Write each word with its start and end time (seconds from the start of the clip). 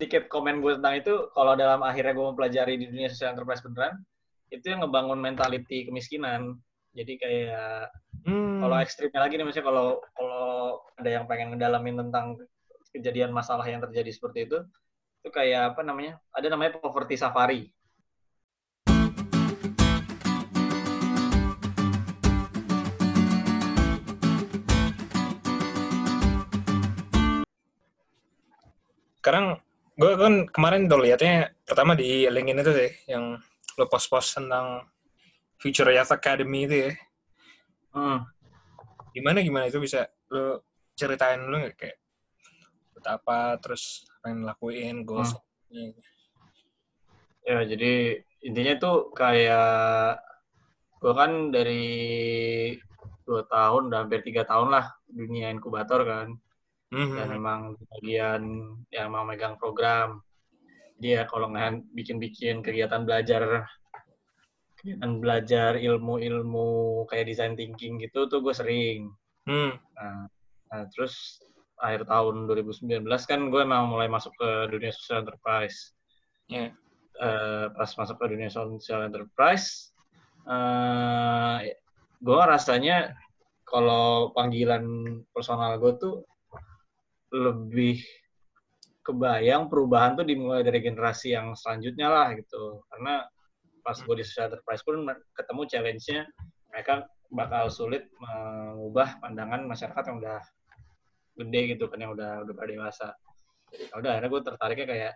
sedikit 0.00 0.32
komen 0.32 0.64
gue 0.64 0.80
tentang 0.80 0.96
itu, 0.96 1.28
kalau 1.36 1.52
dalam 1.60 1.84
akhirnya 1.84 2.16
gue 2.16 2.24
mempelajari 2.32 2.80
di 2.80 2.88
dunia 2.88 3.12
social 3.12 3.36
enterprise 3.36 3.60
beneran, 3.60 4.00
itu 4.48 4.72
yang 4.72 4.80
ngebangun 4.80 5.20
mentality 5.20 5.84
kemiskinan. 5.84 6.56
Jadi 6.96 7.20
kayak 7.20 7.92
hmm. 8.24 8.64
kalau 8.64 8.80
ekstrimnya 8.80 9.20
lagi 9.20 9.36
nih, 9.36 9.44
misalnya 9.44 9.68
kalau 9.68 10.00
kalau 10.16 10.80
ada 10.96 11.10
yang 11.20 11.28
pengen 11.28 11.52
ngedalamin 11.52 12.00
tentang 12.00 12.40
kejadian 12.96 13.28
masalah 13.28 13.68
yang 13.68 13.84
terjadi 13.84 14.08
seperti 14.08 14.48
itu, 14.48 14.64
itu 15.20 15.28
kayak 15.28 15.76
apa 15.76 15.84
namanya? 15.84 16.16
Ada 16.32 16.48
namanya 16.48 16.80
poverty 16.80 17.20
safari. 17.20 17.68
sekarang 29.20 29.60
gue 30.00 30.12
kan 30.16 30.34
kemarin 30.48 30.88
tuh 30.88 31.04
liatnya 31.04 31.52
pertama 31.68 31.92
di 31.92 32.24
LinkedIn 32.24 32.64
itu 32.64 32.72
sih 32.72 32.90
yang 33.12 33.36
lo 33.76 33.84
post-post 33.84 34.40
tentang 34.40 34.88
Future 35.60 35.92
Youth 35.92 36.08
Academy 36.08 36.64
itu 36.64 36.88
ya. 36.88 36.92
Hmm. 37.92 38.24
Gimana 39.12 39.44
gimana 39.44 39.68
itu 39.68 39.76
bisa 39.76 40.08
lo 40.32 40.64
ceritain 40.96 41.44
lo 41.44 41.60
kayak 41.76 42.00
apa 43.04 43.60
terus 43.60 44.08
pengen 44.24 44.48
lakuin 44.48 45.04
goals. 45.04 45.36
Hmm. 45.68 45.92
Ya 47.44 47.60
jadi 47.68 48.24
intinya 48.40 48.74
tuh 48.80 49.12
kayak 49.12 50.16
gue 50.96 51.12
kan 51.12 51.52
dari 51.52 51.84
dua 53.28 53.44
tahun, 53.44 53.92
udah 53.92 54.00
hampir 54.00 54.24
tiga 54.24 54.48
tahun 54.48 54.72
lah 54.72 54.96
dunia 55.12 55.52
inkubator 55.52 56.08
kan 56.08 56.40
mm-hmm. 56.92 57.16
dan 57.16 57.26
memang 57.30 57.60
bagian 57.98 58.42
yang 58.90 59.08
mau 59.10 59.24
megang 59.26 59.56
program 59.56 60.22
dia 61.00 61.24
kalau 61.24 61.48
nggak 61.48 61.80
bikin-bikin 61.96 62.60
kegiatan 62.60 63.08
belajar 63.08 63.64
kegiatan 64.76 65.20
belajar 65.20 65.72
ilmu-ilmu 65.80 67.04
kayak 67.08 67.28
design 67.28 67.56
thinking 67.56 67.96
gitu 68.00 68.28
tuh 68.28 68.44
gue 68.44 68.52
sering 68.52 69.08
mm. 69.48 69.72
nah, 69.96 70.28
nah 70.72 70.82
terus 70.92 71.40
akhir 71.80 72.04
tahun 72.04 72.44
2019 72.44 73.08
kan 73.24 73.40
gue 73.48 73.60
emang 73.64 73.88
mulai 73.88 74.08
masuk 74.08 74.36
ke 74.36 74.50
dunia 74.68 74.92
social 74.92 75.24
enterprise 75.24 75.96
yeah. 76.52 76.68
uh, 77.16 77.72
pas 77.72 77.88
masuk 77.88 78.20
ke 78.20 78.36
dunia 78.36 78.52
social 78.52 79.00
enterprise 79.08 79.96
uh, 80.44 81.64
gue 82.20 82.40
rasanya 82.44 83.16
kalau 83.64 84.36
panggilan 84.36 84.84
personal 85.32 85.80
gue 85.80 85.96
tuh 85.96 86.14
lebih 87.30 88.02
kebayang 89.00 89.66
perubahan 89.66 90.14
tuh 90.18 90.26
dimulai 90.26 90.62
dari 90.62 90.84
generasi 90.84 91.32
yang 91.34 91.56
selanjutnya 91.56 92.06
lah 92.10 92.28
gitu. 92.36 92.84
Karena 92.92 93.24
pas 93.80 93.96
gue 93.96 94.14
di 94.20 94.24
social 94.26 94.52
enterprise 94.52 94.84
pun 94.84 95.02
ketemu 95.34 95.62
challenge-nya 95.66 96.20
mereka 96.70 97.08
bakal 97.30 97.70
sulit 97.72 98.10
mengubah 98.18 99.18
pandangan 99.22 99.64
masyarakat 99.66 100.02
yang 100.10 100.16
udah 100.20 100.40
gede 101.40 101.60
gitu 101.74 101.88
kan 101.88 101.98
yang 102.02 102.12
udah 102.12 102.44
udah 102.44 102.54
dewasa. 102.54 103.16
Ya 103.70 103.94
udah 103.96 104.10
akhirnya 104.18 104.30
gue 104.30 104.42
tertariknya 104.44 104.86
kayak 104.86 105.14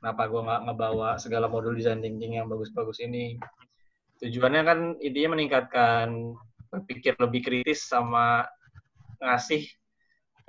kenapa 0.00 0.22
gue 0.26 0.40
nggak 0.40 0.60
ngebawa 0.68 1.08
segala 1.20 1.46
modul 1.46 1.76
design 1.76 2.00
thinking 2.00 2.40
yang 2.40 2.48
bagus-bagus 2.50 2.98
ini? 3.04 3.38
Tujuannya 4.18 4.62
kan 4.64 4.78
intinya 4.98 5.36
meningkatkan 5.36 6.34
berpikir 6.72 7.14
lebih 7.20 7.40
kritis 7.44 7.86
sama 7.86 8.48
ngasih 9.22 9.68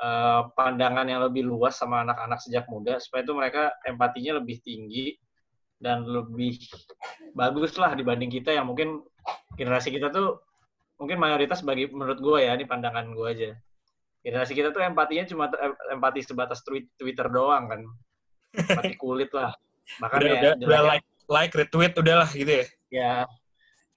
uh, 0.02 0.52
pandangan 0.56 1.08
yang 1.08 1.22
lebih 1.24 1.46
luas 1.46 1.80
sama 1.80 2.04
anak-anak 2.04 2.40
sejak 2.42 2.66
muda 2.72 3.00
supaya 3.00 3.24
itu 3.24 3.34
mereka 3.36 3.64
empatinya 3.88 4.40
lebih 4.40 4.60
tinggi 4.64 5.16
dan 5.80 6.08
lebih 6.08 6.56
bagus 7.36 7.76
lah 7.76 7.94
dibanding 7.94 8.32
kita 8.32 8.56
yang 8.56 8.66
mungkin 8.68 9.04
generasi 9.60 9.92
kita 9.92 10.10
tuh 10.10 10.39
mungkin 10.95 11.20
mayoritas 11.20 11.60
bagi 11.60 11.92
menurut 11.92 12.20
gue 12.23 12.48
ya 12.48 12.55
ini 12.55 12.64
pandangan 12.64 13.11
gue 13.11 13.28
aja. 13.28 13.52
Generasi 14.26 14.58
kita 14.58 14.73
tuh 14.73 14.82
empatinya 14.82 15.28
cuma 15.30 15.45
empati 15.92 16.26
sebatas 16.26 16.66
Twitter 16.98 17.28
doang 17.30 17.70
kan. 17.70 17.82
Empati 18.58 18.95
kulit 19.04 19.30
lah. 19.36 19.54
Bahkan 20.02 20.17
udah, 20.17 20.30
ya 20.32 20.39
udah, 20.39 20.52
udah 20.66 20.82
like 20.82 21.05
like 21.30 21.54
retweet 21.54 21.94
udahlah 21.94 22.30
gitu 22.34 22.50
ya. 22.50 22.66
Ya 22.89 23.11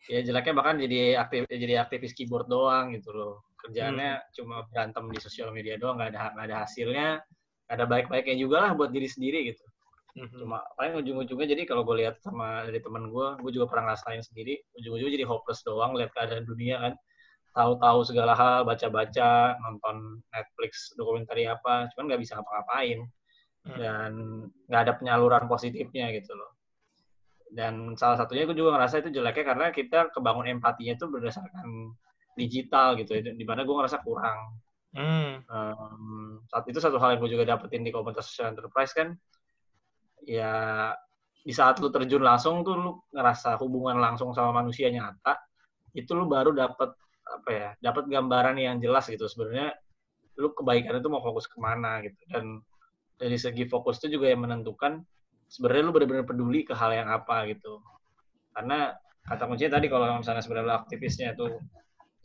ya 0.08 0.24
jeleknya 0.24 0.54
bahkan 0.56 0.80
jadi 0.80 1.20
aktif 1.20 1.44
jadi 1.52 1.84
aktivis 1.84 2.16
keyboard 2.16 2.48
doang 2.48 2.96
gitu 2.96 3.12
loh 3.12 3.44
kerjaannya 3.68 4.12
hmm. 4.16 4.26
cuma 4.32 4.56
berantem 4.72 5.04
di 5.12 5.20
sosial 5.20 5.52
media 5.52 5.76
doang 5.76 6.00
nggak 6.00 6.16
ada 6.16 6.32
nggak 6.34 6.46
ada 6.48 6.56
hasilnya 6.64 7.08
gak 7.68 7.76
ada 7.76 7.84
baik-baiknya 7.84 8.36
juga 8.40 8.56
lah 8.64 8.72
buat 8.72 8.88
diri 8.88 9.04
sendiri 9.04 9.52
gitu 9.52 9.64
hmm. 10.16 10.40
cuma 10.40 10.64
paling 10.80 10.96
ujung-ujungnya 11.04 11.52
jadi 11.52 11.62
kalau 11.68 11.84
gue 11.84 12.00
lihat 12.00 12.16
sama 12.24 12.64
dari 12.64 12.80
teman 12.80 13.12
gue 13.12 13.28
gue 13.44 13.52
juga 13.52 13.68
pernah 13.68 13.92
ngerasain 13.92 14.24
sendiri 14.24 14.56
ujung-ujungnya 14.80 15.14
jadi 15.20 15.26
hopeless 15.28 15.60
doang 15.68 15.92
lihat 15.92 16.10
keadaan 16.16 16.48
dunia 16.48 16.80
kan 16.80 16.92
tahu-tahu 17.52 18.08
segala 18.08 18.32
hal 18.32 18.64
baca-baca 18.64 19.60
nonton 19.60 20.24
Netflix 20.32 20.96
dokumenter 20.96 21.36
apa 21.52 21.92
cuman 21.92 22.04
nggak 22.08 22.20
bisa 22.24 22.40
ngapa-ngapain 22.40 22.98
hmm. 23.68 23.76
dan 23.76 24.12
nggak 24.72 24.80
ada 24.88 24.92
penyaluran 24.96 25.44
positifnya 25.44 26.08
gitu 26.16 26.32
loh 26.32 26.56
dan 27.52 27.96
salah 27.96 28.16
satunya 28.20 28.44
gue 28.44 28.56
juga 28.56 28.76
ngerasa 28.76 29.00
itu 29.04 29.08
jeleknya 29.20 29.44
karena 29.44 29.66
kita 29.72 30.12
kebangun 30.12 30.60
empatinya 30.60 30.96
itu 30.96 31.08
berdasarkan 31.08 31.96
digital 32.38 32.94
gitu 32.94 33.18
ya, 33.18 33.34
di 33.34 33.42
mana 33.42 33.66
gue 33.66 33.74
ngerasa 33.74 33.98
kurang. 34.06 34.54
Hmm. 34.94 35.42
Um, 35.50 36.46
saat 36.48 36.64
itu 36.70 36.78
satu 36.78 36.96
hal 37.02 37.18
yang 37.18 37.20
gue 37.26 37.30
juga 37.34 37.44
dapetin 37.44 37.82
di 37.82 37.90
komunitas 37.90 38.30
social 38.30 38.54
enterprise 38.54 38.94
kan, 38.94 39.18
ya 40.24 40.94
di 41.42 41.50
saat 41.50 41.82
lu 41.82 41.90
terjun 41.90 42.22
langsung 42.22 42.62
tuh 42.62 42.74
lu 42.78 42.90
ngerasa 43.10 43.58
hubungan 43.58 43.98
langsung 43.98 44.30
sama 44.32 44.62
manusia 44.62 44.88
nyata, 44.88 45.34
itu 45.92 46.14
lu 46.14 46.30
baru 46.30 46.54
dapet 46.54 46.94
apa 47.28 47.48
ya, 47.50 47.70
dapat 47.82 48.08
gambaran 48.08 48.56
yang 48.56 48.78
jelas 48.80 49.10
gitu 49.10 49.28
sebenarnya 49.28 49.76
lu 50.38 50.54
kebaikan 50.54 51.02
itu 51.02 51.10
mau 51.10 51.20
fokus 51.20 51.50
ke 51.50 51.58
mana 51.58 51.98
gitu 52.06 52.16
dan 52.30 52.62
dari 53.18 53.34
segi 53.34 53.66
fokus 53.66 53.98
itu 53.98 54.16
juga 54.16 54.30
yang 54.30 54.46
menentukan 54.46 55.02
sebenarnya 55.50 55.82
lu 55.82 55.92
benar-benar 55.92 56.24
peduli 56.24 56.62
ke 56.62 56.72
hal 56.72 56.94
yang 56.94 57.10
apa 57.10 57.50
gitu 57.50 57.82
karena 58.54 58.94
kata 59.26 59.44
kuncinya 59.50 59.76
tadi 59.76 59.86
kalau 59.90 60.06
misalnya 60.22 60.42
sebenarnya 60.46 60.74
aktivisnya 60.86 61.34
tuh 61.34 61.58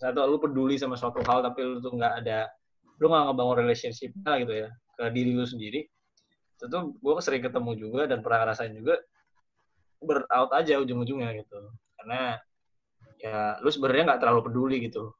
satu 0.01 0.25
lu 0.25 0.37
peduli 0.41 0.75
sama 0.77 0.97
suatu 0.97 1.21
hal 1.25 1.45
tapi 1.45 1.61
lu 1.63 1.77
tuh 1.79 1.93
nggak 1.93 2.25
ada 2.25 2.49
lu 2.97 3.09
nggak 3.09 3.23
ngebangun 3.31 3.57
relationship 3.65 4.11
gitu 4.13 4.53
ya 4.53 4.69
ke 4.97 5.03
diri 5.09 5.31
lu 5.33 5.45
sendiri 5.45 5.85
itu 6.63 6.65
tuh 6.71 6.95
gue 6.95 7.13
sering 7.19 7.43
ketemu 7.43 7.71
juga 7.75 8.07
dan 8.07 8.23
pernah 8.23 8.47
ngerasain 8.47 8.71
juga 8.71 8.95
berout 10.03 10.51
aja 10.55 10.79
ujung-ujungnya 10.83 11.43
gitu. 11.43 11.57
Karena 11.99 12.39
ya 13.19 13.59
lu 13.63 13.67
sebenarnya 13.71 14.13
nggak 14.13 14.21
terlalu 14.23 14.41
peduli 14.47 14.77
gitu. 14.83 15.11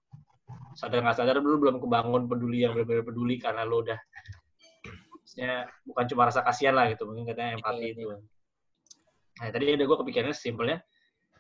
Sadar 0.80 1.04
nggak 1.04 1.18
sadar 1.20 1.40
lu 1.40 1.60
belum 1.60 1.84
kebangun 1.84 2.32
peduli 2.32 2.64
yang 2.68 2.76
benar-benar 2.76 3.04
peduli 3.04 3.36
karena 3.40 3.68
lu 3.68 3.84
udah 3.84 4.00
maksudnya 5.20 5.68
bukan 5.88 6.06
cuma 6.12 6.22
rasa 6.30 6.44
kasihan 6.44 6.76
lah 6.76 6.88
gitu 6.92 7.08
mungkin 7.08 7.28
katanya 7.28 7.60
empati 7.60 7.92
itu. 7.92 8.02
Nah 8.08 9.50
tadi 9.50 9.66
ada 9.74 9.84
gue 9.84 9.98
kepikirannya 10.00 10.36
simpelnya 10.36 10.78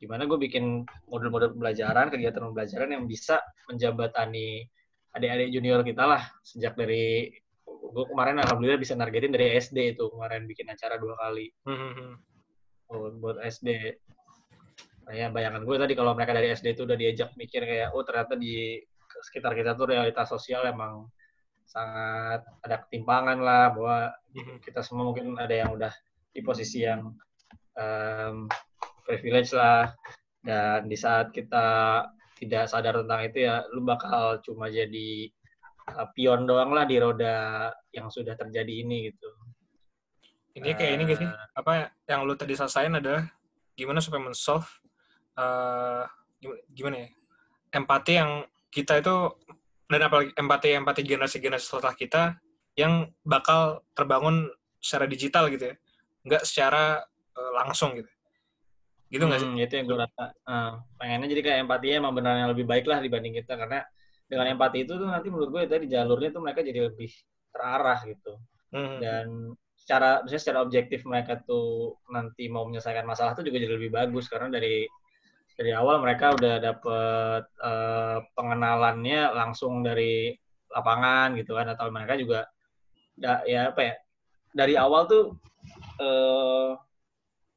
gimana 0.03 0.27
gue 0.27 0.35
bikin 0.35 0.83
modul-modul 1.07 1.55
pembelajaran, 1.55 2.11
kegiatan 2.11 2.43
pembelajaran 2.43 2.91
yang 2.91 3.07
bisa 3.07 3.39
menjabatani 3.71 4.67
adik-adik 5.15 5.49
junior 5.55 5.79
kita 5.85 6.03
lah 6.03 6.27
sejak 6.43 6.75
dari 6.75 7.31
gue 7.63 8.05
kemarin 8.09 8.41
alhamdulillah 8.41 8.81
bisa 8.81 8.97
nargetin 8.97 9.31
dari 9.31 9.55
SD 9.55 9.95
itu 9.95 10.09
kemarin 10.09 10.49
bikin 10.49 10.67
acara 10.67 10.97
dua 10.97 11.13
kali 11.15 11.53
hmm. 11.69 12.11
oh, 12.89 13.13
buat 13.21 13.37
SD 13.45 13.69
nah, 15.05 15.13
ya 15.13 15.29
bayangan 15.29 15.61
gue 15.61 15.77
tadi 15.77 15.93
kalau 15.93 16.17
mereka 16.17 16.33
dari 16.33 16.49
SD 16.51 16.73
itu 16.73 16.83
udah 16.89 16.97
diajak 16.97 17.29
mikir 17.37 17.61
kayak 17.61 17.93
oh 17.93 18.01
ternyata 18.01 18.33
di 18.33 18.81
sekitar 19.29 19.53
kita 19.53 19.77
tuh 19.77 19.93
realitas 19.93 20.25
sosial 20.25 20.65
emang 20.65 21.05
sangat 21.69 22.41
ada 22.65 22.75
ketimpangan 22.89 23.37
lah 23.37 23.71
bahwa 23.71 23.97
hmm. 24.33 24.57
kita 24.65 24.81
semua 24.81 25.13
mungkin 25.13 25.37
ada 25.37 25.53
yang 25.53 25.77
udah 25.77 25.93
di 26.33 26.41
posisi 26.41 26.81
yang 26.81 27.13
um, 27.77 28.49
privilege 29.03 29.51
lah 29.55 29.91
dan 30.43 30.87
di 30.91 30.97
saat 30.99 31.31
kita 31.31 31.65
tidak 32.35 32.67
sadar 32.67 32.99
tentang 32.99 33.21
itu 33.23 33.47
ya 33.47 33.63
lu 33.71 33.87
bakal 33.87 34.43
cuma 34.43 34.67
jadi 34.67 35.31
uh, 35.95 36.07
pion 36.11 36.43
doang 36.43 36.75
lah 36.75 36.83
di 36.83 36.99
roda 36.99 37.71
yang 37.95 38.11
sudah 38.11 38.35
terjadi 38.35 38.83
ini 38.83 39.11
gitu. 39.11 39.29
Ini 40.53 40.75
kayak 40.75 40.91
uh, 40.91 40.95
ini 40.99 41.03
gak 41.07 41.19
sih? 41.23 41.29
Uh, 41.29 41.47
Apa 41.55 41.95
yang 42.05 42.27
lu 42.27 42.35
tadi 42.35 42.53
selesaiin 42.53 42.99
adalah 42.99 43.23
gimana 43.79 44.03
supaya 44.03 44.27
men-solve 44.27 44.67
uh, 45.39 46.03
gimana 46.75 47.07
ya? 47.07 47.09
Empati 47.73 48.13
yang 48.19 48.43
kita 48.69 48.99
itu 48.99 49.15
dan 49.87 50.01
apalagi 50.03 50.33
empati 50.35 50.69
empati 50.75 51.01
generasi 51.05 51.37
generasi 51.39 51.65
setelah 51.69 51.95
kita 51.95 52.23
yang 52.73 53.07
bakal 53.21 53.85
terbangun 53.93 54.49
secara 54.81 55.05
digital 55.05 55.47
gitu 55.53 55.71
ya, 55.71 55.75
nggak 56.25 56.43
secara 56.43 57.05
uh, 57.37 57.51
langsung 57.61 57.93
gitu 57.95 58.12
gitu 59.13 59.29
nggak 59.29 59.41
hmm, 59.45 59.53
sih? 59.53 59.65
Itu 59.69 59.73
yang 59.77 59.85
gue 59.85 59.99
rasa. 60.01 60.25
Uh, 60.49 60.71
pengennya 60.97 61.27
jadi 61.29 61.41
kayak 61.45 61.57
empatinya 61.69 61.95
emang 62.01 62.13
benar 62.17 62.33
yang 62.41 62.49
lebih 62.49 62.65
baik 62.65 62.89
lah 62.89 62.97
dibanding 62.97 63.37
kita 63.37 63.53
karena 63.53 63.85
dengan 64.25 64.45
empati 64.57 64.89
itu 64.89 64.97
tuh 64.97 65.05
nanti 65.05 65.29
menurut 65.29 65.53
gue 65.53 65.61
tadi 65.69 65.85
jalurnya 65.85 66.33
tuh 66.33 66.41
mereka 66.41 66.65
jadi 66.65 66.89
lebih 66.89 67.13
terarah 67.53 68.01
gitu. 68.09 68.33
Hmm. 68.73 68.97
Dan 68.97 69.53
secara 69.77 70.25
misalnya 70.25 70.41
secara 70.41 70.59
objektif 70.65 70.99
mereka 71.05 71.37
tuh 71.45 71.99
nanti 72.09 72.49
mau 72.49 72.65
menyelesaikan 72.65 73.05
masalah 73.05 73.37
tuh 73.37 73.45
juga 73.45 73.61
jadi 73.61 73.75
lebih 73.77 73.93
bagus 73.93 74.25
karena 74.31 74.49
dari 74.49 74.87
dari 75.53 75.71
awal 75.75 76.01
mereka 76.01 76.33
udah 76.33 76.55
dapet 76.57 77.43
uh, 77.61 78.17
pengenalannya 78.33 79.29
langsung 79.37 79.85
dari 79.85 80.33
lapangan 80.73 81.37
gitu 81.37 81.53
kan 81.53 81.69
atau 81.69 81.93
mereka 81.93 82.17
juga 82.17 82.49
da, 83.13 83.45
ya 83.45 83.69
apa 83.69 83.81
ya 83.85 83.95
dari 84.55 84.73
awal 84.73 85.05
tuh 85.05 85.37
uh, 86.01 86.73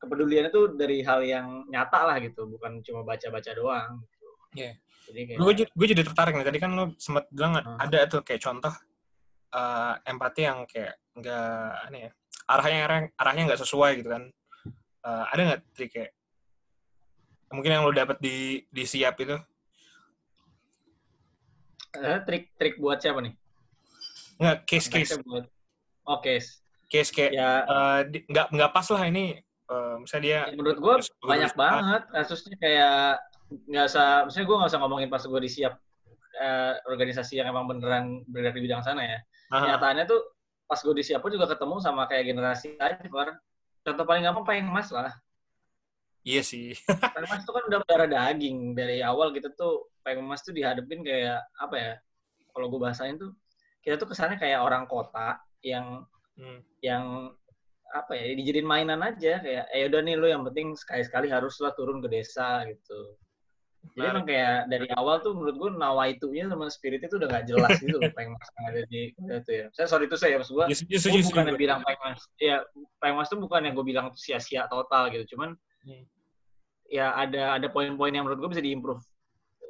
kepeduliannya 0.06 0.50
tuh 0.54 0.78
dari 0.78 1.02
hal 1.02 1.20
yang 1.26 1.66
nyata 1.66 2.06
lah 2.06 2.16
gitu 2.22 2.46
bukan 2.46 2.78
cuma 2.86 3.02
baca-baca 3.02 3.50
doang 3.52 4.00
gitu. 4.06 4.26
Iya. 4.54 4.64
Yeah. 4.70 4.74
Jadi 5.06 5.20
kayak, 5.22 5.38
gue, 5.38 5.52
gue 5.70 5.86
jadi 5.94 6.02
tertarik 6.02 6.34
nih 6.34 6.46
tadi 6.46 6.58
kan 6.58 6.70
lo 6.74 6.84
sempat 6.98 7.30
bilang 7.30 7.58
uh, 7.58 7.78
ada 7.78 8.10
tuh 8.10 8.26
kayak 8.26 8.42
contoh 8.42 8.74
uh, 9.54 9.94
empati 10.02 10.42
yang 10.42 10.66
kayak 10.66 10.98
nggak 11.14 11.70
aneh 11.86 12.00
ya 12.06 12.10
arahnya 12.46 13.10
arahnya 13.16 13.42
nggak 13.50 13.62
sesuai 13.62 13.90
gitu 14.02 14.08
kan 14.12 14.22
uh, 15.06 15.24
ada 15.32 15.40
nggak 15.52 15.62
trik 15.74 15.90
kayak 15.94 16.12
mungkin 17.54 17.70
yang 17.78 17.82
lo 17.86 17.94
dapat 17.94 18.18
di 18.18 18.66
di 18.66 18.84
siap 18.84 19.16
itu 19.22 19.38
uh, 21.96 22.18
trik 22.26 22.52
trik 22.58 22.76
buat 22.82 22.98
siapa 22.98 23.22
nih 23.22 23.34
nggak 24.36 24.56
case 24.68 24.88
case 24.90 25.16
buat 25.22 25.46
oh 26.06 26.18
case 26.20 26.60
case 26.86 27.10
kayak 27.10 27.32
ya. 27.34 27.64
uh, 27.66 28.00
nggak 28.06 28.46
nggak 28.52 28.70
pas 28.70 28.86
lah 28.92 29.02
ini 29.08 29.40
uh, 29.70 29.96
misalnya 30.02 30.22
dia 30.24 30.38
ya, 30.38 30.40
menurut 30.54 30.78
gue 30.78 30.94
banyak 31.26 31.52
banget 31.54 32.02
kasusnya 32.12 32.56
kayak 32.58 33.20
nggak 33.46 33.86
usah 33.86 34.26
misalnya 34.26 34.46
gue 34.46 34.56
nggak 34.58 34.70
usah 34.74 34.80
ngomongin 34.82 35.08
pas 35.10 35.22
gue 35.22 35.40
disiap 35.42 35.74
uh, 36.42 36.72
organisasi 36.90 37.38
yang 37.38 37.50
emang 37.50 37.70
beneran 37.70 38.26
bergerak 38.26 38.54
di 38.58 38.62
bidang 38.66 38.82
sana 38.82 39.02
ya 39.02 39.18
Aha. 39.54 39.74
nyatanya 39.74 40.06
tuh 40.10 40.20
pas 40.66 40.78
gue 40.82 40.94
di 40.98 41.02
pun 41.14 41.30
juga 41.30 41.46
ketemu 41.46 41.78
sama 41.78 42.10
kayak 42.10 42.34
generasi 42.34 42.74
Far. 42.74 43.38
contoh 43.86 44.02
paling 44.02 44.26
gampang 44.26 44.46
pengen 44.46 44.66
mas 44.66 44.90
lah 44.90 45.14
iya 46.26 46.42
sih 46.42 46.74
pengen 47.14 47.30
mas 47.30 47.46
tuh 47.46 47.54
kan 47.54 47.64
udah 47.70 47.78
darah 47.86 48.10
daging 48.10 48.74
dari 48.74 48.98
awal 48.98 49.30
kita 49.30 49.54
tuh 49.54 49.86
pengen 50.02 50.26
mas 50.26 50.42
tuh 50.42 50.50
dihadapin 50.50 51.06
kayak 51.06 51.38
apa 51.62 51.76
ya 51.78 51.92
kalau 52.50 52.66
gue 52.66 52.80
bahasain 52.82 53.14
tuh 53.14 53.30
kita 53.86 53.94
tuh 53.94 54.10
kesannya 54.10 54.34
kayak 54.42 54.58
orang 54.58 54.90
kota 54.90 55.38
yang 55.62 56.02
hmm. 56.34 56.58
yang 56.82 57.30
apa 57.94 58.18
ya 58.18 58.34
dijadiin 58.34 58.66
mainan 58.66 59.00
aja 59.04 59.38
kayak 59.38 59.70
eh 59.70 59.86
udah 59.86 60.00
nih 60.02 60.14
lo 60.18 60.26
yang 60.26 60.42
penting 60.42 60.74
sekali 60.74 61.06
sekali 61.06 61.30
haruslah 61.30 61.70
turun 61.78 62.02
ke 62.02 62.08
desa 62.10 62.66
gitu 62.66 63.14
jadi 63.94 64.06
emang 64.10 64.26
kayak 64.26 64.58
dari 64.66 64.88
awal 64.98 65.22
tuh 65.22 65.36
menurut 65.36 65.56
gue 65.60 65.70
nawa 65.78 66.10
itunya 66.10 66.50
sama 66.50 66.66
spirit 66.66 67.06
itu 67.06 67.14
udah 67.20 67.28
gak 67.30 67.46
jelas 67.46 67.78
gitu 67.78 67.94
loh 67.94 68.10
Peng 68.16 68.34
Mas 68.34 68.48
ada 68.58 68.82
di 68.90 69.14
itu 69.14 69.52
ya. 69.52 69.66
Saya 69.76 69.86
sorry 69.86 70.10
itu 70.10 70.16
saya 70.18 70.40
maksud 70.40 70.52
gue, 70.58 70.66
yes, 70.72 70.80
yes, 70.90 71.04
yes, 71.06 71.28
bukan 71.30 71.54
yang 71.54 71.60
bilang 71.60 71.80
Peng 71.86 72.00
Mas. 72.02 72.20
Ya 72.42 72.66
Peng 72.98 73.14
Mas 73.14 73.30
tuh 73.30 73.38
bukan 73.38 73.62
yang 73.62 73.74
gue 73.78 73.86
bilang 73.86 74.10
sia-sia 74.18 74.66
total 74.66 75.12
gitu. 75.14 75.36
Cuman 75.36 75.54
hmm. 75.86 76.04
ya 76.90 77.14
ada 77.14 77.60
ada 77.60 77.68
poin-poin 77.70 78.10
yang 78.10 78.26
menurut 78.26 78.42
gue 78.42 78.50
bisa 78.58 78.64
diimprove 78.64 79.02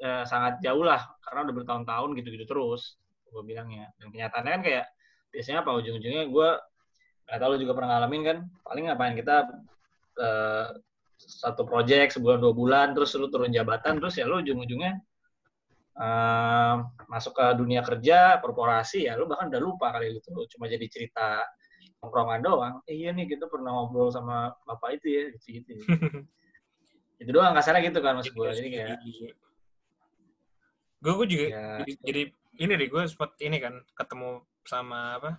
ya, 0.00 0.24
sangat 0.24 0.60
jauh 0.64 0.84
lah 0.84 1.02
karena 1.26 1.50
udah 1.50 1.54
bertahun-tahun 1.60 2.10
gitu-gitu 2.16 2.44
terus 2.48 2.96
gue 3.28 3.42
bilangnya. 3.44 3.92
Dan 4.00 4.14
kenyataannya 4.14 4.52
kan 4.60 4.62
kayak 4.64 4.84
biasanya 5.34 5.60
apa 5.60 5.70
ujung-ujungnya 5.76 6.24
gue 6.32 6.48
nggak 7.26 7.38
tahu 7.42 7.50
lu 7.54 7.58
juga 7.62 7.72
pernah 7.74 7.88
ngalamin 7.98 8.22
kan? 8.22 8.38
Paling 8.62 8.84
ngapain 8.90 9.14
kita 9.18 9.36
uh, 10.22 10.66
satu 11.16 11.62
project 11.66 12.16
sebulan 12.16 12.38
dua 12.38 12.54
bulan 12.54 12.86
terus 12.92 13.16
lu 13.18 13.26
turun 13.32 13.50
jabatan 13.50 13.98
terus 13.98 14.20
ya 14.20 14.28
lu 14.28 14.38
ujung-ujungnya 14.44 15.00
uh, 15.96 16.84
masuk 17.08 17.32
ke 17.34 17.46
dunia 17.56 17.80
kerja 17.82 18.38
korporasi 18.38 19.08
ya 19.08 19.16
lu 19.16 19.24
bahkan 19.24 19.48
udah 19.48 19.62
lupa 19.62 19.96
kali 19.96 20.12
itu 20.12 20.30
cuma 20.54 20.68
jadi 20.68 20.86
cerita 20.86 21.42
nongkrongan 22.04 22.40
doang. 22.44 22.74
Eh, 22.86 22.94
iya 22.94 23.10
nih 23.10 23.26
kita 23.26 23.48
pernah 23.48 23.72
ngobrol 23.72 24.12
sama 24.12 24.52
bapak 24.68 25.00
itu 25.02 25.06
ya 25.10 25.22
gitu 25.32 25.48
gitu 25.64 25.72
itu 27.22 27.30
doang 27.32 27.56
kasarnya 27.56 27.88
gitu 27.88 28.04
kan 28.04 28.20
mas 28.20 28.28
gue 28.28 28.48
jadi 28.52 28.68
kayak 28.68 28.96
gue 31.00 31.12
gue 31.16 31.26
juga 31.32 31.44
ya, 31.48 31.66
jadi, 31.80 31.92
jadi 32.04 32.22
ini 32.60 32.72
deh 32.76 32.88
gue 32.88 33.02
sempat 33.08 33.36
ini 33.40 33.56
kan 33.60 33.74
ketemu 33.92 34.44
sama 34.64 35.20
apa? 35.20 35.30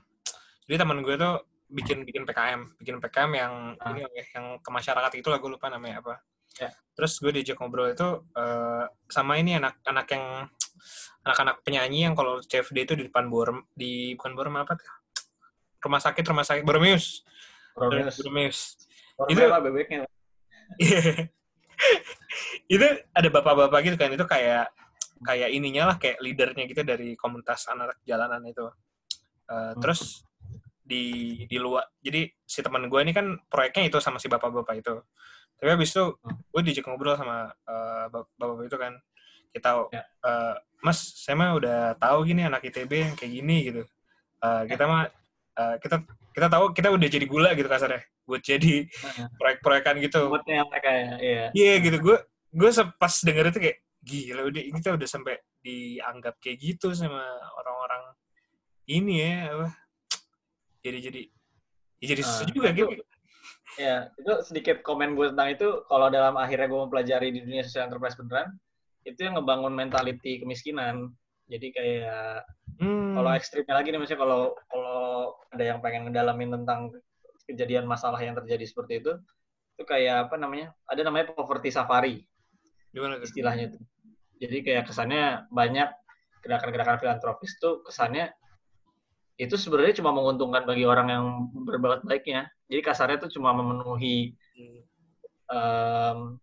Jadi 0.69 0.77
teman 0.79 1.01
gue 1.01 1.15
tuh 1.17 1.41
bikin 1.67 2.07
bikin 2.07 2.23
PKM 2.23 2.61
bikin 2.79 2.97
PKM 3.03 3.31
yang 3.35 3.53
ah. 3.75 3.91
ini 3.91 4.07
yang 4.31 4.59
ke 4.63 4.69
masyarakat 4.71 5.11
itu 5.19 5.27
lah 5.27 5.39
gue 5.39 5.51
lupa 5.51 5.67
namanya 5.67 5.99
apa 5.99 6.23
ya. 6.55 6.71
terus 6.95 7.19
gue 7.19 7.31
diajak 7.35 7.59
ngobrol 7.59 7.91
itu 7.91 8.23
uh, 8.33 8.85
sama 9.11 9.35
ini 9.35 9.59
anak-anak 9.59 10.07
yang 10.15 10.25
anak-anak 11.27 11.55
penyanyi 11.67 12.07
yang 12.07 12.15
kalau 12.15 12.39
CFD 12.39 12.87
itu 12.87 12.93
di 12.95 13.03
depan 13.11 13.27
Borm 13.27 13.67
di 13.75 14.15
bukan 14.15 14.31
Borm 14.31 14.55
apa 14.55 14.79
tuh 14.79 14.87
rumah 15.83 16.01
sakit 16.01 16.23
rumah 16.23 16.45
sakit 16.47 16.63
Bormeus, 16.65 17.21
Bormeus. 17.75 18.75
itu 19.29 19.41
bebeknya 19.43 20.07
itu 22.73 22.87
ada 23.13 23.29
bapak-bapak 23.31 23.79
gitu 23.87 23.95
kan 23.95 24.11
itu 24.11 24.25
kayak 24.27 24.71
kayak 25.23 25.49
ininya 25.49 25.93
lah 25.93 25.97
kayak 25.97 26.19
leadernya 26.21 26.63
gitu 26.69 26.81
dari 26.83 27.17
komunitas 27.17 27.65
anak 27.71 27.97
jalanan 28.05 28.43
itu 28.45 28.65
uh, 28.65 28.71
hmm. 29.73 29.81
terus 29.81 30.27
di 30.87 31.05
di 31.45 31.57
luar. 31.59 31.83
Jadi 31.99 32.31
si 32.47 32.63
teman 32.63 32.87
gue 32.87 32.99
ini 33.03 33.11
kan 33.11 33.35
proyeknya 33.51 33.91
itu 33.91 33.99
sama 33.99 34.17
si 34.23 34.31
bapak-bapak 34.31 34.79
itu. 34.79 34.95
Tapi 35.59 35.69
habis 35.75 35.91
itu 35.91 36.15
hmm. 36.15 36.37
gue 36.55 36.61
diajak 36.63 36.85
ngobrol 36.87 37.19
sama 37.19 37.51
uh, 37.67 38.05
bapak-bapak 38.07 38.65
itu 38.71 38.77
kan. 38.79 38.93
Kita 39.51 39.69
ya. 39.91 40.03
uh, 40.23 40.55
mas 40.79 40.99
saya 41.19 41.35
mah 41.35 41.51
udah 41.59 41.77
tahu 41.99 42.29
gini 42.29 42.47
anak 42.47 42.63
itb 42.63 42.91
yang 42.91 43.15
kayak 43.19 43.31
gini 43.35 43.57
gitu. 43.67 43.83
Uh, 44.39 44.63
kita 44.63 44.83
mah 44.87 45.11
uh, 45.59 45.75
kita 45.83 46.07
kita 46.31 46.47
tahu 46.47 46.65
kita 46.71 46.87
udah 46.93 47.07
jadi 47.09 47.25
gula 47.27 47.51
gitu 47.57 47.67
kasarnya 47.67 48.05
buat 48.23 48.43
jadi 48.43 48.87
proyek-proyekan 49.39 49.99
gitu. 49.99 50.31
Buatnya 50.31 50.63
mereka 50.67 50.89
ya 50.91 51.07
iya. 51.19 51.45
Yeah, 51.51 51.75
gitu. 51.83 51.99
Gue 51.99 52.17
gue 52.55 52.69
pas 52.95 53.11
denger 53.11 53.51
itu 53.51 53.59
kayak 53.59 53.77
gila 54.07 54.41
udah 54.47 54.61
kita 54.79 54.89
udah 54.95 55.07
sampai 55.09 55.35
dianggap 55.59 56.39
kayak 56.39 56.57
gitu 56.63 56.95
sama 56.95 57.19
orang-orang 57.59 58.15
ini 58.87 59.19
ya 59.19 59.51
apa 59.51 59.67
jadi 60.87 60.99
jadi 61.11 61.21
ya 61.97 62.05
jadi 62.13 62.21
uh, 62.23 62.45
juga 62.53 62.69
gitu 62.73 63.03
ya 63.77 64.09
itu 64.17 64.33
sedikit 64.41 64.81
komen 64.81 65.13
gue 65.13 65.29
tentang 65.31 65.53
itu. 65.53 65.67
Kalau 65.85 66.09
dalam 66.09 66.33
akhirnya 66.33 66.65
gue 66.65 66.79
mempelajari 66.81 67.29
di 67.29 67.45
dunia 67.45 67.61
social 67.61 67.87
enterprise 67.87 68.17
beneran 68.17 68.57
itu 69.05 69.19
yang 69.21 69.37
ngebangun 69.37 69.71
mentality 69.71 70.41
kemiskinan. 70.41 71.13
Jadi 71.47 71.67
kayak 71.71 72.43
hmm. 72.81 73.15
kalau 73.15 73.31
ekstrimnya 73.37 73.77
lagi 73.77 73.93
nih 73.93 74.01
misalnya 74.01 74.21
kalau 74.25 74.41
kalau 74.67 75.37
ada 75.53 75.63
yang 75.63 75.79
pengen 75.79 76.09
ngedalamin 76.09 76.49
tentang 76.61 76.91
kejadian 77.47 77.87
masalah 77.87 78.19
yang 78.19 78.35
terjadi 78.35 78.65
seperti 78.67 78.99
itu 78.99 79.15
itu 79.77 79.83
kayak 79.85 80.27
apa 80.27 80.35
namanya 80.41 80.73
ada 80.89 81.05
namanya 81.05 81.31
poverty 81.31 81.69
safari. 81.71 82.25
Gimana 82.91 83.21
istilahnya 83.21 83.71
itu 83.71 83.79
jadi 84.37 84.57
kayak 84.65 84.83
kesannya 84.89 85.49
banyak 85.49 85.89
gerakan-gerakan 86.45 86.97
filantropis 87.01 87.57
tuh 87.57 87.81
kesannya 87.83 88.31
itu 89.37 89.53
sebenarnya 89.53 90.01
cuma 90.01 90.09
menguntungkan 90.17 90.65
bagi 90.65 90.83
orang 90.89 91.07
yang 91.13 91.25
berbuat 91.53 92.01
baiknya. 92.03 92.49
Jadi 92.65 92.81
kasarnya 92.81 93.17
itu 93.21 93.37
cuma 93.37 93.53
memenuhi 93.53 94.33
um, 95.53 96.41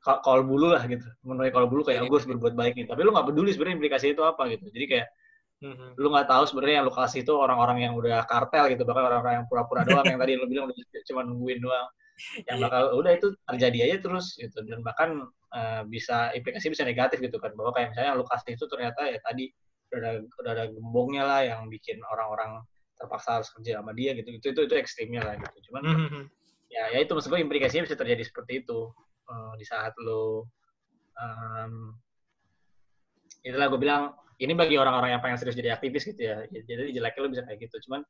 kalau 0.00 0.42
bulu 0.44 0.72
lah 0.72 0.84
gitu, 0.84 1.04
memenuhi 1.24 1.52
kalau 1.52 1.68
bulu 1.68 1.84
kayak 1.84 2.04
gue 2.04 2.16
harus 2.16 2.28
berbuat 2.28 2.54
baik 2.56 2.76
nih. 2.76 2.86
Tapi 2.88 3.00
lu 3.04 3.12
nggak 3.12 3.26
peduli 3.32 3.50
sebenarnya 3.52 3.76
implikasi 3.80 4.06
itu 4.12 4.22
apa 4.24 4.52
gitu. 4.52 4.68
Jadi 4.68 4.86
kayak 4.88 5.08
mm-hmm. 5.64 5.88
lu 5.96 6.08
nggak 6.12 6.28
tahu 6.28 6.44
sebenarnya 6.48 6.76
yang 6.80 6.86
lu 6.88 6.94
kasih 6.94 7.20
itu 7.24 7.32
orang-orang 7.32 7.78
yang 7.88 7.92
udah 7.96 8.24
kartel 8.28 8.68
gitu, 8.68 8.84
bahkan 8.84 9.04
orang-orang 9.08 9.34
yang 9.40 9.46
pura-pura 9.48 9.84
doang 9.88 10.04
yang 10.04 10.20
tadi 10.20 10.32
lu 10.36 10.44
bilang 10.48 10.68
udah 10.68 11.02
cuma 11.08 11.20
nungguin 11.24 11.60
doang. 11.64 11.88
Yang 12.44 12.56
iya. 12.60 12.64
bakal 12.68 12.82
udah 13.00 13.12
itu 13.16 13.26
terjadi 13.48 13.78
aja 13.88 13.96
terus 14.04 14.26
gitu 14.36 14.60
dan 14.68 14.84
bahkan 14.84 15.24
uh, 15.56 15.82
bisa 15.88 16.28
implikasi 16.36 16.68
bisa 16.68 16.84
negatif 16.84 17.16
gitu 17.16 17.40
kan 17.40 17.56
bahwa 17.56 17.72
kayak 17.72 17.96
misalnya 17.96 18.12
lu 18.12 18.28
kasih 18.28 18.60
itu 18.60 18.64
ternyata 18.68 19.08
ya 19.08 19.18
tadi 19.24 19.48
udah 19.90 20.10
ada 20.10 20.20
udah 20.22 20.52
ada 20.54 20.64
gembongnya 20.70 21.22
lah 21.26 21.40
yang 21.42 21.66
bikin 21.66 21.98
orang-orang 22.06 22.62
terpaksa 22.94 23.40
harus 23.40 23.48
kerja 23.56 23.80
sama 23.80 23.96
dia 23.96 24.12
gitu 24.14 24.28
itu 24.30 24.46
itu 24.52 24.60
itu 24.68 24.74
ekstrimnya 24.76 25.24
lah 25.24 25.34
gitu 25.40 25.72
cuman 25.72 25.82
mm-hmm. 25.82 26.24
ya 26.70 26.84
ya 26.94 26.98
itu 27.02 27.10
maksud 27.16 27.32
gue 27.32 27.40
implikasinya 27.40 27.88
bisa 27.88 27.96
terjadi 27.96 28.22
seperti 28.22 28.62
itu 28.62 28.92
uh, 29.26 29.52
di 29.56 29.64
saat 29.64 29.96
lo 29.98 30.46
um, 31.16 31.96
itulah 33.40 33.66
gue 33.72 33.80
bilang 33.80 34.12
ini 34.40 34.52
bagi 34.52 34.76
orang-orang 34.76 35.16
yang 35.16 35.22
pengen 35.24 35.40
serius 35.40 35.56
jadi 35.56 35.74
aktivis 35.76 36.04
gitu 36.06 36.20
ya 36.20 36.44
jadi 36.52 36.92
jeleknya 36.92 37.20
lo 37.24 37.28
bisa 37.32 37.42
kayak 37.48 37.58
gitu 37.66 37.76
cuman 37.88 38.04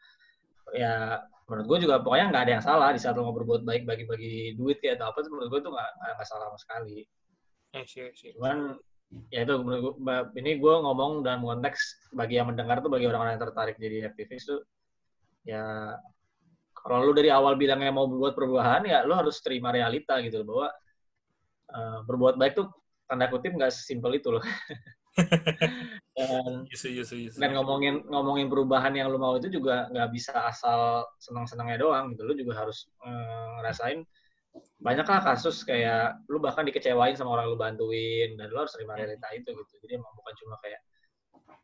ya 0.74 1.18
menurut 1.50 1.66
gue 1.66 1.78
juga 1.86 1.98
pokoknya 1.98 2.30
nggak 2.30 2.42
ada 2.46 2.52
yang 2.58 2.64
salah 2.64 2.88
di 2.94 3.00
saat 3.02 3.18
lo 3.18 3.26
mau 3.26 3.34
berbuat 3.34 3.66
baik 3.66 3.82
bagi-bagi 3.86 4.54
duit 4.54 4.78
kayak 4.78 5.02
atau 5.02 5.10
apa 5.10 5.26
menurut 5.26 5.48
gue 5.50 5.60
tuh 5.66 5.72
nggak 5.74 5.90
nggak 5.98 6.28
salah 6.30 6.46
sama 6.50 6.58
sekali. 6.62 6.98
Eh, 7.74 7.84
sih, 7.86 8.10
sih. 8.14 8.30
Cuman 8.38 8.78
ya 9.30 9.42
itu 9.42 9.54
ini 10.38 10.50
gue 10.62 10.74
ngomong 10.86 11.26
dalam 11.26 11.42
konteks 11.42 12.10
bagi 12.14 12.38
yang 12.38 12.46
mendengar 12.46 12.78
tuh 12.78 12.90
bagi 12.90 13.10
orang-orang 13.10 13.34
yang 13.34 13.42
tertarik 13.42 13.76
jadi 13.76 14.06
aktivis 14.06 14.46
tuh 14.46 14.62
ya 15.42 15.94
kalau 16.70 17.10
lu 17.10 17.12
dari 17.12 17.28
awal 17.28 17.58
bilangnya 17.58 17.90
mau 17.90 18.06
berbuat 18.06 18.38
perubahan 18.38 18.86
ya 18.86 19.02
lu 19.02 19.18
harus 19.18 19.42
terima 19.42 19.74
realita 19.74 20.22
gitu 20.22 20.46
bahwa 20.46 20.70
uh, 21.74 21.98
berbuat 22.06 22.38
baik 22.38 22.54
tuh 22.54 22.70
tanda 23.10 23.26
kutip 23.26 23.50
nggak 23.50 23.74
sesimpel 23.74 24.14
itu 24.14 24.30
loh 24.30 24.44
dan, 26.16 26.66
Yusu, 26.70 26.88
yusu, 26.92 27.14
yusu. 27.28 27.38
dan 27.42 27.50
ngomongin 27.56 28.06
ngomongin 28.06 28.46
perubahan 28.46 28.94
yang 28.94 29.10
lu 29.10 29.18
mau 29.18 29.34
itu 29.34 29.50
juga 29.50 29.90
nggak 29.90 30.10
bisa 30.14 30.34
asal 30.46 31.02
senang-senangnya 31.18 31.82
doang 31.82 32.14
gitu. 32.14 32.22
Lu 32.26 32.34
juga 32.38 32.62
harus 32.62 32.86
eh, 33.02 33.46
ngerasain 33.60 34.00
banyak 34.80 35.04
lah 35.04 35.20
kasus 35.20 35.62
kayak 35.62 36.24
lu 36.32 36.40
bahkan 36.40 36.64
dikecewain 36.64 37.12
sama 37.12 37.36
orang 37.36 37.52
lu 37.52 37.58
bantuin 37.60 38.34
dan 38.40 38.48
lu 38.48 38.58
harus 38.64 38.72
terima 38.72 38.96
realita 38.96 39.28
itu 39.36 39.52
gitu. 39.52 39.72
Jadi 39.84 40.00
emang 40.00 40.12
bukan 40.16 40.34
cuma 40.40 40.56
kayak 40.64 40.80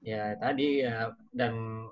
ya 0.05 0.37
tadi 0.37 0.85
ya 0.85 1.11
dan 1.33 1.83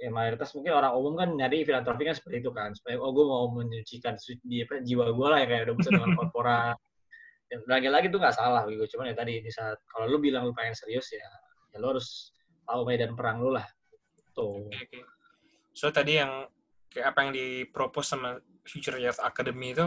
ya 0.00 0.08
mayoritas 0.08 0.56
mungkin 0.56 0.72
orang 0.72 0.96
umum 0.96 1.14
kan 1.20 1.28
nyari 1.36 1.68
filantropi 1.68 2.08
kan 2.08 2.16
seperti 2.16 2.40
itu 2.40 2.50
kan. 2.56 2.72
Supaya 2.72 2.96
oh 2.96 3.12
gue 3.12 3.26
mau 3.28 3.52
menyucikan 3.52 4.16
su- 4.16 4.40
di 4.40 4.64
apa, 4.64 4.80
jiwa 4.80 5.12
gue 5.12 5.28
lah 5.28 5.38
ya 5.44 5.46
kayak 5.46 5.62
udah 5.68 5.74
bosan 5.76 5.92
dengan 6.00 6.12
korporat. 6.18 6.76
Dan 7.50 7.60
lagi-lagi 7.68 8.06
tuh 8.08 8.18
nggak 8.18 8.36
salah 8.36 8.64
gitu. 8.64 8.96
Cuman 8.96 9.12
ya 9.12 9.14
tadi 9.14 9.44
di 9.44 9.50
saat 9.52 9.76
kalau 9.84 10.08
lu 10.08 10.16
bilang 10.16 10.48
lu 10.48 10.56
pengen 10.56 10.72
serius 10.72 11.12
ya 11.12 11.28
ya 11.70 11.76
lu 11.76 11.92
harus 11.92 12.32
tahu 12.64 12.88
medan 12.88 13.12
perang 13.12 13.44
lu 13.44 13.52
lah. 13.52 13.68
Tuh. 14.32 14.64
Oke, 14.64 14.80
oke. 14.88 15.00
So 15.76 15.92
tadi 15.92 16.16
yang 16.16 16.48
kayak 16.88 17.12
apa 17.12 17.18
yang 17.28 17.32
dipropos 17.36 18.08
sama 18.08 18.40
Future 18.64 18.98
Youth 18.98 19.20
Academy 19.22 19.76
itu 19.76 19.86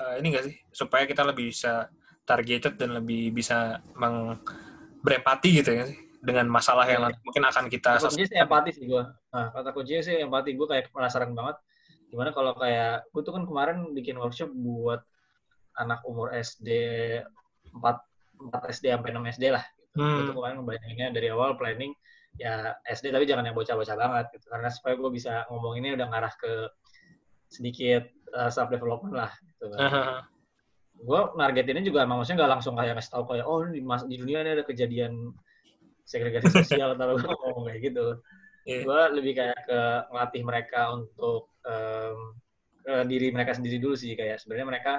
eh, 0.00 0.14
ini 0.22 0.26
enggak 0.32 0.44
sih 0.48 0.56
supaya 0.72 1.04
kita 1.04 1.26
lebih 1.26 1.52
bisa 1.52 1.88
targeted 2.22 2.78
dan 2.78 2.96
lebih 2.96 3.34
bisa 3.34 3.82
meng 3.98 4.38
berempati 5.02 5.60
gitu 5.60 5.70
ya 5.74 5.84
sih 5.90 5.98
dengan 6.22 6.46
masalah 6.46 6.86
yang 6.86 7.02
Iya. 7.10 7.18
mungkin 7.26 7.42
akan 7.50 7.64
kita 7.66 7.98
kata 7.98 8.06
kuncinya 8.14 8.28
sih 8.30 8.38
empati 8.38 8.70
sih 8.70 8.84
gue 8.86 9.04
nah, 9.34 9.50
kata 9.50 9.68
kuncinya 9.74 10.02
sih 10.06 10.16
empati 10.22 10.54
gue 10.54 10.66
kayak 10.70 10.94
penasaran 10.94 11.34
banget 11.34 11.58
gimana 12.14 12.30
kalau 12.30 12.54
kayak 12.54 13.10
gue 13.10 13.22
tuh 13.26 13.34
kan 13.34 13.42
kemarin 13.42 13.90
bikin 13.90 14.14
workshop 14.22 14.54
buat 14.54 15.02
anak 15.82 16.04
umur 16.06 16.30
SD 16.30 16.68
4, 17.72 17.80
4 17.80 18.74
SD 18.76 18.92
sampai 18.92 19.10
6 19.16 19.32
SD 19.34 19.44
lah 19.50 19.64
gitu. 19.64 19.98
Hmm. 19.98 20.28
Tuh 20.30 20.34
kemarin 20.36 20.56
ngebayanginnya 20.62 21.08
dari 21.10 21.28
awal 21.32 21.56
planning 21.58 21.90
ya 22.40 22.76
SD 22.88 23.12
tapi 23.12 23.28
jangan 23.28 23.44
yang 23.44 23.56
bocah-bocah 23.56 23.96
banget 23.96 24.24
gitu 24.38 24.46
karena 24.48 24.68
supaya 24.72 24.94
gue 24.96 25.10
bisa 25.12 25.44
ngomong 25.52 25.74
ini 25.80 25.96
udah 25.96 26.06
ngarah 26.08 26.32
ke 26.38 26.52
sedikit 27.52 28.08
uh, 28.34 28.50
self 28.50 28.68
development 28.68 29.14
lah 29.14 29.30
gitu 29.30 29.64
kan. 29.72 29.80
gue 31.02 31.20
nargetinnya 31.34 31.82
juga 31.82 32.06
emang 32.06 32.22
maksudnya 32.22 32.44
nggak 32.44 32.52
langsung 32.58 32.74
kayak 32.78 32.94
kasih 33.00 33.10
tahu 33.10 33.24
kayak 33.34 33.46
oh 33.48 33.66
di, 33.66 33.80
mas, 33.82 34.06
di 34.06 34.16
dunia 34.20 34.44
ini 34.44 34.50
ada 34.54 34.64
kejadian 34.64 35.34
segregasi 36.06 36.48
sosial 36.62 36.94
atau 36.94 37.18
gue 37.18 37.26
ngomong 37.30 37.64
kayak 37.70 37.80
gitu 37.92 38.06
Iya. 38.62 38.86
gue 38.86 39.00
lebih 39.18 39.34
kayak 39.34 39.58
ke 39.66 39.80
ngelatih 40.14 40.42
mereka 40.46 40.94
untuk 40.94 41.50
em, 41.66 42.38
ke 42.78 42.94
diri 43.10 43.34
mereka 43.34 43.58
sendiri 43.58 43.82
dulu 43.82 43.98
sih 43.98 44.14
kayak 44.14 44.38
sebenarnya 44.38 44.68
mereka 44.70 44.92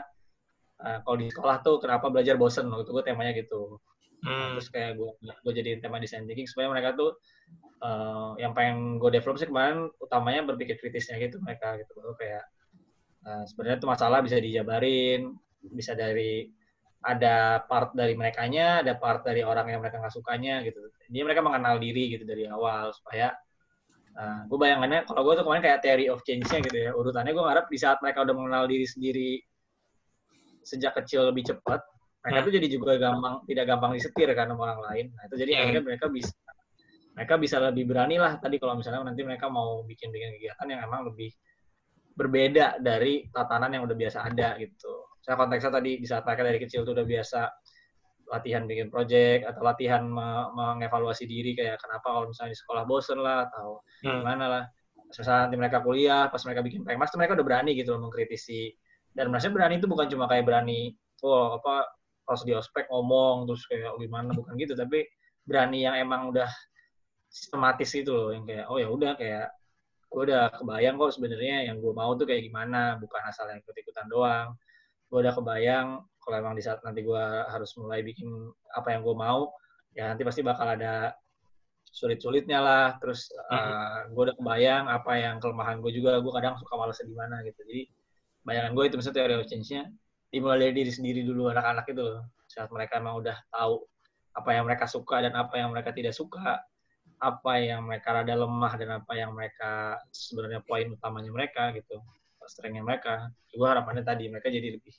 eh, 0.83 0.99
kalau 0.99 1.15
di 1.15 1.31
sekolah 1.31 1.63
tuh 1.63 1.79
kenapa 1.79 2.11
belajar 2.11 2.35
bosen 2.35 2.67
waktu 2.67 2.83
itu 2.83 2.91
gue 2.91 3.03
temanya 3.07 3.31
gitu 3.31 3.79
Hmm. 4.23 4.55
terus 4.55 4.71
kayak 4.71 4.95
gue 4.95 5.09
gue 5.19 5.51
jadiin 5.51 5.83
tema 5.83 5.99
design 5.99 6.23
thinking 6.23 6.47
supaya 6.47 6.71
mereka 6.71 6.95
tuh 6.95 7.11
eh, 7.83 8.29
yang 8.39 8.51
pengen 8.51 8.95
gue 8.95 9.11
develop 9.11 9.35
sih 9.35 9.47
kemarin 9.47 9.87
utamanya 9.99 10.47
berpikir 10.47 10.79
kritisnya 10.79 11.19
gitu 11.19 11.39
mereka 11.39 11.75
gitu 11.75 11.91
baru 11.95 12.15
kayak 12.15 12.43
eh, 13.23 13.43
sebenarnya 13.47 13.77
tuh 13.79 13.89
masalah 13.91 14.19
bisa 14.21 14.37
dijabarin 14.39 15.31
bisa 15.63 15.95
dari 15.95 16.47
ada 17.03 17.59
part 17.67 17.91
dari 17.91 18.15
merekanya 18.15 18.79
ada 18.79 18.95
part 18.95 19.27
dari 19.27 19.43
orang 19.43 19.67
yang 19.67 19.79
mereka 19.83 19.99
nggak 19.99 20.15
sukanya 20.15 20.63
gitu 20.63 20.79
jadi 21.11 21.23
mereka 21.27 21.43
mengenal 21.43 21.75
diri 21.79 22.15
gitu 22.15 22.23
dari 22.23 22.47
awal 22.47 22.95
supaya 22.95 23.35
eh, 24.15 24.39
gue 24.47 24.57
bayangannya 24.59 25.03
kalau 25.07 25.21
gue 25.27 25.33
tuh 25.39 25.43
kemarin 25.47 25.63
kayak 25.63 25.79
theory 25.83 26.07
of 26.07 26.23
change-nya 26.23 26.59
gitu 26.63 26.77
ya 26.79 26.91
urutannya 26.95 27.31
gue 27.35 27.43
ngarep 27.43 27.67
di 27.67 27.77
saat 27.79 27.99
mereka 27.99 28.23
udah 28.23 28.35
mengenal 28.35 28.63
diri 28.71 28.87
sendiri 28.87 29.31
sejak 30.63 30.95
kecil 31.03 31.27
lebih 31.27 31.43
cepat 31.43 31.83
mereka 32.23 32.39
Hmm. 32.39 32.47
tuh 32.47 32.53
jadi 32.55 32.67
juga 32.71 32.91
gampang 32.95 33.43
tidak 33.43 33.65
gampang 33.67 33.91
disetir 33.99 34.31
kan 34.31 34.47
sama 34.47 34.61
orang 34.71 34.81
lain 34.87 35.05
nah 35.11 35.23
itu 35.27 35.35
jadi 35.43 35.51
Hmm. 35.51 35.61
akhirnya 35.67 35.83
mereka 35.83 36.05
bisa 36.07 36.31
mereka 37.13 37.33
bisa 37.37 37.57
lebih 37.61 37.83
berani 37.85 38.15
lah 38.17 38.39
tadi 38.39 38.57
kalau 38.57 38.79
misalnya 38.79 39.03
nanti 39.05 39.21
mereka 39.27 39.51
mau 39.51 39.83
bikin 39.83 40.09
bikin 40.09 40.39
kegiatan 40.39 40.67
yang 40.71 40.81
emang 40.87 41.03
lebih 41.11 41.29
berbeda 42.13 42.77
dari 42.79 43.25
tatanan 43.33 43.73
yang 43.73 43.83
udah 43.89 43.97
biasa 43.97 44.25
ada 44.29 44.55
gitu. 44.61 44.93
Saya 45.23 45.39
konteksnya 45.39 45.71
tadi 45.73 45.91
di 45.97 46.07
saat 46.07 46.23
mereka 46.27 46.43
dari 46.45 46.59
kecil 46.61 46.85
tuh 46.85 46.93
udah 46.93 47.07
biasa 47.07 47.39
latihan 48.33 48.63
bikin 48.65 48.87
project 48.89 49.45
atau 49.45 49.61
latihan 49.61 50.01
me- 50.07 50.49
mengevaluasi 50.55 51.27
diri 51.27 51.53
kayak 51.53 51.77
kenapa 51.81 52.07
kalau 52.07 52.27
misalnya 52.31 52.55
di 52.55 52.59
sekolah 52.59 52.83
bosen 52.87 53.19
lah 53.19 53.49
atau 53.49 53.83
Hmm. 54.05 54.23
gimana 54.23 54.45
lah. 54.47 54.63
Pas 55.09 55.15
misalnya 55.21 55.41
nanti 55.45 55.57
mereka 55.59 55.77
kuliah 55.85 56.23
pas 56.33 56.41
mereka 56.47 56.61
bikin 56.65 56.81
pengmas 56.81 57.13
tuh 57.13 57.19
mereka 57.21 57.37
udah 57.37 57.45
berani 57.45 57.71
gitu 57.77 57.93
loh 57.93 58.01
mengkritisi. 58.09 58.73
Dan 59.13 59.29
maksudnya 59.29 59.53
berani 59.61 59.77
itu 59.77 59.85
bukan 59.85 60.07
cuma 60.09 60.25
kayak 60.25 60.45
berani 60.49 60.97
oh 61.21 61.61
apa 61.61 61.85
pas 62.23 62.39
di 62.41 62.55
ospek 62.55 62.87
ngomong 62.89 63.45
terus 63.45 63.63
kayak 63.69 63.93
oh, 63.93 63.99
gimana? 64.01 64.33
Bukan 64.33 64.53
gitu 64.57 64.73
tapi 64.73 65.05
berani 65.45 65.85
yang 65.85 65.95
emang 65.99 66.33
udah 66.33 66.49
sistematis 67.29 67.89
gitu 67.93 68.13
loh 68.13 68.29
yang 68.33 68.45
kayak 68.45 68.65
oh 68.69 68.77
ya 68.77 68.87
udah 68.89 69.13
kayak 69.17 69.49
gue 70.13 70.29
udah 70.29 70.53
kebayang 70.53 70.95
kok 71.01 71.17
sebenarnya 71.17 71.73
yang 71.73 71.81
gue 71.81 71.89
mau 71.89 72.13
tuh 72.13 72.29
kayak 72.29 72.45
gimana 72.45 73.01
bukan 73.01 73.21
asal 73.25 73.49
yang 73.49 73.57
ikut 73.57 73.73
ikutan 73.73 74.05
doang. 74.05 74.53
Gue 75.09 75.25
udah 75.25 75.33
kebayang 75.33 76.05
kalau 76.21 76.35
emang 76.37 76.53
di 76.53 76.61
saat 76.61 76.79
nanti 76.85 77.01
gue 77.01 77.25
harus 77.49 77.73
mulai 77.81 78.05
bikin 78.05 78.29
apa 78.77 78.93
yang 78.93 79.01
gue 79.01 79.15
mau 79.17 79.49
ya 79.97 80.13
nanti 80.13 80.21
pasti 80.21 80.45
bakal 80.45 80.69
ada 80.69 81.17
sulit-sulitnya 81.89 82.61
lah. 82.61 82.85
Terus 83.01 83.25
gue 84.13 84.23
udah 84.29 84.37
kebayang 84.37 84.85
apa 84.85 85.11
yang 85.17 85.41
kelemahan 85.41 85.81
gue 85.81 85.89
juga 85.89 86.21
gue 86.21 86.33
kadang 86.37 86.61
suka 86.61 86.73
males 86.77 87.01
di 87.01 87.17
mana 87.17 87.41
gitu. 87.41 87.57
Jadi 87.65 87.89
bayangan 88.45 88.71
gue 88.77 88.83
itu 88.85 88.95
misalnya 89.01 89.17
teori 89.17 89.33
of 89.41 89.49
change-nya 89.49 89.89
dimulai 90.29 90.69
dari 90.69 90.85
diri 90.85 90.91
sendiri 90.93 91.21
dulu 91.25 91.49
anak-anak 91.49 91.89
itu 91.89 92.01
loh. 92.05 92.21
Saat 92.45 92.69
mereka 92.69 93.01
emang 93.01 93.17
udah 93.17 93.37
tahu 93.49 93.81
apa 94.33 94.49
yang 94.53 94.65
mereka 94.69 94.85
suka 94.85 95.25
dan 95.25 95.33
apa 95.33 95.57
yang 95.57 95.73
mereka 95.73 95.89
tidak 95.93 96.13
suka 96.13 96.61
apa 97.23 97.53
yang 97.63 97.87
mereka 97.87 98.19
rada 98.19 98.35
lemah 98.35 98.73
dan 98.75 98.89
apa 98.99 99.13
yang 99.15 99.31
mereka 99.31 99.95
sebenarnya 100.11 100.59
poin 100.67 100.91
utamanya 100.91 101.31
mereka 101.31 101.71
gitu 101.71 102.03
strengthnya 102.43 102.83
mereka 102.83 103.31
gue 103.55 103.63
harapannya 103.63 104.03
tadi 104.03 104.27
mereka 104.27 104.51
jadi 104.51 104.75
lebih 104.75 104.91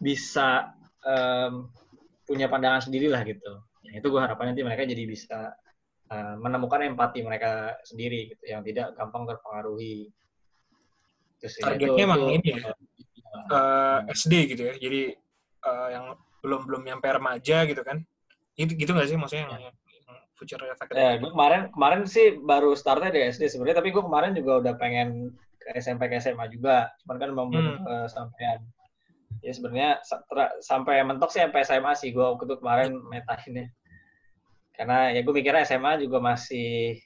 bisa 0.00 0.72
em, 1.04 1.68
punya 2.24 2.48
pandangan 2.48 2.88
sendiri 2.88 3.12
lah 3.12 3.20
gitu 3.28 3.60
yang 3.84 4.00
itu 4.00 4.08
gue 4.08 4.20
harapannya 4.20 4.56
nanti 4.56 4.64
mereka 4.64 4.88
jadi 4.88 5.04
bisa 5.04 5.52
eh, 6.08 6.34
menemukan 6.40 6.80
empati 6.88 7.20
mereka 7.20 7.76
sendiri 7.84 8.32
gitu 8.32 8.44
yang 8.48 8.64
tidak 8.64 8.96
gampang 8.96 9.28
terpengaruhi 9.28 10.08
Terus 11.44 11.60
ya, 11.60 11.64
Targetnya 11.68 12.04
emang 12.08 12.22
ini 12.32 12.48
ya? 12.56 12.72
eh, 12.72 12.72
Eh, 13.52 13.98
SD 14.16 14.32
gitu 14.56 14.62
ya. 14.64 14.74
Jadi 14.80 15.12
eh, 15.60 15.88
yang 15.92 16.16
belum 16.40 16.64
belum 16.64 16.82
nyampe 16.88 17.04
remaja 17.04 17.68
gitu 17.68 17.84
kan. 17.84 18.00
Itu 18.56 18.72
gitu 18.72 18.96
nggak 18.96 19.08
sih 19.12 19.18
maksudnya 19.20 19.44
yang, 19.44 19.68
yang 19.68 19.74
future 20.34 20.60
Youth 20.62 20.82
Ya, 20.92 21.16
gue 21.18 21.30
kemarin 21.30 21.70
kemarin 21.70 22.02
sih 22.04 22.38
baru 22.42 22.74
startnya 22.74 23.10
di 23.14 23.20
SD 23.30 23.46
sebenarnya, 23.50 23.80
tapi 23.80 23.94
gue 23.94 24.02
kemarin 24.02 24.32
juga 24.34 24.52
udah 24.60 24.74
pengen 24.78 25.32
ke 25.58 25.78
SMP 25.80 26.12
ke 26.12 26.20
SMA 26.20 26.50
juga, 26.52 26.90
cuman 27.02 27.16
kan 27.16 27.28
belum 27.32 27.48
Hmm. 27.54 27.78
kesampaian. 27.86 28.60
Ya 29.44 29.52
sebenarnya 29.52 29.90
sampai 30.64 31.04
mentok 31.04 31.30
sih 31.32 31.40
sampai 31.40 31.64
SMA 31.64 31.92
sih 31.96 32.10
gue 32.12 32.24
waktu 32.24 32.44
itu 32.48 32.56
kemarin 32.60 32.96
metahinnya. 33.08 33.68
Karena 34.74 35.14
ya 35.14 35.20
gue 35.22 35.34
mikirnya 35.34 35.64
SMA 35.64 36.02
juga 36.02 36.18
masih 36.18 36.98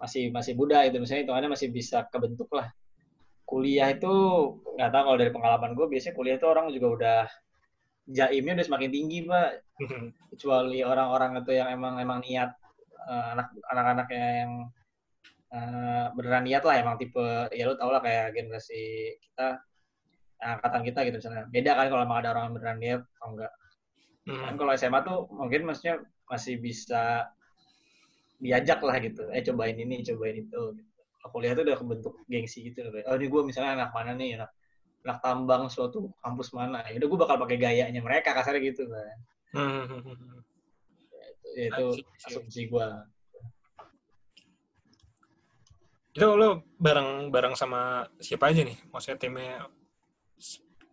masih 0.00 0.32
masih 0.34 0.52
muda 0.58 0.84
itu 0.84 1.00
misalnya 1.00 1.22
hitungannya 1.28 1.50
masih 1.54 1.68
bisa 1.70 2.04
kebentuk 2.08 2.48
lah. 2.52 2.68
Kuliah 3.44 3.92
itu 3.92 4.08
nggak 4.74 4.90
tahu 4.90 5.02
kalau 5.04 5.18
dari 5.20 5.32
pengalaman 5.32 5.72
gue 5.76 5.86
biasanya 5.92 6.14
kuliah 6.16 6.36
itu 6.40 6.46
orang 6.48 6.72
juga 6.72 6.88
udah 6.96 7.20
jaimnya 8.04 8.60
udah 8.60 8.66
semakin 8.68 8.90
tinggi 8.92 9.18
pak 9.24 9.50
kecuali 10.34 10.84
orang-orang 10.84 11.40
itu 11.40 11.52
yang 11.56 11.68
emang 11.72 11.96
emang 12.00 12.20
niat 12.20 12.52
eh, 13.08 13.24
anak 13.32 13.48
anak-anaknya 13.72 14.26
yang 14.44 14.52
eh, 15.54 16.06
beneran 16.12 16.44
niat 16.44 16.62
lah 16.64 16.74
emang 16.80 16.96
tipe 17.00 17.26
ya 17.52 17.64
lu 17.68 17.74
tau 17.80 17.90
lah 17.94 18.00
kayak 18.04 18.36
generasi 18.36 19.14
kita 19.24 19.60
angkatan 20.44 20.82
kita 20.84 20.98
gitu 21.08 21.16
misalnya 21.24 21.44
beda 21.48 21.72
kan 21.72 21.86
kalau 21.88 22.02
emang 22.04 22.18
ada 22.20 22.28
orang 22.36 22.44
yang 22.50 22.54
beneran 22.60 22.78
niat 22.82 23.02
atau 23.18 23.28
enggak 23.32 23.52
Hmm. 24.24 24.40
kan 24.40 24.54
kalau 24.56 24.72
SMA 24.72 25.04
tuh 25.04 25.28
mungkin 25.28 25.68
maksudnya 25.68 26.00
masih 26.24 26.56
bisa 26.56 27.28
diajak 28.40 28.80
lah 28.80 28.96
gitu 28.96 29.28
eh 29.32 29.44
cobain 29.44 29.76
ini 29.76 30.00
cobain 30.00 30.36
itu 30.40 30.60
gitu. 30.80 30.84
Kuliah 31.32 31.56
tuh 31.56 31.64
udah 31.64 31.76
kebentuk 31.80 32.14
gengsi 32.28 32.68
gitu 32.68 32.84
loh. 32.84 33.00
oh 33.08 33.16
ini 33.16 33.26
gue 33.32 33.42
misalnya 33.48 33.80
anak 33.80 33.90
mana 33.96 34.12
nih 34.16 34.36
anak 34.40 34.50
anak 35.04 35.18
tambang 35.20 35.62
suatu 35.68 36.08
kampus 36.18 36.50
mana 36.50 36.80
ya 36.88 36.96
udah 36.96 37.08
gue 37.08 37.18
bakal 37.20 37.36
pakai 37.38 37.56
gayanya 37.56 38.00
mereka 38.00 38.32
kasarnya 38.32 38.64
gitu 38.64 38.88
kan 38.88 39.16
Hmm. 39.54 39.86
Ya, 41.54 41.70
itu 41.70 41.84
I 41.86 41.94
see, 41.94 42.02
I 42.02 42.18
see. 42.18 42.26
asumsi 42.26 42.62
gue 42.66 42.88
Itu 46.10 46.26
lo 46.30 46.48
bareng 46.76 47.28
bareng 47.28 47.54
sama 47.54 48.02
siapa 48.18 48.50
aja 48.50 48.62
nih? 48.62 48.78
Maksudnya 48.88 49.14
timnya 49.16 49.66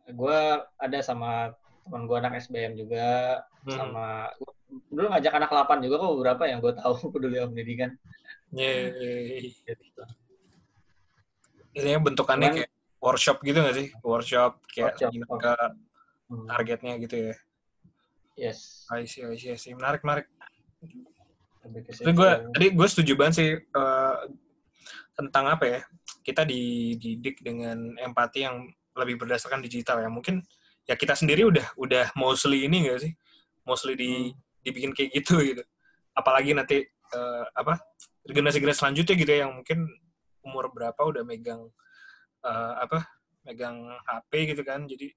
gue 0.08 0.40
ada 0.76 1.00
sama 1.00 1.54
teman 1.82 2.06
gue 2.06 2.18
anak 2.18 2.38
SBM 2.40 2.74
juga 2.76 3.42
Hmm. 3.62 3.78
sama 3.78 4.06
gua 4.38 4.54
dulu 4.90 5.06
ngajak 5.10 5.34
anak 5.36 5.50
8 5.54 5.86
juga 5.86 5.96
kok 5.98 6.14
beberapa 6.18 6.44
yang 6.46 6.60
gue 6.60 6.74
tahu 6.74 6.94
peduli 7.14 7.38
sama 7.38 7.50
pendidikan 7.50 7.92
Yeay. 8.52 9.54
gitu. 9.62 10.04
Ini 11.72 11.98
bentukannya 11.98 12.48
Cuman- 12.48 12.58
kayak 12.58 12.72
workshop 13.02 13.42
gitu 13.42 13.58
nggak 13.58 13.76
sih? 13.76 13.88
Workshop 14.06 14.62
kayak 14.70 14.96
Workshop, 14.96 15.12
gimana 15.12 15.34
oh. 15.34 15.40
ke 15.42 15.54
Hmm, 16.32 16.48
targetnya 16.48 16.96
gitu 17.04 17.16
ya. 17.28 17.36
yes 18.40 18.88
I 18.88 19.04
see, 19.04 19.28
I 19.28 19.36
see, 19.36 19.52
I 19.52 19.60
see. 19.60 19.76
Menarik, 19.76 20.00
menarik. 20.08 20.32
ke 20.80 21.92
Tapi 21.92 22.14
gue 22.16 22.32
tadi 22.56 22.68
gue 22.72 22.88
setuju 22.88 23.14
banget 23.20 23.34
sih 23.36 23.52
eh, 23.60 24.18
tentang 25.14 25.52
apa 25.52 25.66
ya 25.68 25.80
kita 26.24 26.48
dididik 26.48 27.44
dengan 27.44 28.00
empati 28.00 28.48
yang 28.48 28.64
lebih 28.96 29.20
berdasarkan 29.20 29.60
digital 29.60 30.00
ya 30.00 30.08
mungkin 30.08 30.40
ya 30.88 30.96
kita 30.96 31.14
sendiri 31.14 31.46
udah 31.46 31.76
udah 31.76 32.16
mostly 32.16 32.66
ini 32.66 32.88
enggak 32.88 33.06
sih 33.06 33.14
mostly 33.68 33.94
di 33.94 34.32
dibikin 34.64 34.96
kayak 34.96 35.12
gitu 35.12 35.38
gitu 35.44 35.62
apalagi 36.16 36.56
nanti 36.56 36.82
eh, 36.88 37.46
apa 37.54 37.78
generasi-generasi 38.26 38.80
selanjutnya 38.82 39.16
gitu 39.20 39.32
ya 39.36 39.40
yang 39.46 39.54
mungkin 39.60 39.86
umur 40.42 40.72
berapa 40.74 40.98
udah 40.98 41.22
megang 41.28 41.70
eh, 42.46 42.74
apa 42.82 43.06
megang 43.46 43.90
HP 44.06 44.54
gitu 44.54 44.62
kan 44.66 44.86
jadi 44.86 45.08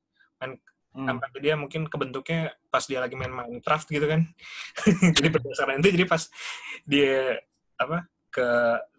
main 0.40 0.56
Hmm. 0.94 1.10
sampai 1.10 1.42
dia 1.42 1.58
mungkin 1.58 1.90
kebentuknya 1.90 2.54
pas 2.70 2.86
dia 2.86 3.02
lagi 3.02 3.18
main 3.18 3.34
Minecraft 3.34 3.90
gitu 3.90 4.06
kan 4.06 4.30
jadi 5.18 5.26
berdasarkan 5.26 5.82
itu 5.82 5.90
jadi 5.98 6.06
pas 6.06 6.22
dia 6.86 7.42
apa 7.74 8.06
ke 8.30 8.46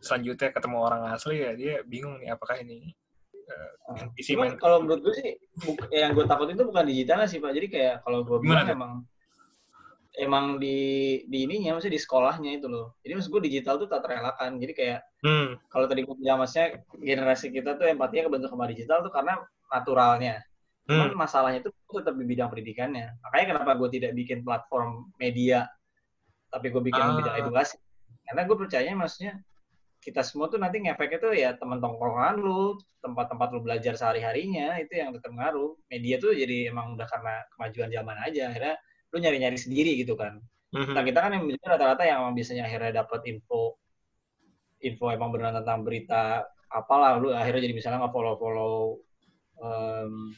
selanjutnya 0.03 0.51
ketemu 0.51 0.77
orang 0.83 1.07
asli 1.15 1.39
ya 1.39 1.55
dia 1.55 1.73
bingung 1.87 2.19
nih 2.19 2.35
apakah 2.35 2.59
ini 2.59 2.91
uh, 3.47 3.95
NPC 4.11 4.35
Cuman 4.35 4.43
main 4.43 4.55
kalau 4.59 4.83
menurut 4.83 5.07
gue 5.07 5.13
sih 5.23 5.31
yang 5.95 6.11
gue 6.11 6.27
takut 6.27 6.51
itu 6.51 6.63
bukan 6.67 6.83
digitalnya 6.83 7.27
sih 7.31 7.39
pak. 7.39 7.51
Jadi 7.55 7.67
kayak 7.71 7.95
kalau 8.03 8.27
gue 8.27 8.37
Gimana 8.41 8.67
bilang 8.67 8.67
emang 8.75 8.93
emang 10.15 10.57
di 10.57 10.77
di 11.27 11.43
ininya 11.43 11.75
maksudnya 11.75 11.95
di 11.99 12.03
sekolahnya 12.03 12.51
itu 12.59 12.67
loh. 12.71 12.95
Jadi 13.03 13.11
maksud 13.19 13.31
gue 13.31 13.43
digital 13.51 13.75
tuh 13.79 13.87
tak 13.91 14.03
terelakkan. 14.07 14.55
Jadi 14.57 14.73
kayak 14.73 14.99
hmm, 15.23 15.47
kalau 15.67 15.85
tadi 15.91 16.01
gue 16.07 16.15
bilang 16.15 16.39
maksudnya 16.39 16.79
generasi 16.95 17.51
kita 17.51 17.75
tuh 17.75 17.91
empatinya 17.91 18.31
kebentuk 18.31 18.49
sama 18.51 18.65
digital 18.71 19.03
tuh 19.03 19.11
karena 19.11 19.39
naturalnya. 19.67 20.39
Cuman 20.85 21.11
hmm, 21.11 21.17
masalahnya 21.17 21.59
itu 21.65 21.73
tetap 21.73 22.13
di 22.15 22.25
bidang 22.25 22.47
pendidikannya. 22.53 23.17
Makanya 23.25 23.45
kenapa 23.57 23.71
gue 23.75 23.89
tidak 23.89 24.11
bikin 24.13 24.45
platform 24.45 25.09
media, 25.17 25.65
tapi 26.53 26.69
gue 26.69 26.81
bikin 26.81 27.01
Ah. 27.01 27.17
bidang 27.17 27.35
edukasi. 27.41 27.75
Karena 28.25 28.41
gue 28.45 28.57
percaya 28.57 28.89
maksudnya 28.93 29.33
kita 30.05 30.21
semua 30.21 30.45
tuh 30.45 30.61
nanti 30.61 30.85
ngefeknya 30.85 31.17
tuh 31.17 31.33
ya 31.33 31.57
teman 31.57 31.81
tongkrongan 31.81 32.37
lu, 32.37 32.77
tempat-tempat 33.01 33.49
lu 33.57 33.65
belajar 33.65 33.97
sehari-harinya, 33.97 34.77
itu 34.77 34.93
yang 35.01 35.09
tetap 35.17 35.33
ngaruh. 35.33 35.73
Media 35.89 36.21
tuh 36.21 36.37
jadi 36.37 36.69
emang 36.69 36.93
udah 36.93 37.09
karena 37.09 37.41
kemajuan 37.57 37.89
zaman 37.89 38.17
aja. 38.21 38.53
Akhirnya 38.53 38.77
lu 39.15 39.23
nyari-nyari 39.23 39.55
sendiri 39.55 39.95
gitu 39.95 40.19
kan. 40.19 40.43
hmm, 40.75 40.91
Nah 40.91 41.01
kita 41.07 41.23
kan 41.23 41.31
yang 41.31 41.47
rata-rata 41.63 42.03
yang 42.03 42.27
emang 42.27 42.35
biasanya 42.35 42.67
akhirnya 42.67 42.99
dapat 42.99 43.23
info, 43.31 43.79
info 44.83 45.07
emang 45.07 45.31
beneran 45.31 45.63
tentang 45.63 45.87
berita 45.87 46.43
apalah, 46.67 47.15
lu 47.15 47.31
akhirnya 47.31 47.63
jadi 47.63 47.75
misalnya 47.79 48.03
nge-follow-follow 48.03 48.99
em, 49.63 50.35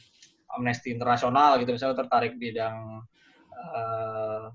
Amnesty 0.54 0.94
Internasional 0.94 1.58
gitu, 1.58 1.74
misalnya 1.74 2.06
tertarik 2.06 2.38
bidang 2.38 3.02
eh, 3.50 4.46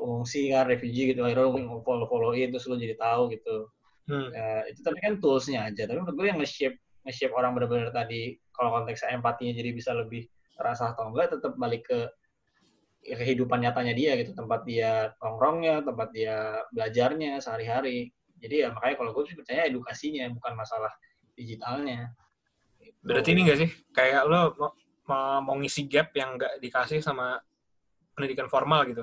pengungsi 0.00 0.48
kan, 0.48 0.64
refugee 0.64 1.12
gitu, 1.12 1.20
akhirnya 1.28 1.44
lu 1.52 1.84
follow-followin, 1.84 2.48
terus 2.48 2.64
lu 2.64 2.80
jadi 2.80 2.96
tahu 2.96 3.36
gitu. 3.36 3.68
hmm. 4.08 4.32
Ya, 4.32 4.64
itu 4.72 4.80
tapi 4.80 4.96
kan 5.04 5.20
toolsnya 5.20 5.68
aja, 5.68 5.84
tapi 5.84 6.00
menurut 6.00 6.16
gue 6.16 6.26
yang 6.32 6.40
nge-shape, 6.40 6.80
nge-shape 7.04 7.36
orang 7.36 7.52
bener-bener 7.52 7.92
tadi, 7.92 8.40
kalau 8.56 8.72
konteksnya 8.80 9.12
empatinya 9.12 9.52
jadi 9.52 9.70
bisa 9.76 9.92
lebih 9.92 10.24
terasa 10.56 10.96
atau 10.96 11.12
enggak, 11.12 11.36
tetap 11.36 11.52
balik 11.60 11.84
ke 11.84 12.08
kehidupan 13.00 13.64
nyatanya 13.64 13.94
dia 13.96 14.12
gitu, 14.20 14.36
tempat 14.36 14.64
dia 14.68 15.12
nongkrongnya, 15.20 15.82
tempat 15.84 16.08
dia 16.12 16.64
belajarnya 16.72 17.40
sehari-hari. 17.40 18.12
Jadi 18.40 18.64
ya 18.64 18.68
makanya 18.72 18.96
kalau 19.00 19.10
gue 19.16 19.24
sih 19.28 19.36
percaya 19.36 19.68
edukasinya, 19.68 20.28
bukan 20.32 20.52
masalah 20.56 20.92
digitalnya. 21.36 22.12
Berarti 23.00 23.32
ini 23.32 23.40
enggak 23.48 23.58
sih 23.64 23.70
kayak 23.96 24.28
lo 24.28 24.52
mau, 25.08 25.42
mau, 25.42 25.56
ngisi 25.58 25.88
gap 25.90 26.12
yang 26.14 26.36
nggak 26.36 26.60
dikasih 26.62 27.02
sama 27.02 27.40
pendidikan 28.14 28.46
formal 28.46 28.86
gitu 28.86 29.02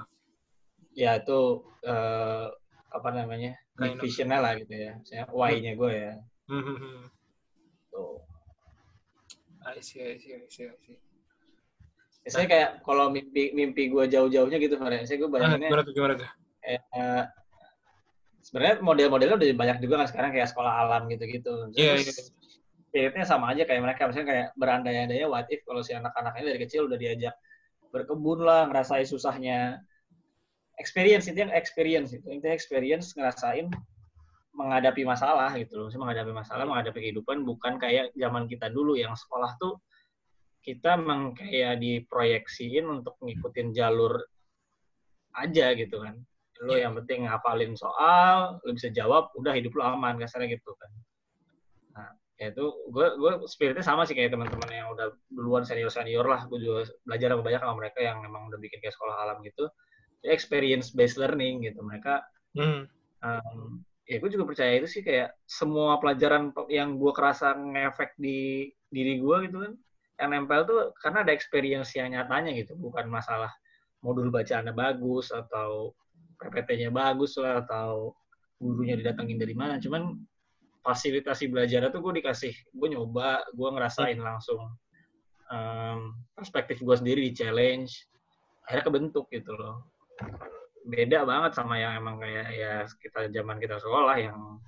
ya 0.97 1.21
itu 1.21 1.39
eh, 1.85 2.47
apa 2.89 3.09
namanya 3.13 3.53
Kind 3.77 4.01
of. 4.01 4.03
visionnya 4.05 4.41
lah 4.41 4.57
gitu 4.57 4.73
ya 4.73 4.93
saya 5.05 5.29
why-nya 5.29 5.77
gue 5.77 5.91
ya 5.93 6.13
hmm, 6.49 6.63
hmm, 6.63 6.77
hmm. 6.81 7.01
tuh 7.93 8.25
I 9.67 9.83
see, 9.83 9.99
I 9.99 10.15
see, 10.15 10.31
I 10.31 10.47
see, 10.47 10.63
I 10.63 10.79
see. 10.79 10.95
Biasanya 12.27 12.47
kayak 12.51 12.69
kalau 12.83 13.07
mimpi 13.07 13.55
mimpi 13.55 13.87
gue 13.87 14.03
jauh-jauhnya 14.11 14.59
gitu 14.59 14.75
Faren 14.75 15.07
saya 15.07 15.23
gue 15.23 15.31
bayanginnya 15.31 15.71
gimana 15.71 15.83
tuh 15.87 15.93
gimana 15.95 16.13
tuh 16.19 16.27
kayak, 16.59 16.83
eh, 16.91 17.23
sebenarnya 18.47 18.75
model-modelnya 18.79 19.35
udah 19.35 19.47
banyak 19.55 19.77
juga 19.83 19.95
kan 20.03 20.07
sekarang 20.07 20.31
kayak 20.31 20.47
sekolah 20.47 20.73
alam 20.87 21.11
gitu-gitu. 21.11 21.67
Iya, 21.75 21.99
Terus 21.99 22.31
spiritnya 22.87 23.27
sama 23.27 23.51
aja 23.51 23.67
kayak 23.67 23.81
mereka. 23.83 24.07
Misalnya 24.07 24.27
kayak 24.31 24.47
berandai-andai 24.55 25.27
what 25.27 25.51
if 25.51 25.59
kalau 25.67 25.83
si 25.83 25.91
anak-anak 25.91 26.31
ini 26.39 26.45
dari 26.55 26.59
kecil 26.63 26.87
udah 26.87 26.95
diajak 26.95 27.35
berkebun 27.91 28.47
lah 28.47 28.71
ngerasain 28.71 29.03
susahnya 29.03 29.83
experience 30.79 31.27
itu 31.27 31.43
yang 31.43 31.51
experience 31.51 32.15
itu 32.15 32.27
intinya 32.31 32.55
experience 32.55 33.11
ngerasain 33.15 33.67
menghadapi 34.55 35.03
masalah 35.03 35.51
gitu 35.59 35.75
loh. 35.75 35.87
Sih 35.91 35.99
menghadapi 35.99 36.31
masalah, 36.31 36.63
menghadapi 36.63 37.11
kehidupan 37.11 37.43
bukan 37.43 37.75
kayak 37.75 38.15
zaman 38.15 38.47
kita 38.47 38.71
dulu 38.71 38.95
yang 38.95 39.11
sekolah 39.11 39.59
tuh 39.59 39.75
kita 40.67 40.99
memang 40.99 41.31
kayak 41.31 41.79
diproyeksiin 41.79 42.83
untuk 42.83 43.15
ngikutin 43.23 43.71
jalur 43.71 44.19
aja 45.39 45.71
gitu 45.79 46.03
kan. 46.03 46.19
Lo 46.59 46.75
Iya. 46.75 46.91
yang 46.91 46.99
penting 46.99 47.23
ngapalin 47.23 47.79
soal, 47.79 48.59
lo 48.59 48.71
bisa 48.75 48.91
jawab, 48.91 49.31
udah 49.39 49.55
hidup 49.55 49.79
lo 49.79 49.87
aman 49.87 50.19
kasarnya 50.19 50.59
gitu 50.59 50.75
kan. 50.75 50.91
Nah, 51.95 52.09
ya 52.35 52.51
itu 52.51 52.67
gue 52.91 53.07
gue 53.15 53.31
spiritnya 53.47 53.85
sama 53.85 54.03
sih 54.03 54.11
kayak 54.11 54.35
teman-teman 54.35 54.67
yang 54.67 54.91
udah 54.91 55.15
duluan 55.31 55.63
senior 55.63 55.87
senior 55.87 56.27
lah. 56.27 56.43
Gue 56.51 56.59
juga 56.59 56.91
belajar 57.07 57.39
banyak 57.39 57.61
sama 57.63 57.75
mereka 57.79 58.03
yang 58.03 58.19
memang 58.19 58.51
udah 58.51 58.59
bikin 58.59 58.83
kayak 58.83 58.91
sekolah 58.91 59.23
alam 59.23 59.39
gitu. 59.47 59.71
Jadi 60.19 60.35
experience 60.35 60.91
based 60.91 61.15
learning 61.15 61.63
gitu. 61.63 61.79
Mereka 61.79 62.27
hmm. 62.59 62.81
um, 63.23 63.87
ya 64.03 64.19
gue 64.19 64.29
juga 64.35 64.43
percaya 64.51 64.75
itu 64.83 64.87
sih 64.99 65.01
kayak 65.05 65.31
semua 65.47 65.95
pelajaran 66.03 66.51
pe- 66.51 66.71
yang 66.75 66.99
gue 66.99 67.11
kerasa 67.15 67.55
ngefek 67.55 68.19
di 68.19 68.67
diri 68.87 69.19
gue 69.19 69.37
gitu 69.47 69.57
kan 69.67 69.73
nempel 70.25 70.65
tuh 70.65 70.81
karena 70.97 71.21
ada 71.21 71.29
experience 71.29 71.93
yang 71.93 72.09
nyatanya 72.09 72.57
gitu 72.57 72.73
bukan 72.73 73.05
masalah 73.05 73.53
modul 74.01 74.33
bacaannya 74.33 74.73
bagus 74.73 75.29
atau 75.29 75.93
PPT-nya 76.37 76.93
bagus 76.93 77.37
lah 77.37 77.65
atau 77.65 78.13
gurunya 78.61 78.97
didatengin 78.97 79.37
dari 79.41 79.53
mana. 79.57 79.81
Cuman 79.81 80.17
fasilitasi 80.85 81.49
belajarnya 81.49 81.89
tuh 81.89 82.01
gue 82.01 82.23
dikasih 82.23 82.53
gue 82.53 82.87
nyoba 82.93 83.43
gue 83.51 83.69
ngerasain 83.75 84.17
langsung 84.17 84.71
um, 85.51 85.99
perspektif 86.31 86.79
gue 86.79 86.95
sendiri 86.95 87.27
di 87.27 87.33
challenge 87.35 87.91
akhirnya 88.65 88.85
kebentuk 88.85 89.25
gitu 89.33 89.53
loh. 89.57 89.89
Beda 90.87 91.27
banget 91.27 91.57
sama 91.57 91.81
yang 91.81 91.99
emang 91.99 92.21
kayak 92.21 92.47
ya 92.55 92.73
kita 93.01 93.27
zaman 93.33 93.59
kita 93.59 93.81
sekolah 93.81 94.15
yang 94.17 94.61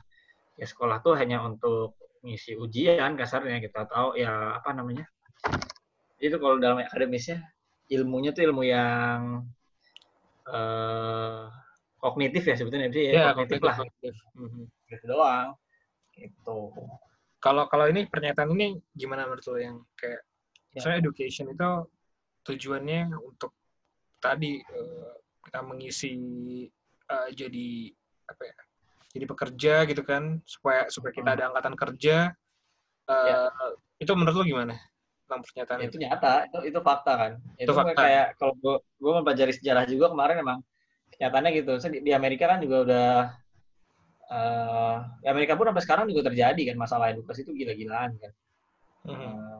ya 0.60 0.68
sekolah 0.68 1.00
tuh 1.00 1.16
hanya 1.16 1.40
untuk 1.46 1.96
ngisi 2.20 2.60
ujian 2.60 3.16
kasarnya 3.16 3.64
kita 3.64 3.88
tahu 3.88 4.20
ya 4.20 4.60
apa 4.60 4.76
namanya 4.76 5.08
itu 6.20 6.36
kalau 6.36 6.60
dalam 6.60 6.84
akademisnya 6.84 7.40
ilmunya 7.88 8.36
tuh 8.36 8.44
ilmu 8.44 8.64
yang 8.68 9.48
eh 10.50 11.44
kognitif 12.00 12.44
ya 12.48 12.56
sebetulnya 12.56 12.90
sih 12.90 13.04
ya, 13.08 13.12
Iya, 13.12 13.24
kognitif 13.32 13.60
kognitif, 13.60 13.68
lah 13.68 13.76
kognitif. 13.80 14.14
Mhm. 14.36 14.64
gitu 14.90 15.06
doang 15.08 15.48
gitu 16.16 16.58
Kalau 17.40 17.72
kalau 17.72 17.88
ini 17.88 18.04
pernyataan 18.04 18.52
ini 18.52 18.76
gimana 18.92 19.24
menurut 19.24 19.46
lo 19.48 19.60
yang 19.60 19.78
kayak 19.96 20.22
Ya. 20.70 21.02
education 21.02 21.50
itu 21.50 21.70
tujuannya 22.46 23.10
untuk 23.20 23.58
tadi 24.22 24.62
eh, 24.62 25.14
kita 25.42 25.66
mengisi 25.66 26.14
eh, 27.10 27.30
jadi 27.34 27.90
apa 28.30 28.44
ya? 28.46 28.56
Jadi 29.10 29.26
pekerja 29.26 29.74
gitu 29.90 30.06
kan 30.06 30.38
supaya 30.46 30.86
supaya 30.94 31.10
kita 31.10 31.34
Hmm. 31.34 31.38
ada 31.42 31.44
angkatan 31.50 31.74
kerja. 31.74 32.18
Eh, 33.10 33.28
Ya. 33.34 33.50
Itu 33.98 34.14
menurut 34.14 34.38
lo 34.38 34.46
gimana? 34.46 34.78
Tentang 35.30 35.46
pernyataan 35.46 35.78
Ya, 35.78 35.86
itu. 35.86 35.94
itu 35.94 35.98
nyata 36.02 36.32
itu 36.50 36.58
itu 36.74 36.80
fakta 36.82 37.14
kan 37.14 37.32
itu, 37.62 37.70
fakta. 37.70 38.02
kayak 38.02 38.26
kalau 38.42 38.54
gue 38.58 38.76
gue 38.98 39.12
mempelajari 39.14 39.54
sejarah 39.54 39.86
juga 39.86 40.10
kemarin 40.10 40.42
emang 40.42 40.60
kenyataannya 41.14 41.52
gitu 41.54 41.72
di, 41.86 42.00
di 42.02 42.12
Amerika 42.18 42.50
kan 42.50 42.58
juga 42.66 42.78
udah 42.82 43.10
di 45.22 45.28
Amerika 45.30 45.54
pun 45.54 45.70
sampai 45.70 45.86
sekarang 45.86 46.10
juga 46.10 46.34
terjadi 46.34 46.74
kan 46.74 46.78
masalah 46.82 47.14
edukasi 47.14 47.46
itu 47.46 47.54
gila-gilaan 47.54 48.18
kan 48.18 48.34
Mhm. 49.06 49.16
Eh, 49.16 49.60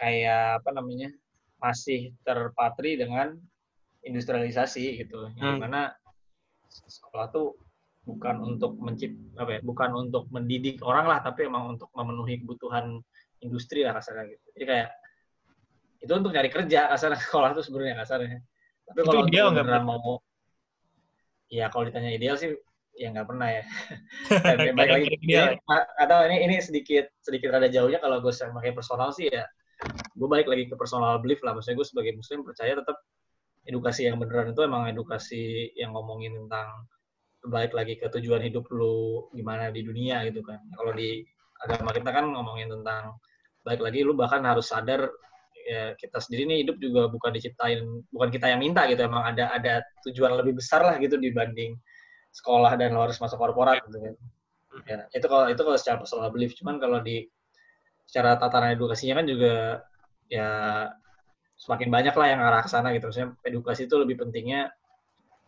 kayak 0.00 0.64
apa 0.64 0.70
namanya 0.72 1.12
masih 1.60 2.10
terpatri 2.24 2.96
dengan 2.96 3.36
industrialisasi 4.02 5.04
gitu 5.04 5.28
yang 5.36 5.52
Hmm. 5.52 5.56
di 5.58 5.62
mana 5.62 5.80
sekolah 6.66 7.28
tuh 7.28 7.60
bukan 8.02 8.40
untuk 8.40 8.72
mencipt 8.80 9.14
apa 9.36 9.58
ya 9.58 9.60
bukan 9.60 9.90
untuk 9.94 10.32
mendidik 10.32 10.80
orang 10.80 11.06
lah 11.06 11.20
tapi 11.20 11.44
emang 11.44 11.76
untuk 11.76 11.92
memenuhi 11.92 12.40
kebutuhan 12.40 13.04
industri 13.44 13.86
lah 13.86 13.96
kasarnya 13.96 14.34
gitu. 14.34 14.46
Jadi 14.58 14.64
kayak 14.66 14.88
itu 15.98 16.12
untuk 16.14 16.30
cari 16.30 16.48
kerja 16.50 16.80
kasarnya 16.94 17.18
sekolah 17.26 17.50
tuh 17.54 17.64
sebenarnya 17.64 17.96
kasarnya. 18.02 18.38
Tapi 18.88 18.98
kalau 19.04 19.28
ideal 19.28 19.52
nggak, 19.52 19.84
mau 19.84 20.16
ya 21.52 21.68
kalau 21.68 21.84
ditanya 21.88 22.12
ideal 22.12 22.36
sih 22.40 22.56
ya 22.96 23.12
nggak 23.12 23.28
pernah 23.28 23.48
ya. 23.50 23.62
Dan 24.44 24.56
ya, 24.64 24.72
balik 24.72 24.92
lagi 24.96 25.08
ideal. 25.20 25.46
ini, 25.54 25.58
atau 26.00 26.18
ini 26.26 26.36
ini 26.48 26.56
sedikit 26.58 27.06
sedikit 27.20 27.52
rada 27.52 27.68
jauhnya 27.68 28.00
kalau 28.00 28.24
gue 28.24 28.32
pakai 28.32 28.72
personal 28.72 29.12
sih 29.12 29.28
ya 29.28 29.44
gue 30.18 30.28
balik 30.28 30.50
lagi 30.50 30.66
ke 30.66 30.74
personal 30.74 31.22
belief 31.22 31.38
lah. 31.46 31.54
Maksudnya 31.54 31.78
gue 31.78 31.86
sebagai 31.86 32.12
muslim 32.18 32.42
percaya 32.42 32.74
tetap 32.74 32.98
edukasi 33.68 34.08
yang 34.08 34.16
beneran 34.18 34.50
itu 34.50 34.60
emang 34.64 34.88
edukasi 34.90 35.70
yang 35.76 35.94
ngomongin 35.94 36.34
tentang 36.34 36.88
balik 37.46 37.70
lagi 37.76 37.94
ke 37.94 38.10
tujuan 38.10 38.42
hidup 38.42 38.66
lu 38.74 39.28
gimana 39.30 39.70
di 39.70 39.86
dunia 39.86 40.26
gitu 40.26 40.42
kan. 40.42 40.58
Kalau 40.74 40.92
di 40.96 41.22
agama 41.62 41.94
kita 41.94 42.10
kan 42.10 42.26
ngomongin 42.32 42.70
tentang 42.70 43.14
balik 43.68 43.84
lagi 43.84 44.00
lu 44.00 44.16
bahkan 44.16 44.40
harus 44.48 44.72
sadar 44.72 45.12
ya 45.68 45.92
kita 46.00 46.16
sendiri 46.16 46.48
nih 46.48 46.58
hidup 46.64 46.80
juga 46.80 47.12
bukan 47.12 47.36
diciptain 47.36 47.84
bukan 48.08 48.28
kita 48.32 48.48
yang 48.48 48.64
minta 48.64 48.88
gitu 48.88 49.04
emang 49.04 49.28
ada 49.28 49.52
ada 49.52 49.84
tujuan 50.08 50.32
lebih 50.40 50.56
besar 50.56 50.80
lah 50.80 50.96
gitu 50.96 51.20
dibanding 51.20 51.76
sekolah 52.32 52.72
dan 52.80 52.96
lo 52.96 53.04
harus 53.04 53.20
masuk 53.20 53.36
korporat 53.36 53.84
gitu 53.84 54.00
kan. 54.00 54.14
Ya, 54.86 54.98
itu 55.12 55.26
kalau 55.28 55.46
itu 55.52 55.60
kalau 55.60 55.78
secara 55.80 55.96
personal 56.00 56.32
belief 56.32 56.56
cuman 56.56 56.80
kalau 56.80 57.04
di 57.04 57.28
secara 58.08 58.40
tatanan 58.40 58.72
edukasinya 58.72 59.20
kan 59.20 59.26
juga 59.28 59.84
ya 60.32 60.48
semakin 61.58 61.88
banyak 61.90 62.14
lah 62.14 62.26
yang 62.30 62.40
arah 62.40 62.62
ke 62.64 62.70
sana 62.70 62.94
gitu. 62.96 63.10
Maksudnya 63.10 63.36
edukasi 63.44 63.84
itu 63.84 63.96
lebih 64.00 64.16
pentingnya 64.22 64.72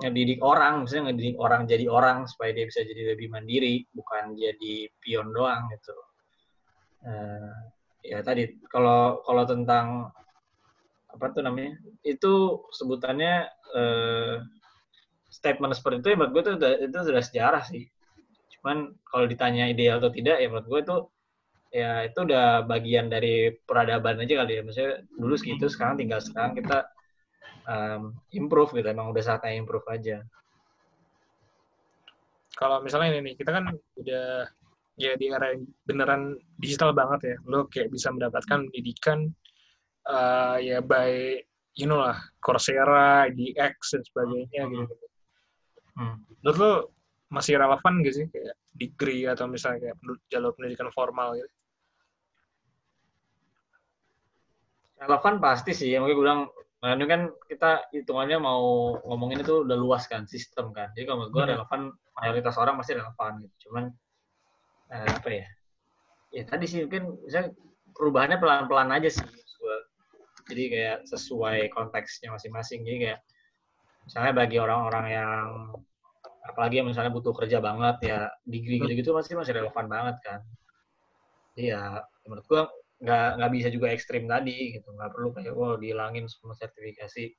ngedidik 0.01 0.41
orang, 0.41 0.85
misalnya 0.85 1.13
ngedidik 1.13 1.37
orang 1.37 1.69
jadi 1.69 1.87
orang 1.87 2.25
supaya 2.25 2.57
dia 2.57 2.65
bisa 2.65 2.81
jadi 2.85 3.15
lebih 3.15 3.29
mandiri, 3.29 3.85
bukan 3.93 4.33
jadi 4.33 4.89
pion 4.99 5.29
doang 5.31 5.69
gitu. 5.73 5.97
Uh, 7.05 7.53
ya 8.01 8.25
tadi 8.25 8.49
kalau 8.69 9.21
kalau 9.25 9.45
tentang 9.45 10.09
apa 11.11 11.27
tuh 11.35 11.43
namanya 11.43 11.77
itu 12.07 12.65
sebutannya 12.71 13.51
uh, 13.75 14.41
statement 15.31 15.75
seperti 15.79 16.03
itu 16.03 16.09
ya 16.15 16.17
menurut 16.19 16.33
gue 16.35 16.43
tuh 16.43 16.55
itu 16.87 16.99
sudah 16.99 17.23
sejarah 17.23 17.63
sih. 17.67 17.87
Cuman 18.59 18.95
kalau 19.07 19.25
ditanya 19.31 19.71
ideal 19.71 20.03
atau 20.03 20.11
tidak 20.11 20.43
ya 20.43 20.47
menurut 20.51 20.67
gue 20.67 20.81
itu 20.83 20.97
ya 21.71 22.03
itu 22.03 22.19
udah 22.27 22.67
bagian 22.67 23.07
dari 23.07 23.55
peradaban 23.55 24.19
aja 24.23 24.43
kali 24.43 24.53
ya. 24.59 24.63
Maksudnya 24.67 24.93
dulu 25.15 25.35
segitu, 25.39 25.67
sekarang 25.71 26.03
tinggal 26.03 26.21
sekarang 26.23 26.59
kita 26.59 26.91
um, 27.67 28.15
improve 28.35 28.75
gitu. 28.75 28.91
Emang 28.91 29.15
udah 29.15 29.23
saatnya 29.23 29.55
improve 29.55 29.87
aja. 29.87 30.27
Kalau 32.59 32.83
misalnya 32.85 33.17
ini 33.17 33.33
nih, 33.33 33.35
kita 33.41 33.57
kan 33.57 33.73
udah 33.97 34.51
ya 35.01 35.17
di 35.17 35.33
era 35.33 35.57
yang 35.57 35.65
beneran 35.89 36.37
digital 36.61 36.93
banget 36.93 37.21
ya. 37.25 37.37
Lo 37.49 37.65
kayak 37.73 37.89
bisa 37.89 38.13
mendapatkan 38.13 38.69
pendidikan 38.69 39.33
uh, 40.05 40.61
ya 40.61 40.85
by 40.85 41.41
you 41.81 41.89
know 41.89 42.05
lah 42.05 42.21
Coursera, 42.45 43.33
DX 43.33 43.97
dan 43.97 44.03
sebagainya 44.05 44.63
hmm. 44.69 44.73
gitu. 44.77 44.95
Hmm. 45.97 46.17
Menurut 46.45 46.59
lo 46.61 46.73
masih 47.31 47.57
relevan 47.57 48.03
gak 48.03 48.15
sih 48.15 48.27
kayak 48.27 48.55
degree 48.75 49.25
atau 49.25 49.47
misalnya 49.47 49.89
kayak 49.89 49.97
jalur 50.29 50.53
pendidikan 50.53 50.91
formal 50.91 51.39
gitu? 51.39 51.49
Relevan 55.01 55.41
pasti 55.41 55.73
sih. 55.73 55.97
Mungkin 55.97 56.13
gue 56.13 56.25
bilang, 56.29 56.41
nah 56.85 56.93
ini 56.93 57.09
kan 57.09 57.33
kita 57.49 57.89
hitungannya 57.89 58.37
mau 58.37 58.93
ngomongin 59.09 59.41
itu 59.41 59.65
udah 59.65 59.77
luas 59.79 60.05
kan, 60.05 60.29
sistem 60.29 60.77
kan. 60.77 60.93
Jadi 60.93 61.09
kalau 61.09 61.25
menurut 61.25 61.33
gue 61.33 61.43
hmm. 61.45 61.53
relevan, 61.57 61.81
mayoritas 62.21 62.55
orang 62.61 62.77
pasti 62.77 62.93
relevan 62.99 63.33
gitu. 63.41 63.55
Cuman, 63.69 63.85
eh, 64.90 65.11
apa 65.11 65.31
ya, 65.31 65.46
ya 66.35 66.42
tadi 66.46 66.64
sih 66.66 66.87
mungkin 66.87 67.18
misalnya 67.24 67.50
perubahannya 67.94 68.38
pelan-pelan 68.38 68.90
aja 68.94 69.09
sih. 69.11 69.26
Jadi 70.50 70.64
kayak 70.66 70.98
sesuai 71.07 71.70
konteksnya 71.70 72.35
masing-masing. 72.35 72.83
Jadi 72.83 72.96
kayak, 73.07 73.20
misalnya 74.03 74.33
bagi 74.35 74.59
orang-orang 74.59 75.07
yang 75.14 75.46
apalagi 76.42 76.83
yang 76.83 76.88
misalnya 76.90 77.14
butuh 77.14 77.31
kerja 77.31 77.62
banget 77.62 77.96
ya 78.03 78.18
degree 78.42 78.83
gitu-gitu 78.83 79.14
masih 79.14 79.38
masih 79.38 79.55
relevan 79.55 79.87
banget 79.87 80.16
kan. 80.26 80.40
Iya, 81.55 82.03
menurut 82.26 82.46
gua 82.50 82.62
nggak 83.00 83.29
nggak 83.40 83.53
bisa 83.57 83.68
juga 83.72 83.88
ekstrim 83.96 84.29
tadi 84.29 84.76
gitu 84.76 84.92
nggak 84.92 85.11
perlu 85.16 85.33
kayak 85.33 85.57
wow 85.57 85.72
dihilangin 85.81 86.29
semua 86.29 86.53
sertifikasi 86.53 87.33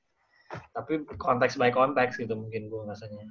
tapi 0.73 1.05
konteks 1.21 1.53
by 1.55 1.69
konteks 1.69 2.17
gitu 2.17 2.33
mungkin 2.33 2.65
gue 2.65 2.81
rasanya 2.89 3.29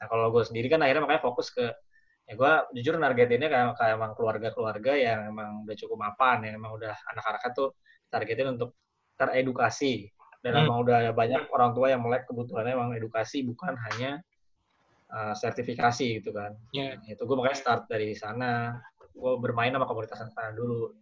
nah 0.00 0.06
kalau 0.08 0.32
gue 0.32 0.40
sendiri 0.40 0.72
kan 0.72 0.80
akhirnya 0.80 1.04
makanya 1.04 1.22
fokus 1.22 1.52
ke 1.52 1.68
ya 2.24 2.32
gue 2.40 2.52
jujur 2.80 2.96
nargetinnya 2.96 3.52
kayak, 3.52 3.76
kayak 3.76 3.94
emang 4.00 4.12
keluarga-keluarga 4.16 4.92
yang 4.96 5.20
emang 5.28 5.68
udah 5.68 5.76
cukup 5.76 5.96
mapan 6.00 6.48
yang 6.48 6.54
emang 6.56 6.72
udah 6.72 6.94
anak-anaknya 7.12 7.50
tuh 7.52 7.68
targetin 8.08 8.56
untuk 8.56 8.76
teredukasi 9.20 10.08
dan 10.40 10.56
hmm. 10.56 10.62
emang 10.64 10.76
udah 10.84 11.12
banyak 11.12 11.42
orang 11.52 11.70
tua 11.76 11.92
yang 11.92 12.00
melek 12.00 12.24
kebutuhannya 12.24 12.72
emang 12.72 12.90
edukasi 12.96 13.44
bukan 13.44 13.76
hanya 13.76 14.24
uh, 15.12 15.36
sertifikasi 15.36 16.24
gitu 16.24 16.32
kan 16.32 16.56
yeah. 16.72 16.96
itu 17.04 17.20
gue 17.20 17.36
makanya 17.36 17.60
start 17.60 17.82
dari 17.92 18.16
sana 18.16 18.80
gue 19.12 19.32
bermain 19.38 19.70
sama 19.70 19.84
komunitas 19.84 20.24
sana 20.32 20.56
dulu 20.56 20.96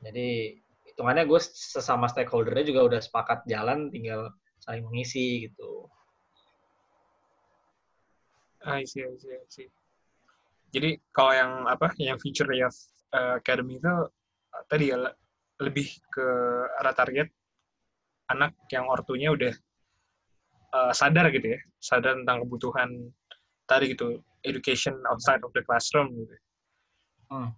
jadi 0.00 0.56
hitungannya 0.90 1.24
gue 1.28 1.40
sesama 1.40 2.08
stakeholdernya 2.08 2.64
juga 2.66 2.80
udah 2.84 3.00
sepakat 3.00 3.44
jalan, 3.46 3.92
tinggal 3.92 4.32
saling 4.60 4.84
mengisi 4.88 5.48
gitu. 5.48 5.88
I 8.60 8.84
see, 8.84 9.00
I 9.00 9.16
see, 9.16 9.32
I 9.32 9.46
see. 9.48 9.68
Jadi 10.70 11.02
kalau 11.10 11.32
yang 11.34 11.52
apa, 11.66 11.90
yang 11.98 12.18
feature 12.22 12.50
ya 12.54 12.70
uh, 13.14 13.42
academy 13.42 13.82
itu 13.82 13.90
uh, 13.90 14.62
tadi 14.70 14.94
ya 14.94 14.98
lebih 15.60 15.86
ke 16.08 16.26
arah 16.80 16.94
target 16.94 17.28
anak 18.30 18.54
yang 18.70 18.86
ortunya 18.86 19.34
udah 19.34 19.50
uh, 20.72 20.92
sadar 20.94 21.28
gitu 21.34 21.58
ya, 21.58 21.60
sadar 21.82 22.14
tentang 22.22 22.46
kebutuhan 22.46 23.10
tadi 23.66 23.92
gitu, 23.92 24.22
education 24.46 24.94
outside 25.10 25.42
of 25.42 25.50
the 25.52 25.62
classroom 25.66 26.14
gitu. 26.14 26.36
Hmm. 27.30 27.50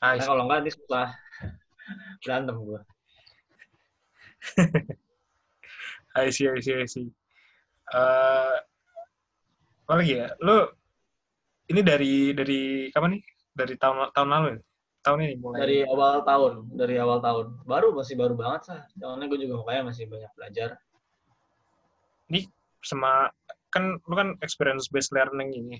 Nah, 0.00 0.16
kalau 0.20 0.48
enggak 0.48 0.58
nanti 0.64 0.72
setelah 0.72 1.08
berantem 2.24 2.56
gue. 2.56 2.80
I 6.16 6.32
see, 6.32 6.48
I 6.48 6.60
see, 6.64 6.76
I 6.76 6.88
see. 6.88 7.08
Uh, 7.92 8.56
apa 9.86 9.92
lagi 10.00 10.18
ya? 10.24 10.32
Lo 10.40 10.72
ini 11.66 11.80
dari 11.82 12.14
dari 12.32 12.60
kapan 12.94 13.18
nih? 13.18 13.22
Dari 13.56 13.74
tahun 13.80 14.12
tahun 14.14 14.28
lalu 14.30 14.46
ya? 14.54 14.58
Tahun 15.06 15.18
ini 15.22 15.34
mulai. 15.38 15.58
Dari 15.62 15.78
awal 15.86 16.14
tahun, 16.26 16.52
dari 16.74 16.94
awal 16.98 17.18
tahun. 17.22 17.46
Baru 17.66 17.94
masih 17.94 18.14
baru 18.18 18.34
banget 18.34 18.60
sah. 18.70 18.82
Soalnya 18.98 19.26
gue 19.30 19.38
juga 19.46 19.62
makanya 19.62 19.94
masih 19.94 20.04
banyak 20.10 20.32
belajar. 20.34 20.68
Ini 22.30 22.46
sama 22.82 23.30
kan 23.70 23.98
lu 24.06 24.14
kan 24.14 24.34
experience 24.42 24.90
based 24.90 25.14
learning 25.14 25.54
ini. 25.54 25.76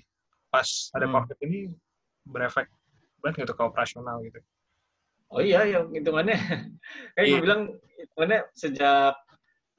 Pas 0.51 0.91
ada 0.95 1.07
hmm. 1.07 1.13
COVID 1.15 1.37
ini 1.43 1.71
berefek 2.27 2.67
banget 3.23 3.47
gitu 3.47 3.53
ke 3.55 3.63
operasional 3.63 4.19
gitu. 4.23 4.39
Oh 5.27 5.43
iya, 5.43 5.67
yang 5.67 5.91
hitungannya, 5.91 6.39
kayak 7.19 7.25
iya. 7.27 7.35
gue 7.35 7.43
bilang 7.43 7.61
hitungannya 7.99 8.39
sejak 8.55 9.15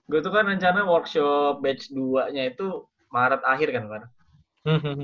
gue 0.09 0.21
tuh 0.21 0.33
kan 0.33 0.45
rencana 0.45 0.85
workshop 0.85 1.65
batch 1.65 1.89
2-nya 1.93 2.53
itu 2.53 2.85
Maret 3.13 3.41
akhir 3.45 3.73
kan, 3.73 3.85
kan. 3.89 4.03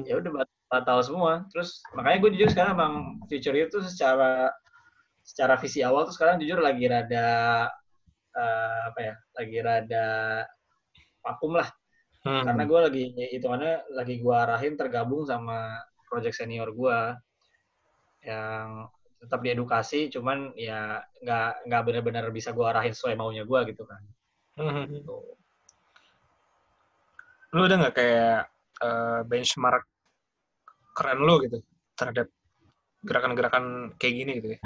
ya 0.04 0.20
udah 0.20 0.44
batal 0.74 0.98
semua. 1.06 1.46
Terus 1.54 1.78
makanya 1.94 2.18
gue 2.26 2.30
jujur 2.34 2.50
sekarang 2.50 2.72
emang 2.74 2.94
future 3.30 3.54
itu 3.54 3.78
secara 3.86 4.50
secara 5.22 5.54
visi 5.56 5.80
awal 5.80 6.04
tuh 6.10 6.14
sekarang 6.18 6.42
jujur 6.42 6.58
lagi 6.58 6.84
rada 6.90 7.28
uh, 8.34 8.78
apa 8.90 8.98
ya, 9.00 9.14
lagi 9.38 9.58
rada 9.62 10.06
vakum 11.22 11.54
lah. 11.54 11.70
Hmm. 12.26 12.42
Karena 12.42 12.62
gue 12.66 12.80
lagi 12.90 13.04
hitungannya 13.38 13.74
lagi 13.94 14.18
gue 14.18 14.34
arahin 14.34 14.74
tergabung 14.74 15.22
sama 15.22 15.78
project 16.10 16.34
senior 16.34 16.74
gue 16.74 16.98
yang 18.24 18.88
tetap 19.24 19.40
diedukasi 19.40 20.12
cuman 20.12 20.52
ya 20.52 21.00
nggak 21.24 21.64
nggak 21.64 21.82
benar-benar 21.88 22.28
bisa 22.28 22.52
gue 22.52 22.64
arahin 22.64 22.92
sesuai 22.92 23.16
maunya 23.16 23.48
gue 23.48 23.60
gitu 23.72 23.88
kan 23.88 24.02
hmm. 24.60 24.84
gitu. 25.00 25.16
lu 27.56 27.60
udah 27.64 27.76
nggak 27.80 27.96
kayak 27.96 28.52
uh, 28.84 29.24
benchmark 29.24 29.88
keren 30.94 31.20
lo 31.20 31.42
gitu 31.42 31.58
terhadap 31.98 32.30
gerakan-gerakan 33.04 33.94
kayak 34.00 34.14
gini 34.14 34.32
gitu 34.40 34.48
ya 34.56 34.58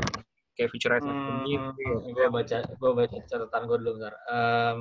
kayak 0.59 0.71
future 0.75 0.95
hmm, 0.99 1.47
gitu 1.47 1.83
ya. 1.83 2.13
gue 2.15 2.27
baca 2.31 2.59
gue 2.67 2.91
baca 2.93 3.17
catatan 3.27 3.63
gue 3.67 3.77
dulu 3.79 3.91
bentar 3.99 4.15
um, 4.31 4.79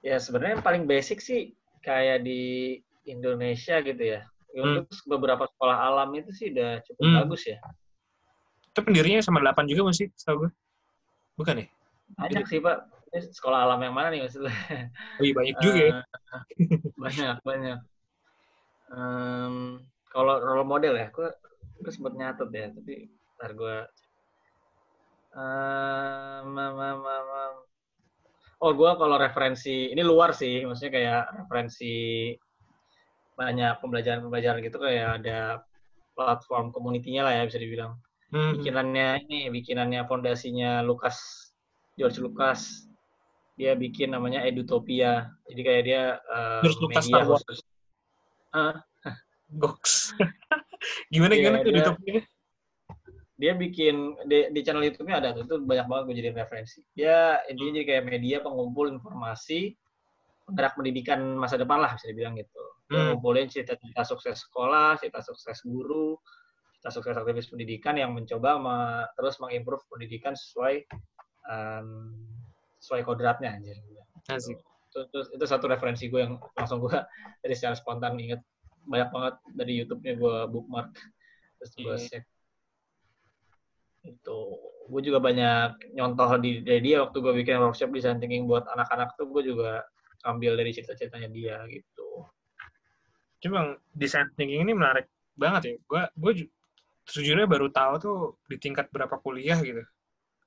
ya 0.00 0.16
sebenarnya 0.16 0.60
yang 0.60 0.64
paling 0.64 0.84
basic 0.88 1.20
sih 1.20 1.52
kayak 1.80 2.24
di 2.24 2.78
Indonesia 3.08 3.80
gitu 3.80 4.16
ya 4.16 4.20
Ya, 4.50 4.62
hmm. 4.66 4.70
Untuk 4.82 4.98
beberapa 5.06 5.44
sekolah 5.46 5.76
alam 5.78 6.10
itu 6.18 6.30
sih 6.34 6.50
udah 6.50 6.82
cukup 6.82 7.04
hmm. 7.06 7.16
bagus 7.22 7.42
ya. 7.46 7.58
Itu 8.70 8.80
pendirinya 8.82 9.22
sama 9.22 9.38
delapan 9.42 9.66
juga 9.70 9.90
masih, 9.90 10.10
setahu 10.18 10.46
gue. 10.46 10.50
Bukan 11.38 11.54
ya? 11.62 11.66
Banyak 12.18 12.44
sih, 12.50 12.58
Pak. 12.58 12.78
Sekolah 13.10 13.66
alam 13.66 13.82
yang 13.82 13.94
mana 13.94 14.14
nih 14.14 14.26
maksudnya? 14.26 14.54
Oh 15.18 15.24
iya, 15.26 15.34
banyak 15.34 15.56
juga 15.64 15.80
ya. 15.82 15.92
banyak, 16.94 17.36
banyak. 17.42 17.78
Um, 18.90 19.86
kalau 20.10 20.42
role 20.42 20.66
model 20.66 20.98
ya, 20.98 21.08
gue, 21.14 21.30
gue 21.80 21.92
sempat 21.94 22.18
nyatet 22.18 22.50
ya, 22.50 22.66
tapi 22.74 22.94
ntar 23.38 23.54
gue... 23.54 23.76
Um, 25.30 26.58
oh, 28.58 28.72
gue 28.74 28.90
kalau 28.98 29.16
referensi, 29.16 29.94
ini 29.94 30.02
luar 30.02 30.34
sih, 30.34 30.66
maksudnya 30.66 30.92
kayak 30.92 31.22
referensi 31.46 32.34
banyak 33.38 33.80
pembelajaran-pembelajaran 33.80 34.60
gitu 34.60 34.78
kayak 34.82 35.24
ada 35.24 35.64
platform 36.12 36.68
komunitinya 36.74 37.30
lah 37.30 37.40
ya 37.40 37.48
bisa 37.48 37.56
dibilang. 37.56 37.96
Hmm. 38.28 38.58
Bikinannya 38.58 39.24
ini, 39.24 39.48
bikinannya 39.48 40.04
fondasinya 40.04 40.84
Lukas 40.84 41.48
George 41.96 42.20
Lucas 42.20 42.90
dia 43.56 43.72
bikin 43.76 44.12
namanya 44.12 44.44
Edutopia. 44.44 45.32
Jadi 45.48 45.60
kayak 45.64 45.82
dia 45.88 46.02
uh, 46.28 46.60
Lucas 46.64 47.08
media 47.08 47.24
khusus. 47.24 47.64
Ah, 48.50 48.82
Goks. 49.50 50.14
gimana 51.14 51.34
Iya, 51.34 51.40
gimana 51.40 51.56
tuh 51.60 51.70
dia- 51.70 51.78
YouTube-nya? 51.82 52.20
dia 53.40 53.52
bikin 53.56 53.96
di, 54.28 54.52
di 54.52 54.60
channel 54.60 54.84
YouTube-nya 54.84 55.16
ada 55.16 55.28
tuh, 55.32 55.48
itu 55.48 55.54
banyak 55.64 55.86
banget 55.88 56.02
gue 56.04 56.16
jadi 56.20 56.30
referensi. 56.36 56.84
Dia 56.92 57.40
intinya 57.48 57.72
jadi 57.74 57.86
kayak 57.88 58.04
media 58.04 58.36
pengumpul 58.40 58.92
informasi 58.92 59.72
penggerak 60.44 60.76
pendidikan 60.76 61.20
masa 61.34 61.56
depan 61.56 61.80
lah 61.80 61.96
bisa 61.96 62.10
dibilang 62.10 62.36
gitu. 62.36 62.60
Dia 62.86 63.00
Hmm. 63.00 63.06
ngumpulin 63.14 63.46
cerita-cerita 63.46 64.02
sukses 64.04 64.44
sekolah, 64.44 64.98
cerita 64.98 65.22
sukses 65.22 65.56
guru, 65.64 66.18
cerita 66.76 66.90
sukses 66.90 67.14
aktivis 67.16 67.48
pendidikan 67.48 67.96
yang 67.96 68.12
mencoba 68.12 68.58
me- 68.58 69.08
terus 69.14 69.38
mengimprove 69.38 69.86
pendidikan 69.88 70.34
sesuai 70.34 70.84
em, 71.48 71.88
sesuai 72.76 73.02
kodratnya 73.02 73.56
anjir. 73.56 73.78
Asik. 74.28 74.60
Itu, 74.90 74.98
itu, 75.06 75.18
itu 75.38 75.44
satu 75.46 75.70
referensi 75.70 76.10
gue 76.10 76.20
yang 76.20 76.34
langsung 76.58 76.82
gue 76.82 76.90
dari 77.46 77.54
secara 77.54 77.78
spontan 77.78 78.18
inget 78.18 78.42
banyak 78.84 79.08
banget 79.14 79.34
dari 79.54 79.72
YouTube-nya 79.78 80.14
gue 80.18 80.36
bookmark 80.50 80.90
terus 81.62 81.72
gue 81.78 81.94
Iya. 81.94 82.20
save 82.20 82.28
itu 84.00 84.38
gue 84.90 85.00
juga 85.04 85.20
banyak 85.20 85.94
nyontoh 85.94 86.40
di 86.40 86.64
dari 86.64 86.80
dia 86.80 87.04
waktu 87.04 87.20
gue 87.20 87.32
bikin 87.44 87.60
workshop 87.60 87.92
design 87.92 88.18
thinking 88.18 88.48
buat 88.48 88.64
anak-anak 88.66 89.14
tuh 89.14 89.28
gue 89.28 89.52
juga 89.54 89.84
ambil 90.24 90.56
dari 90.56 90.72
cerita-ceritanya 90.72 91.28
dia 91.30 91.56
gitu 91.68 92.26
Cuma 93.40 93.72
design 93.96 94.28
thinking 94.36 94.60
ini 94.60 94.76
menarik 94.76 95.08
banget 95.32 95.62
ya. 95.64 95.74
Gue 95.88 96.02
gue 96.12 96.32
ju- 96.44 96.52
sejujurnya 97.08 97.48
baru 97.48 97.72
tahu 97.72 97.92
tuh 97.96 98.16
di 98.52 98.60
tingkat 98.60 98.92
berapa 98.92 99.16
kuliah 99.16 99.56
gitu. 99.64 99.80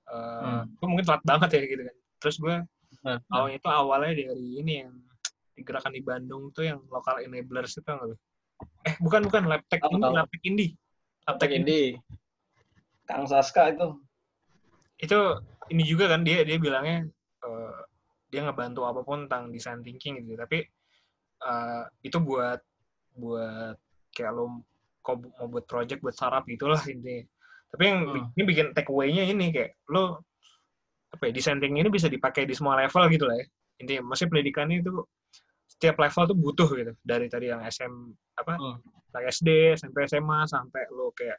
Uh, 0.06 0.62
Hmm. 0.62 0.70
Gue 0.78 0.88
mungkin 0.94 1.06
telat 1.10 1.26
banget 1.26 1.58
ya 1.58 1.62
gitu 1.66 1.82
kan. 1.90 1.96
Terus 2.22 2.36
gue 2.38 2.56
nah, 3.04 3.20
awalnya 3.30 3.60
itu 3.60 3.70
awalnya 3.70 4.14
dari 4.16 4.48
ini 4.64 4.74
yang 4.84 4.92
digerakan 5.54 5.94
di 5.94 6.02
Bandung 6.02 6.50
tuh 6.50 6.66
yang 6.66 6.82
lokal 6.90 7.22
enablers 7.22 7.78
itu 7.78 7.86
nggak? 7.86 8.18
Eh 8.88 8.96
bukan 9.04 9.28
bukan 9.28 9.44
Tahu, 9.70 10.00
ini 10.00 10.02
tahu. 10.02 10.14
Labtech 10.18 10.44
Indie. 10.48 10.72
Labtech 11.28 11.52
Tek 11.52 11.58
Indi 11.60 11.82
Kang 13.04 13.28
Saska 13.28 13.76
itu 13.76 13.88
itu 15.04 15.20
ini 15.72 15.84
juga 15.84 16.08
kan 16.16 16.24
dia 16.24 16.48
dia 16.48 16.56
bilangnya 16.56 17.04
eh, 17.44 17.80
dia 18.32 18.42
ngebantu 18.48 18.88
apa 18.88 19.04
pun 19.04 19.28
tentang 19.28 19.52
design 19.52 19.84
thinking 19.84 20.24
gitu 20.24 20.40
tapi 20.40 20.64
eh, 21.44 21.84
itu 22.08 22.18
buat 22.24 22.60
buat 23.20 23.76
kayak 24.16 24.32
lo 24.32 24.64
mau 25.04 25.48
buat 25.52 25.68
project 25.68 26.00
buat 26.00 26.16
startup 26.16 26.48
gitulah 26.48 26.80
intinya 26.88 27.28
tapi 27.76 27.84
yang 27.90 28.00
Hmm. 28.08 28.36
ini 28.40 28.44
bikin 28.48 28.68
take 28.72 28.88
away-nya 28.88 29.28
ini 29.28 29.52
kayak 29.52 29.76
lo 29.92 30.24
apa 31.14 31.30
ya 31.30 31.32
design 31.32 31.62
thinking 31.62 31.86
ini 31.86 31.92
bisa 31.94 32.10
dipakai 32.10 32.50
di 32.50 32.58
semua 32.58 32.74
level 32.82 33.04
gitu 33.14 33.30
lah 33.30 33.38
ya. 33.38 33.46
Intinya 33.80 34.02
maksudnya 34.10 34.32
pendidikan 34.34 34.68
itu 34.74 35.06
setiap 35.70 35.96
level 36.02 36.24
tuh 36.34 36.38
butuh 36.38 36.70
gitu. 36.74 36.92
Dari 37.06 37.30
tadi 37.30 37.54
yang 37.54 37.62
SM 37.62 37.94
apa 38.42 38.54
Hmm. 38.58 38.82
SD 39.14 39.78
SMP 39.78 40.10
SMA 40.10 40.50
sampai 40.50 40.90
lo 40.90 41.14
kayak 41.14 41.38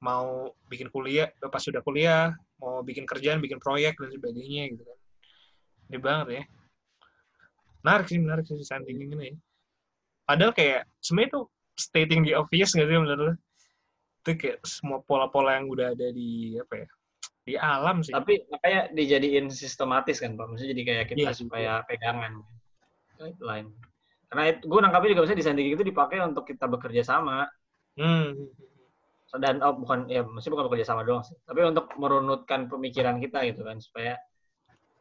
mau 0.00 0.48
bikin 0.64 0.88
kuliah 0.88 1.28
lo 1.44 1.52
pas 1.52 1.60
sudah 1.60 1.84
kuliah 1.84 2.32
mau 2.56 2.80
bikin 2.80 3.04
kerjaan 3.04 3.36
bikin 3.44 3.60
proyek 3.60 4.00
dan 4.00 4.08
sebagainya 4.08 4.72
gitu 4.72 4.80
kan. 4.80 4.98
Ini 5.92 5.98
banget 6.00 6.26
ya. 6.32 6.42
Menarik 7.84 8.06
sih 8.08 8.18
menarik 8.18 8.44
sih 8.48 8.56
design 8.56 8.82
thinking 8.88 9.12
ini 9.12 9.30
ya. 9.30 9.36
padahal 10.26 10.52
kayak 10.56 10.88
sebenarnya 11.04 11.38
tuh 11.38 11.44
stating 11.76 12.24
the 12.24 12.32
obvious 12.34 12.72
nggak 12.72 12.88
sih 12.88 12.98
menurut 12.98 13.20
lo 13.30 13.34
itu 14.26 14.30
kayak 14.42 14.58
semua 14.66 14.98
pola-pola 15.06 15.54
yang 15.54 15.70
udah 15.70 15.94
ada 15.94 16.08
di 16.10 16.58
apa 16.58 16.82
ya 16.82 16.88
di 17.46 17.54
alam 17.54 18.02
sih. 18.02 18.10
Tapi 18.10 18.42
makanya 18.50 18.90
dijadiin 18.90 19.46
sistematis 19.48 20.18
kan 20.18 20.34
pak. 20.34 20.46
Maksudnya 20.50 20.70
jadi 20.74 20.82
kayak 20.82 21.04
kita 21.14 21.30
Iya, 21.30 21.32
supaya 21.32 21.72
pegangan. 21.86 22.42
Guideline 23.16 23.70
karena 24.26 24.58
gue 24.58 24.80
nangkapnya 24.82 25.10
juga 25.14 25.22
misalnya 25.22 25.40
design 25.40 25.56
thinking 25.56 25.76
itu 25.78 25.86
dipakai 25.86 26.18
untuk 26.22 26.44
kita 26.46 26.66
bekerja 26.66 27.02
sama. 27.06 27.46
Hmm. 27.96 28.36
dan 29.36 29.60
oh 29.60 29.76
bukan 29.76 30.08
ya 30.08 30.24
mesti 30.24 30.48
bukan 30.48 30.64
bekerja 30.70 30.86
sama 30.92 31.04
doang 31.04 31.20
sih. 31.20 31.36
Tapi 31.44 31.60
untuk 31.68 31.92
merunutkan 32.00 32.72
pemikiran 32.72 33.20
kita 33.20 33.44
gitu 33.44 33.68
kan 33.68 33.76
supaya 33.82 34.16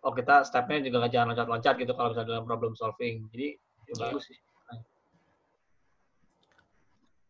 oh 0.03 0.12
kita 0.12 0.43
stepnya 0.43 0.84
juga 0.84 1.08
jangan 1.08 1.31
loncat-loncat 1.31 1.75
gitu 1.79 1.95
kalau 1.95 2.12
misalnya 2.12 2.36
dalam 2.36 2.45
problem 2.47 2.75
solving. 2.75 3.31
Jadi 3.31 3.55
ya 3.55 3.93
Iya. 3.95 4.01
bagus 4.12 4.23
sih. 4.27 4.38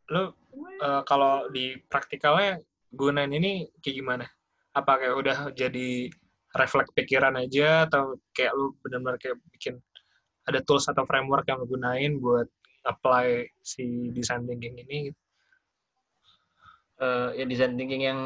Lo 0.10 0.34
eh, 0.82 1.02
kalau 1.06 1.46
di 1.54 1.78
praktikalnya 1.90 2.62
gunain 2.90 3.30
ini 3.30 3.70
kayak 3.86 3.96
gimana? 4.02 4.26
Apa 4.76 5.00
kayak 5.00 5.16
udah 5.16 5.38
jadi 5.56 6.12
refleks 6.56 6.92
pikiran 6.96 7.36
aja 7.40 7.88
atau 7.88 8.20
kayak 8.32 8.52
lu 8.56 8.76
benar-benar 8.84 9.20
kayak 9.20 9.40
bikin 9.52 9.80
ada 10.48 10.60
tools 10.64 10.88
atau 10.88 11.04
framework 11.04 11.48
yang 11.48 11.60
lu 11.64 11.68
gunain 11.68 12.20
buat 12.20 12.48
apply 12.86 13.50
si 13.64 14.12
design 14.14 14.46
thinking 14.46 14.78
ini? 14.78 15.10
Eh, 16.96 17.30
ya 17.44 17.46
design 17.48 17.76
thinking 17.76 18.08
yang 18.08 18.20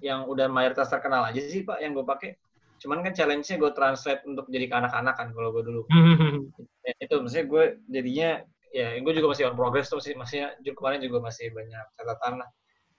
yang 0.00 0.24
udah 0.24 0.48
mayoritas 0.48 0.88
terkenal 0.88 1.28
aja 1.28 1.40
sih 1.44 1.60
pak 1.60 1.82
yang 1.84 1.92
gue 1.92 2.06
pakai. 2.06 2.36
Cuman 2.80 3.04
kan 3.04 3.12
challenge-nya 3.12 3.60
gue 3.60 3.72
translate 3.76 4.24
untuk 4.24 4.48
jadi 4.48 4.68
ke 4.68 4.74
anak-anak 4.76 5.14
kan 5.16 5.28
kalau 5.32 5.50
gue 5.52 5.64
dulu. 5.64 5.82
Ya, 6.84 6.92
itu 7.00 7.16
maksudnya 7.16 7.48
gue 7.48 7.64
jadinya 7.88 8.30
ya 8.68 9.00
gue 9.00 9.12
juga 9.16 9.32
masih 9.32 9.48
on 9.48 9.56
progress 9.56 9.88
tuh 9.88 10.04
masih 10.04 10.20
masih 10.20 10.52
kemarin 10.76 11.00
juga 11.00 11.16
masih 11.24 11.48
banyak 11.48 11.80
catatan 11.96 12.44
lah 12.44 12.48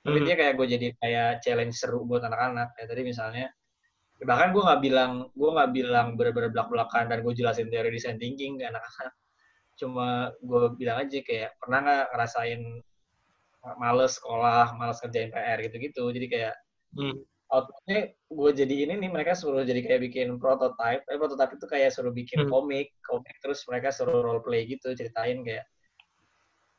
tapi 0.06 0.18
Hmm. 0.22 0.26
dia 0.30 0.36
kayak 0.38 0.54
gue 0.62 0.68
jadi 0.70 0.88
kayak 1.02 1.32
challenge 1.41 1.76
seru 1.82 2.06
buat 2.06 2.22
anak-anak 2.22 2.78
kayak 2.78 2.88
tadi 2.94 3.02
misalnya 3.02 3.50
ya 4.22 4.24
bahkan 4.30 4.54
gue 4.54 4.62
nggak 4.62 4.82
bilang 4.86 5.12
gue 5.34 5.50
nggak 5.50 5.72
bilang 5.74 6.08
bener-bener 6.13 6.54
belak 6.54 6.70
belakan 6.70 7.10
dan 7.10 7.20
gue 7.26 7.34
jelasin 7.34 7.68
teori 7.74 7.89
design 7.89 8.22
thinking 8.22 8.62
ke 8.62 8.70
anak-anak 8.70 9.13
cuma 9.76 10.32
gue 10.39 10.62
bilang 10.80 11.04
aja 11.04 11.20
kayak 11.26 11.58
pernah 11.60 11.80
nggak 11.84 12.06
ngerasain 12.15 12.62
males 13.82 14.22
sekolah 14.22 14.78
males 14.78 15.02
kerjain 15.02 15.34
PR 15.34 15.58
gitu-gitu 15.65 16.13
jadi 16.13 16.28
kayak 16.30 16.56
Hmm. 16.96 17.12
outputnya 17.52 18.15
gue 18.32 18.52
jadi 18.56 18.76
ini 18.88 18.94
nih 19.04 19.12
mereka 19.12 19.36
suruh 19.36 19.68
jadi 19.68 19.84
kayak 19.84 20.00
bikin 20.08 20.39
prototype 20.39 21.04
eh 21.12 21.18
prototype 21.20 21.60
itu 21.60 21.65
kayak 21.68 21.91
suruh 21.91 22.13
bikin 22.15 22.48
Hmm. 22.48 22.52
komik 22.54 22.94
komik 23.04 23.36
terus 23.44 23.68
mereka 23.68 23.91
suruh 23.91 24.24
role 24.24 24.39
play 24.39 24.63
gitu 24.63 24.96
ceritain 24.96 25.44
kayak 25.44 25.68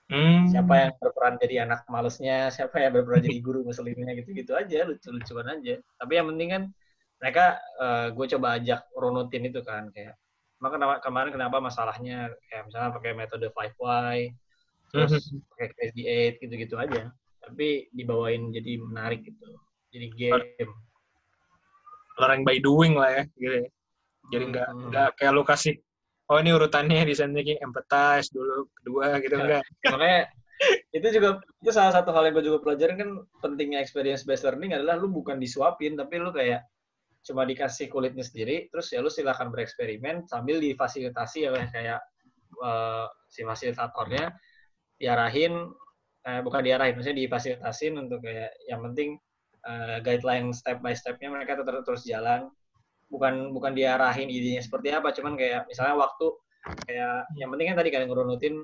Hmm. 0.07 0.47
siapa 0.47 0.75
yang 0.79 0.93
berperan 1.03 1.35
jadi 1.43 1.67
anak 1.67 1.83
malesnya 1.91 2.47
siapa 2.55 2.79
yang 2.79 2.95
berperan 2.95 3.27
jadi 3.27 3.43
guru 3.43 3.67
ngeselinnya 3.67 4.15
gitu-gitu 4.23 4.55
aja 4.55 4.87
lucu-lucuan 4.87 5.59
aja 5.59 5.83
tapi 5.99 6.13
yang 6.15 6.31
penting 6.31 6.49
kan 6.55 6.63
mereka 7.19 7.59
gue 8.15 8.27
coba 8.39 8.61
ajak 8.61 8.87
runutin 8.95 9.51
itu 9.51 9.61
kan 9.67 9.91
kayak 9.91 10.15
maka 10.63 10.79
kenapa, 10.79 10.95
kemarin 11.03 11.31
kenapa 11.35 11.57
masalahnya 11.59 12.31
kayak 12.49 12.71
misalnya 12.71 12.91
pakai 12.95 13.13
metode 13.19 13.51
5Y 13.51 14.19
terus 14.95 15.35
pakai 15.53 15.67
crazy 15.75 16.03
eight 16.07 16.39
gitu-gitu 16.39 16.79
aja 16.79 17.11
tapi 17.43 17.91
dibawain 17.91 18.55
jadi 18.55 18.79
menarik 18.79 19.27
gitu 19.27 19.59
jadi 19.91 20.07
game 20.15 20.73
Learning 22.17 22.49
by 22.49 22.57
doing 22.65 22.97
lah 22.97 23.13
ya, 23.13 23.23
gitu 23.37 23.55
ya. 23.61 23.69
Jadi 24.33 24.45
nggak 24.49 24.69
Hmm. 24.73 24.89
nggak 24.89 25.09
kayak 25.21 25.33
lu 25.37 25.45
kasih 25.45 25.77
oh 26.31 26.39
ini 26.43 26.51
urutannya 26.55 27.07
design 27.07 27.33
thinking 27.35 27.59
empathize 27.63 28.29
dulu 28.35 28.67
kedua 28.83 29.19
gitu 29.23 29.35
Ya. 29.39 29.43
enggak. 29.43 29.65
makanya 29.95 30.23
itu 30.97 31.07
juga 31.13 31.29
itu 31.61 31.71
salah 31.71 31.93
satu 31.93 32.17
hal 32.17 32.33
yang 32.33 32.35
gue 32.41 32.45
juga 32.49 32.59
pelajarin 32.65 32.97
kan 32.97 33.11
pentingnya 33.45 33.79
experience 33.85 34.25
based 34.25 34.43
learning 34.49 34.73
adalah 34.73 34.97
lu 34.97 35.13
bukan 35.13 35.37
disuapin 35.37 35.95
tapi 36.01 36.17
lu 36.17 36.33
kayak 36.33 36.65
cuma 37.27 37.45
dikasih 37.45 37.93
kulitnya 37.93 38.25
sendiri 38.25 38.71
terus 38.73 38.89
ya 38.95 39.05
lu 39.05 39.11
silahkan 39.13 39.53
bereksperimen 39.53 40.25
sambil 40.31 40.57
difasilitasi 40.63 41.45
ya 41.45 41.51
kayak 41.53 42.01
eh, 42.65 43.07
si 43.29 43.45
fasilitatornya 43.45 44.33
diarahin 44.97 45.69
eh, 46.25 46.41
bukan 46.41 46.65
diarahin 46.65 46.97
maksudnya 46.97 47.21
difasilitasin 47.29 48.01
untuk 48.01 48.25
kayak 48.25 48.57
yang 48.71 48.81
penting 48.81 49.21
eh, 49.69 49.99
guideline 50.01 50.57
step 50.57 50.81
by 50.81 50.97
stepnya 50.97 51.29
mereka 51.29 51.59
tetap 51.61 51.85
terus 51.85 52.07
jalan 52.09 52.49
bukan 53.07 53.55
bukan 53.55 53.73
diarahin 53.73 54.27
idenya 54.27 54.63
seperti 54.63 54.91
apa 54.91 55.15
cuman 55.15 55.39
kayak 55.39 55.71
misalnya 55.71 55.95
waktu 55.95 56.27
kayak 56.87 57.31
yang 57.39 57.51
penting 57.55 57.67
kan 57.71 57.77
tadi 57.79 57.91
kalian 57.95 58.09
ngerunutin 58.11 58.55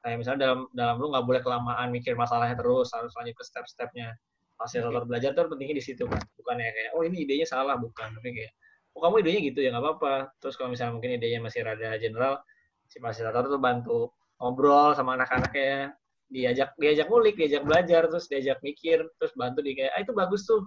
kayak 0.00 0.16
misalnya 0.20 0.40
dalam 0.48 0.60
dalam 0.72 0.96
lu 0.96 1.12
nggak 1.12 1.24
boleh 1.28 1.40
kelamaan 1.44 1.88
mikir 1.92 2.16
masalahnya 2.16 2.56
terus 2.56 2.88
harus 2.92 3.12
lanjut 3.16 3.36
ke 3.36 3.44
step-stepnya. 3.44 4.16
Fasilitator 4.60 5.08
belajar 5.08 5.32
tuh 5.32 5.48
pentingnya 5.48 5.80
di 5.80 5.84
situ 5.84 6.04
kan 6.04 6.20
bukan 6.36 6.60
ya 6.60 6.68
kayak 6.72 6.90
oh 6.96 7.02
ini 7.04 7.24
idenya 7.24 7.46
salah. 7.48 7.76
Bukan 7.80 8.16
tapi 8.16 8.28
kayak 8.36 8.52
oh 8.96 9.00
kamu 9.00 9.24
idenya 9.24 9.40
gitu 9.52 9.58
ya 9.64 9.68
nggak 9.72 9.84
apa-apa. 9.84 10.14
Terus 10.40 10.54
kalau 10.56 10.68
misalnya 10.72 10.92
mungkin 10.96 11.10
idenya 11.16 11.40
masih 11.40 11.60
rada 11.64 11.96
general 12.00 12.40
si 12.88 12.96
fasilitator 13.00 13.48
tuh 13.48 13.60
bantu 13.60 14.00
ngobrol 14.40 14.96
sama 14.96 15.16
anak-anaknya 15.20 15.94
diajak 16.30 16.72
diajak 16.80 17.06
ngulik 17.10 17.36
diajak 17.36 17.62
belajar 17.66 18.02
terus 18.08 18.26
diajak 18.30 18.58
mikir 18.64 19.02
terus 19.18 19.32
bantu 19.36 19.60
di 19.64 19.76
kayak 19.76 19.92
ah 19.96 20.00
itu 20.00 20.12
bagus 20.16 20.44
tuh. 20.48 20.64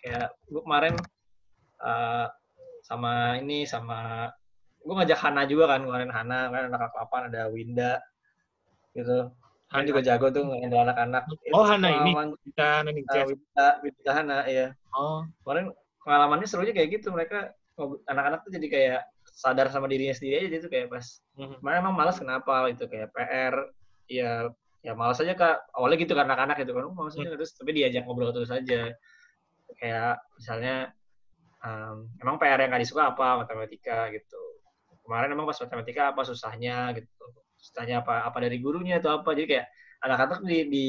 Kayak 0.00 0.36
gue 0.48 0.60
kemarin 0.64 0.94
eh, 1.84 2.26
sama 2.84 3.40
ini 3.40 3.64
sama 3.64 4.28
gue 4.84 4.92
ngajak 4.92 5.16
Hana 5.16 5.48
juga 5.48 5.72
kan 5.72 5.80
kemarin 5.88 6.12
Hana 6.12 6.52
kan 6.52 6.68
anak 6.68 6.92
kelas 6.92 7.08
8 7.08 7.28
ada 7.32 7.42
Winda 7.48 7.92
gitu. 8.92 9.32
Kan 9.72 9.88
juga 9.88 10.04
jago 10.04 10.28
tuh 10.30 10.44
ngendal 10.44 10.86
anak-anak. 10.86 11.24
Oh, 11.50 11.64
Hana 11.64 11.88
ini? 12.04 12.12
Kita 12.46 12.84
nanti 12.84 13.00
uh, 13.02 13.24
Winda, 13.26 13.66
Winda 13.80 14.10
Hana 14.12 14.38
ya 14.46 14.66
Oh. 14.94 15.26
kemarin 15.42 15.74
pengalamannya 16.06 16.46
serunya 16.46 16.70
kayak 16.70 17.00
gitu 17.00 17.10
mereka 17.10 17.50
anak-anak 18.06 18.46
tuh 18.46 18.54
jadi 18.54 18.66
kayak 18.70 19.00
sadar 19.34 19.66
sama 19.72 19.90
dirinya 19.90 20.14
sendiri 20.14 20.46
aja 20.46 20.62
itu 20.62 20.68
kayak 20.70 20.92
pas 20.92 21.18
Mhm. 21.34 21.58
Mana 21.64 21.82
emang 21.82 21.96
malas 21.98 22.20
kenapa? 22.22 22.70
Itu 22.70 22.86
kayak 22.86 23.10
PR 23.10 23.54
ya 24.06 24.52
ya 24.84 24.92
malas 24.94 25.18
aja 25.18 25.32
kak. 25.34 25.66
Awalnya 25.74 25.96
gitu 26.04 26.12
karena 26.14 26.36
anak-anak 26.36 26.56
gitu 26.62 26.72
kan 26.76 26.84
oh, 26.86 26.94
malas 26.94 27.16
aja 27.18 27.32
terus 27.34 27.50
tapi 27.56 27.72
diajak 27.74 28.04
ngobrol 28.06 28.30
terus 28.30 28.52
aja. 28.54 28.92
Kayak 29.80 30.22
misalnya 30.38 30.94
em, 31.64 31.96
emang 32.20 32.36
PR 32.40 32.60
yang 32.60 32.70
gak 32.76 32.82
disuka 32.84 33.02
apa 33.12 33.44
matematika 33.44 34.08
gitu. 34.12 34.42
Kemarin 35.04 35.32
emang 35.36 35.46
pas 35.48 35.58
matematika 35.60 36.02
apa 36.12 36.22
susahnya 36.24 36.92
gitu. 36.96 37.24
Susahnya 37.60 38.04
apa 38.04 38.24
apa 38.28 38.38
dari 38.44 38.60
gurunya 38.60 39.00
atau 39.00 39.20
apa. 39.20 39.32
Jadi 39.36 39.46
kayak 39.56 39.66
anak-anak 40.04 40.40
di, 40.44 40.58
di 40.68 40.84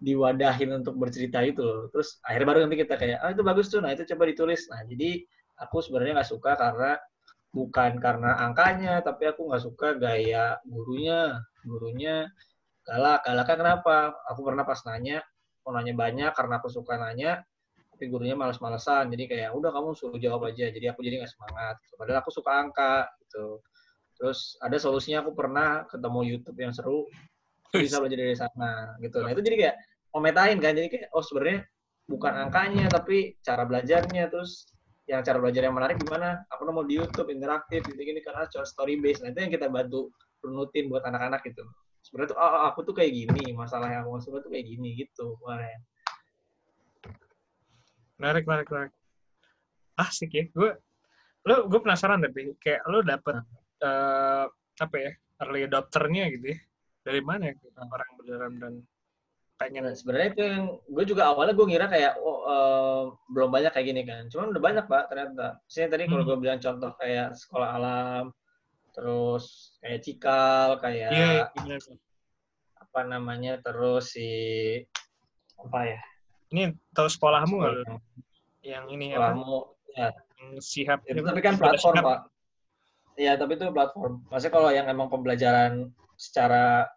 diwadahin 0.00 0.80
untuk 0.80 0.96
bercerita 0.96 1.44
itu 1.44 1.92
terus 1.92 2.24
akhirnya 2.24 2.46
baru 2.48 2.58
nanti 2.64 2.80
kita 2.80 2.96
kayak 2.96 3.20
ah 3.20 3.30
itu 3.36 3.44
bagus 3.44 3.68
tuh 3.68 3.84
nah 3.84 3.92
itu 3.92 4.02
coba 4.14 4.24
ditulis. 4.30 4.64
Nah 4.72 4.80
jadi 4.88 5.22
aku 5.60 5.76
sebenarnya 5.84 6.22
nggak 6.22 6.30
suka 6.30 6.56
karena 6.56 6.96
bukan 7.52 8.00
karena 8.00 8.30
angkanya 8.40 9.02
tapi 9.04 9.28
aku 9.28 9.50
nggak 9.50 9.62
suka 9.62 9.88
gaya 10.00 10.56
gurunya. 10.64 11.36
Gurunya 11.66 12.26
galak. 12.88 13.20
Galaknya 13.28 13.56
kenapa? 13.60 13.96
Aku 14.32 14.40
pernah 14.46 14.64
pas 14.64 14.80
nanya 14.88 15.20
mau 15.64 15.76
nanya 15.76 15.94
banyak 15.94 16.32
karena 16.32 16.54
aku 16.58 16.68
suka 16.72 16.96
nanya 16.96 17.44
tapi 18.00 18.08
gurunya 18.08 18.32
malas-malesan. 18.32 19.12
Jadi 19.12 19.28
kayak 19.28 19.52
udah 19.52 19.68
kamu 19.76 19.92
suruh 19.92 20.16
jawab 20.16 20.48
aja. 20.48 20.72
Jadi 20.72 20.88
aku 20.88 21.04
jadi 21.04 21.20
nggak 21.20 21.36
semangat 21.36 21.76
padahal 22.00 22.24
aku 22.24 22.32
suka 22.32 22.48
angka 22.48 23.04
gitu. 23.20 23.60
Terus 24.16 24.56
ada 24.64 24.80
solusinya 24.80 25.20
aku 25.20 25.36
pernah 25.36 25.84
ketemu 25.84 26.20
YouTube 26.24 26.56
yang 26.64 26.72
seru 26.72 27.04
bisa 27.76 28.00
belajar 28.00 28.24
dari 28.24 28.32
sana 28.40 28.96
gitu. 29.04 29.20
Nah 29.20 29.36
itu 29.36 29.44
jadi 29.44 29.56
kayak 29.60 29.76
memetain 30.16 30.58
kan. 30.64 30.72
Jadi 30.72 30.88
kayak 30.88 31.06
oh 31.12 31.20
sebenarnya 31.20 31.60
bukan 32.08 32.32
angkanya 32.48 32.88
tapi 32.88 33.36
cara 33.44 33.68
belajarnya. 33.68 34.32
Terus 34.32 34.72
yang 35.04 35.20
cara 35.20 35.36
belajar 35.36 35.68
yang 35.68 35.76
menarik 35.76 36.00
gimana? 36.00 36.40
Aku 36.56 36.64
nemu 36.64 36.88
di 36.88 37.04
YouTube 37.04 37.28
interaktif 37.28 37.84
gitu 37.84 38.00
gini 38.00 38.24
karena 38.24 38.48
story 38.48 38.96
based 38.96 39.20
nah 39.20 39.28
itu 39.28 39.44
yang 39.44 39.52
kita 39.52 39.68
bantu 39.68 40.08
runutin 40.40 40.88
buat 40.88 41.04
anak-anak 41.04 41.44
gitu. 41.44 41.68
Sebenarnya 42.00 42.32
tuh 42.32 42.38
oh, 42.40 42.48
oh, 42.48 42.62
aku 42.72 42.80
tuh 42.80 42.96
kayak 42.96 43.12
gini 43.12 43.52
masalah 43.52 43.92
yang 43.92 44.08
aku 44.08 44.24
suka 44.24 44.40
tuh 44.40 44.48
kayak 44.48 44.64
gini 44.72 45.04
gitu 45.04 45.36
kemarin 45.44 45.84
menarik 48.20 48.44
menarik 48.44 48.68
menarik 48.68 48.94
asik 49.96 50.30
ya 50.36 50.44
gue 50.52 50.70
lo 51.48 51.66
gue 51.66 51.80
penasaran 51.80 52.20
tapi 52.20 52.52
kayak 52.60 52.84
lo 52.86 53.00
dapet 53.00 53.40
eh, 53.80 54.44
apa 54.80 54.96
ya 54.96 55.12
early 55.40 55.64
adopternya 55.64 56.28
gitu 56.36 56.52
ya 56.52 56.58
dari 57.00 57.20
mana 57.24 57.48
ya 57.48 57.54
orang 57.80 58.10
beneran 58.20 58.54
dan 58.60 58.74
pengen 59.60 59.84
Nah, 59.84 59.92
sebenarnya 59.92 60.28
itu 60.32 60.40
yang 60.40 60.64
gue 60.88 61.04
juga 61.04 61.28
awalnya 61.28 61.52
gue 61.52 61.66
ngira 61.68 61.86
kayak 61.92 62.16
oh, 62.16 62.40
eh, 62.48 63.02
belum 63.28 63.52
banyak 63.52 63.72
kayak 63.76 63.86
gini 63.92 64.02
kan. 64.08 64.24
Cuman 64.32 64.56
udah 64.56 64.62
banyak 64.64 64.84
pak 64.88 65.12
ternyata. 65.12 65.60
Misalnya 65.68 65.88
tadi 65.92 66.04
kalau 66.08 66.22
Hmm. 66.24 66.28
gue 66.32 66.36
bilang 66.40 66.60
contoh 66.64 66.90
kayak 66.96 67.28
sekolah 67.36 67.68
alam, 67.76 68.24
terus 68.96 69.76
kayak 69.84 70.00
cikal, 70.00 70.68
kayak 70.80 71.12
iya 71.12 71.28
iya, 71.68 71.76
tuh? 71.76 72.00
apa 72.80 73.00
namanya, 73.04 73.60
terus 73.60 74.16
si 74.16 74.28
apa 75.60 75.80
ya? 75.92 76.00
Ini 76.50 76.62
tahu 76.90 77.08
sekolahmu 77.08 77.54
nggak 77.56 77.72
sekolah- 77.82 78.02
yang 78.60 78.84
ini 78.90 79.14
sekolahmu, 79.14 79.56
ya. 79.94 80.08
yang 80.36 80.50
sihab 80.60 80.98
Itu 81.06 81.16
ini 81.16 81.26
tapi 81.26 81.40
kan 81.40 81.54
platform 81.56 81.94
sihab. 81.96 82.06
pak. 82.06 82.20
Iya 83.16 83.32
tapi 83.36 83.52
itu 83.56 83.64
platform. 83.68 84.12
Maksudnya 84.28 84.52
kalau 84.52 84.70
yang 84.72 84.86
emang 84.86 85.08
pembelajaran 85.08 85.88
secara 86.16 86.88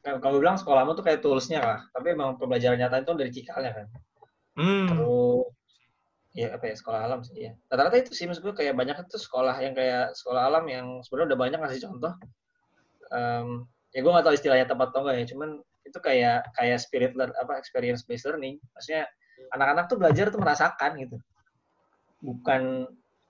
kalau 0.00 0.18
kalau 0.22 0.36
bilang 0.40 0.56
sekolahmu 0.56 0.96
tuh 0.96 1.04
kayak 1.04 1.20
toolsnya 1.20 1.60
lah, 1.60 1.80
tapi 1.92 2.16
emang 2.16 2.38
pembelajaran 2.40 2.78
nyata 2.78 3.02
itu 3.02 3.12
dari 3.12 3.30
cikalnya 3.34 3.72
kan. 3.74 3.86
hmm 4.58 4.86
terus 4.90 5.46
ya 6.34 6.54
apa 6.54 6.64
ya 6.70 6.74
sekolah 6.74 7.00
alam 7.06 7.20
sih 7.22 7.34
ya 7.46 7.52
rata-rata 7.66 7.98
itu 7.98 8.10
sih 8.14 8.26
maksud 8.26 8.42
gue 8.42 8.54
kayak 8.54 8.74
banyak 8.74 8.94
itu 8.94 9.18
sekolah 9.18 9.54
yang 9.58 9.74
kayak 9.74 10.14
sekolah 10.14 10.50
alam 10.50 10.64
yang 10.66 10.86
sebenarnya 11.02 11.34
udah 11.34 11.40
banyak 11.40 11.58
ngasih 11.58 11.82
contoh 11.88 12.12
Em, 13.08 13.64
ya 13.90 14.04
gue 14.04 14.10
nggak 14.12 14.26
tahu 14.28 14.34
istilahnya 14.36 14.66
tepat 14.68 14.92
atau 14.92 15.00
enggak 15.06 15.16
ya 15.16 15.26
cuman 15.32 15.50
itu 15.88 15.98
kayak 15.98 16.44
kayak 16.54 16.78
spirit 16.78 17.12
learn 17.18 17.32
apa 17.40 17.56
experience 17.56 18.04
based 18.04 18.28
learning. 18.28 18.60
Maksudnya 18.76 19.08
anak-anak 19.56 19.84
tuh 19.88 19.96
belajar 19.96 20.28
tuh 20.28 20.40
merasakan 20.40 20.90
gitu. 21.00 21.16
Bukan 22.22 22.86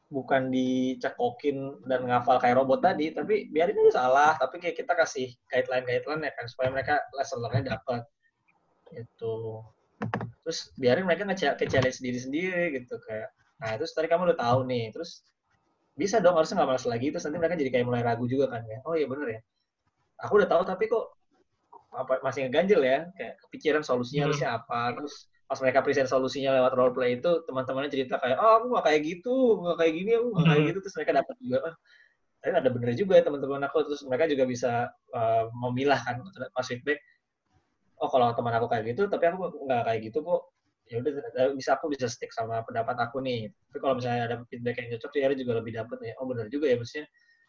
bukan 0.08 0.48
dicekokin 0.48 1.84
dan 1.84 2.08
ngafal 2.08 2.40
kayak 2.40 2.56
robot 2.56 2.80
tadi 2.80 3.12
tapi 3.12 3.48
biarin 3.52 3.78
aja 3.88 4.04
salah. 4.04 4.32
Tapi 4.36 4.58
kayak 4.58 4.76
kita 4.76 4.92
kasih 4.98 5.30
guideline 5.48 5.86
guideline 5.86 6.22
ya 6.26 6.32
kan 6.34 6.46
supaya 6.50 6.68
mereka 6.74 7.00
lesson 7.14 7.40
learn-nya 7.44 7.78
dapat 7.78 8.02
itu 8.96 9.60
terus 10.40 10.72
biarin 10.80 11.04
mereka 11.04 11.28
nge 11.28 11.60
challenge 11.68 12.00
diri 12.00 12.16
sendiri 12.16 12.64
gitu 12.72 12.96
kayak 13.04 13.28
nah 13.60 13.76
terus 13.76 13.92
tadi 13.92 14.08
kamu 14.08 14.32
udah 14.32 14.38
tahu 14.40 14.64
nih 14.64 14.88
terus 14.96 15.28
bisa 15.98 16.22
dong 16.22 16.38
harusnya 16.38 16.62
nggak 16.62 16.70
malas 16.70 16.86
lagi. 16.86 17.10
Terus 17.10 17.26
nanti 17.26 17.38
mereka 17.42 17.58
jadi 17.58 17.70
kayak 17.74 17.86
mulai 17.90 18.02
ragu 18.06 18.24
juga 18.30 18.46
kan 18.54 18.62
ya 18.70 18.78
oh 18.86 18.94
iya 18.94 19.10
bener 19.10 19.26
ya. 19.34 19.40
Aku 20.22 20.38
udah 20.38 20.46
tahu 20.46 20.62
tapi 20.62 20.86
kok 20.86 21.17
apa 21.92 22.20
masih 22.20 22.46
ngeganjel 22.48 22.80
ya. 22.84 22.98
Kayak 23.16 23.34
kepikiran 23.48 23.82
solusinya 23.86 24.26
Hmm. 24.26 24.28
harusnya 24.32 24.48
apa 24.60 24.80
terus 24.98 25.14
pas 25.48 25.58
mereka 25.64 25.80
present 25.80 26.08
solusinya 26.12 26.52
lewat 26.60 26.72
role 26.76 26.92
play 26.92 27.16
itu 27.16 27.30
teman-temannya 27.48 27.88
cerita 27.88 28.20
kayak 28.20 28.36
oh 28.36 28.60
aku 28.60 28.66
nggak 28.76 28.84
kayak 28.84 29.00
gitu 29.00 29.34
nggak 29.64 29.76
kayak 29.80 29.92
gini 29.96 30.10
aku 30.20 30.26
nggak 30.36 30.46
kayak 30.46 30.60
Hmm. 30.60 30.68
gitu. 30.68 30.78
Terus 30.84 30.94
mereka 31.00 31.12
dapat 31.24 31.36
juga 31.40 31.58
ah 31.64 31.74
tapi 32.38 32.52
ada 32.54 32.70
bener 32.70 32.92
juga 32.94 33.12
ya 33.18 33.22
teman-teman 33.26 33.60
aku. 33.66 33.76
Terus 33.88 34.00
mereka 34.06 34.24
juga 34.30 34.44
bisa 34.46 34.72
uh, 35.16 35.44
memilah 35.52 36.00
kan 36.04 36.16
pas 36.52 36.66
feedback 36.68 37.00
oh 37.98 38.06
kalau 38.12 38.30
teman 38.36 38.54
aku 38.54 38.66
kayak 38.70 38.84
gitu 38.94 39.10
tapi 39.10 39.24
aku 39.26 39.48
nggak 39.66 39.82
kayak 39.88 40.00
gitu 40.06 40.20
kok. 40.22 40.42
Ya 40.88 41.04
udah 41.04 41.12
bisa 41.52 41.76
aku 41.76 41.92
bisa 41.92 42.08
stick 42.08 42.32
sama 42.32 42.64
pendapat 42.64 42.96
aku 42.96 43.20
nih. 43.20 43.52
Tapi 43.68 43.78
kalau 43.80 43.94
misalnya 44.00 44.22
ada 44.28 44.36
feedback 44.48 44.80
yang 44.80 44.88
cocok 44.96 45.12
ya 45.20 45.28
juga 45.36 45.52
lebih 45.60 45.72
dapat 45.76 45.98
ya. 46.00 46.12
Oh 46.20 46.24
benar 46.24 46.48
juga 46.48 46.64
ya 46.68 46.76
maksudnya 46.80 47.04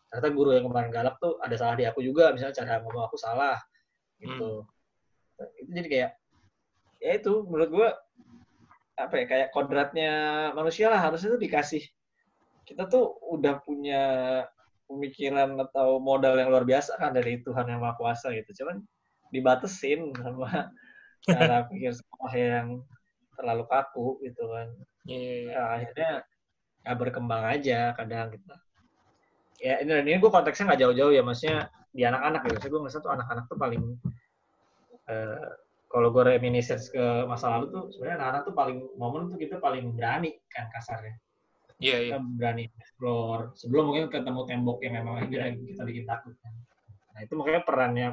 ternyata 0.10 0.30
guru 0.34 0.50
yang 0.58 0.66
kemarin 0.68 0.90
galak 0.92 1.16
tuh 1.24 1.38
ada 1.40 1.56
salah 1.56 1.76
di 1.80 1.86
aku 1.88 2.00
juga. 2.04 2.32
Misalnya 2.36 2.56
cara 2.56 2.84
ngomong 2.84 3.04
aku 3.08 3.16
salah 3.20 3.56
gitu. 4.20 4.68
Itu 5.40 5.70
jadi 5.72 5.88
kayak 5.88 6.12
ya 7.00 7.12
itu 7.16 7.34
menurut 7.48 7.70
gua 7.72 7.90
apa 9.00 9.16
ya 9.16 9.26
kayak 9.32 9.50
kodratnya 9.56 10.12
manusia 10.52 10.92
lah 10.92 11.00
harusnya 11.00 11.36
tuh 11.36 11.42
dikasih. 11.42 11.84
Kita 12.68 12.86
tuh 12.86 13.18
udah 13.32 13.64
punya 13.64 14.04
pemikiran 14.92 15.56
atau 15.58 16.02
modal 16.02 16.36
yang 16.36 16.52
luar 16.52 16.68
biasa 16.68 17.00
kan 17.00 17.16
dari 17.16 17.40
Tuhan 17.42 17.72
yang 17.72 17.80
Maha 17.80 17.96
Kuasa 17.96 18.36
gitu. 18.36 18.64
Cuman 18.64 18.84
dibatesin 19.32 20.12
sama 20.18 20.74
cara 21.30 21.66
pikir 21.72 21.96
sekolah 21.96 22.34
yang 22.36 22.68
terlalu 23.40 23.64
kaku 23.72 24.20
gitu 24.28 24.44
kan. 24.52 24.68
Iya, 25.08 25.16
iya, 25.16 25.36
iya. 25.40 25.52
ya, 25.56 25.62
akhirnya 25.80 26.12
nggak 26.84 26.98
berkembang 27.00 27.44
aja 27.48 27.80
kadang 27.96 28.36
kita. 28.36 28.56
Ya 29.60 29.74
ini 29.84 29.92
dan 29.92 30.08
ini 30.08 30.20
gue 30.20 30.32
konteksnya 30.32 30.72
nggak 30.72 30.82
jauh-jauh 30.84 31.14
ya 31.16 31.24
maksudnya 31.24 31.68
di 31.90 32.04
anak-anak 32.06 32.42
gitu. 32.48 32.58
Saya 32.62 32.70
gue 32.70 32.82
ngerasa 32.86 33.00
tuh 33.02 33.12
anak-anak 33.14 33.46
tuh 33.50 33.58
paling 33.58 33.84
eh, 35.10 35.50
kalau 35.90 36.14
gue 36.14 36.24
reminiscence 36.38 36.94
ke 36.94 37.26
masa 37.26 37.50
lalu 37.58 37.66
tuh 37.74 37.84
sebenarnya 37.90 38.18
anak-anak 38.22 38.42
tuh 38.46 38.56
paling 38.56 38.78
momen 39.02 39.22
tuh 39.34 39.38
kita 39.42 39.58
paling 39.58 39.94
berani 39.98 40.38
kan 40.54 40.70
kasarnya. 40.70 41.18
Iya, 41.80 41.98
iya. 41.98 42.14
kita 42.14 42.20
berani 42.38 42.64
explore. 42.78 43.56
Sebelum 43.58 43.84
mungkin 43.90 44.06
ketemu 44.12 44.42
tembok 44.46 44.78
yang 44.86 44.94
memang 45.02 45.26
akhirnya 45.26 45.56
kita 45.56 45.84
bikin 45.88 46.06
takut 46.06 46.36
kan. 46.44 46.54
nah 47.10 47.28
itu 47.28 47.36
makanya 47.36 47.62
perannya 47.68 48.10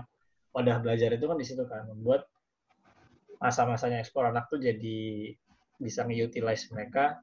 wadah 0.50 0.82
belajar 0.82 1.14
itu 1.14 1.30
kan 1.30 1.38
di 1.38 1.46
situ 1.46 1.62
kan 1.68 1.86
membuat 1.86 2.26
masa-masanya 3.38 4.00
explore 4.00 4.32
anak 4.32 4.48
tuh 4.48 4.58
jadi 4.58 5.30
bisa 5.76 6.02
nge-utilize 6.08 6.72
mereka 6.72 7.20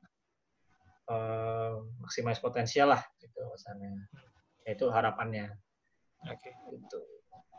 eh, 1.10 1.74
maksimalis 2.00 2.40
potensial 2.40 2.94
lah 2.94 3.02
gitu 3.20 3.42
misalnya 3.50 3.92
itu 4.70 4.86
harapannya 4.88 5.52
Oke. 6.30 6.52
gitu. 6.72 7.00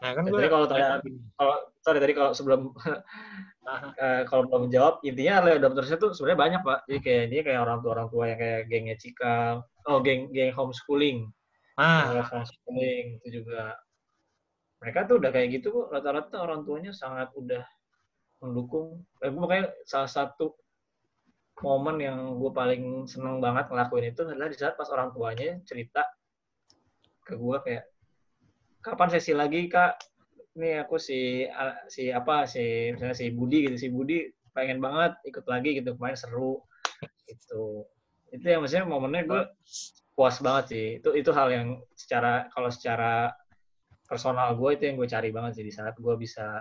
Nah, 0.03 0.11
kan 0.13 0.23
Dan 0.27 0.33
gue 0.37 0.41
tadi 0.43 0.53
kalau 0.53 0.67
tanya 0.69 1.01
kalau 1.41 1.57
sorry 1.81 1.99
tadi 2.03 2.13
kalau 2.13 2.31
sebelum 2.37 2.61
eh, 4.05 4.23
kalau 4.29 4.45
belum 4.45 4.69
menjawab 4.69 5.01
intinya 5.01 5.41
early 5.41 5.57
adoptersnya 5.57 5.97
tuh 5.97 6.11
sebenarnya 6.13 6.41
banyak 6.41 6.61
pak. 6.61 6.79
Jadi 6.85 7.01
kayak 7.01 7.25
dia 7.33 7.41
kayak 7.41 7.61
orang 7.65 7.79
tua 7.81 7.91
orang 7.97 8.09
tua 8.13 8.25
yang 8.29 8.39
kayak 8.41 8.61
gengnya 8.69 8.97
Cika 9.01 9.65
oh 9.89 9.99
geng 10.05 10.29
geng 10.35 10.53
homeschooling. 10.53 11.33
Ah, 11.81 12.21
homeschooling 12.21 13.23
itu 13.23 13.41
juga. 13.41 13.73
Mereka 14.85 15.09
tuh 15.09 15.17
udah 15.17 15.31
kayak 15.33 15.49
gitu 15.57 15.73
kok. 15.73 15.87
Rata-rata 15.89 16.37
orang 16.45 16.61
tuanya 16.69 16.93
sangat 16.93 17.33
udah 17.33 17.65
mendukung. 18.45 19.01
Eh, 19.25 19.33
gue 19.33 19.41
makanya 19.41 19.73
salah 19.89 20.11
satu 20.11 20.53
momen 21.65 21.97
yang 22.03 22.19
gue 22.37 22.51
paling 22.51 23.09
seneng 23.09 23.39
banget 23.39 23.71
ngelakuin 23.71 24.11
itu 24.11 24.21
adalah 24.27 24.51
di 24.51 24.59
saat 24.59 24.75
pas 24.75 24.91
orang 24.91 25.15
tuanya 25.15 25.63
cerita 25.65 26.03
ke 27.25 27.39
gue 27.39 27.57
kayak 27.63 27.94
kapan 28.85 29.09
sesi 29.09 29.33
lagi 29.33 29.67
kak? 29.73 29.97
Ini 30.55 30.85
aku 30.85 31.01
si 31.01 31.49
si 31.89 32.13
apa 32.13 32.45
si 32.45 32.93
misalnya 32.93 33.17
si 33.17 33.33
Budi 33.33 33.67
gitu. 33.67 33.77
Si 33.81 33.89
Budi 33.89 34.29
pengen 34.53 34.79
banget 34.79 35.17
ikut 35.25 35.49
lagi 35.49 35.81
gitu. 35.81 35.97
Kemarin 35.97 36.21
seru. 36.21 36.61
Gitu. 37.25 37.89
Itu 38.29 38.45
yang 38.45 38.61
maksudnya 38.61 38.85
momennya 38.85 39.25
gue 39.25 39.43
puas 40.13 40.39
banget 40.45 40.65
sih. 40.71 40.87
Itu 41.01 41.17
itu 41.17 41.33
hal 41.33 41.49
yang 41.49 41.69
secara 41.97 42.47
kalau 42.53 42.69
secara 42.69 43.33
personal 44.05 44.53
gue 44.55 44.71
itu 44.77 44.85
yang 44.85 44.97
gue 45.01 45.09
cari 45.09 45.33
banget 45.33 45.59
sih 45.59 45.65
di 45.65 45.73
saat 45.73 45.97
gue 45.97 46.15
bisa 46.21 46.61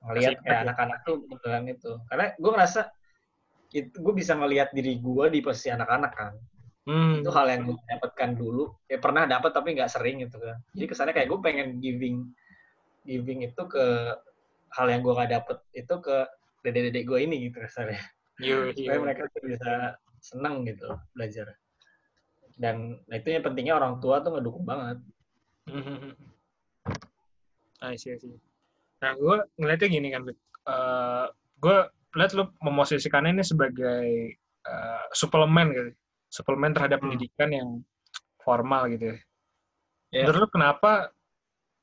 ngelihat 0.00 0.40
ya. 0.42 0.64
anak-anak 0.64 0.98
tuh 1.04 1.22
beneran 1.28 1.68
itu 1.68 1.92
karena 2.08 2.32
gue 2.34 2.50
ngerasa 2.50 2.80
itu 3.70 3.96
gue 4.00 4.14
bisa 4.16 4.32
ngelihat 4.34 4.72
diri 4.74 4.98
gue 4.98 5.26
di 5.30 5.40
posisi 5.44 5.70
anak-anak 5.70 6.12
kan 6.12 6.34
hmm. 6.90 7.22
itu 7.22 7.30
hal 7.30 7.46
yang 7.46 7.62
gue 7.70 7.78
dapatkan 7.86 8.30
dulu. 8.34 8.74
Ya 8.90 8.98
pernah 8.98 9.30
dapat 9.30 9.54
tapi 9.54 9.78
nggak 9.78 9.90
sering 9.90 10.26
gitu 10.26 10.42
kan. 10.42 10.58
Jadi 10.74 10.86
kesannya 10.90 11.14
kayak 11.14 11.28
gue 11.30 11.38
pengen 11.38 11.68
giving 11.78 12.26
giving 13.06 13.46
itu 13.46 13.62
ke 13.70 13.86
hal 14.70 14.86
yang 14.86 15.00
gue 15.02 15.14
gak 15.14 15.32
dapet 15.34 15.58
itu 15.74 15.94
ke 15.98 16.16
dede-dede 16.62 17.02
gue 17.06 17.18
ini 17.22 17.48
gitu 17.48 17.62
kesannya. 17.62 18.02
Supaya 18.74 18.98
mereka 18.98 19.22
bisa 19.40 19.94
seneng 20.20 20.66
gitu 20.68 20.98
belajar. 21.16 21.56
Dan 22.60 23.00
nah, 23.08 23.16
itu 23.16 23.32
yang 23.32 23.40
pentingnya 23.40 23.80
orang 23.80 24.04
tua 24.04 24.20
tuh 24.20 24.36
ngedukung 24.36 24.68
banget. 24.68 25.00
I 27.80 27.96
see, 27.96 28.12
I 28.12 28.20
see. 28.20 28.36
Nah, 29.00 29.16
gue 29.16 29.36
ngeliatnya 29.56 29.88
gini 29.88 30.08
kan, 30.12 30.22
uh, 30.28 30.32
eh, 30.68 31.26
gue 31.64 31.76
lihat 32.20 32.36
lu 32.36 32.44
memosisikannya 32.60 33.40
ini 33.40 33.44
sebagai 33.46 34.36
uh, 34.68 35.04
suplemen 35.16 35.72
gitu, 35.72 35.90
suplemen 36.30 36.72
terhadap 36.72 37.02
hmm. 37.02 37.10
pendidikan 37.10 37.50
yang 37.50 37.68
formal 38.40 38.86
gitu 38.88 39.12
ya. 39.12 39.16
Yeah. 40.10 40.26
Menurut 40.26 40.46
lu 40.46 40.48
kenapa 40.50 41.10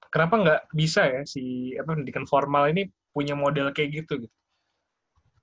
kenapa 0.10 0.36
nggak 0.40 0.62
bisa 0.74 1.04
ya 1.08 1.22
si 1.28 1.76
apa 1.76 1.96
pendidikan 1.96 2.26
formal 2.26 2.72
ini 2.72 2.88
punya 3.12 3.36
model 3.36 3.70
kayak 3.76 4.04
gitu 4.04 4.26
gitu? 4.26 4.36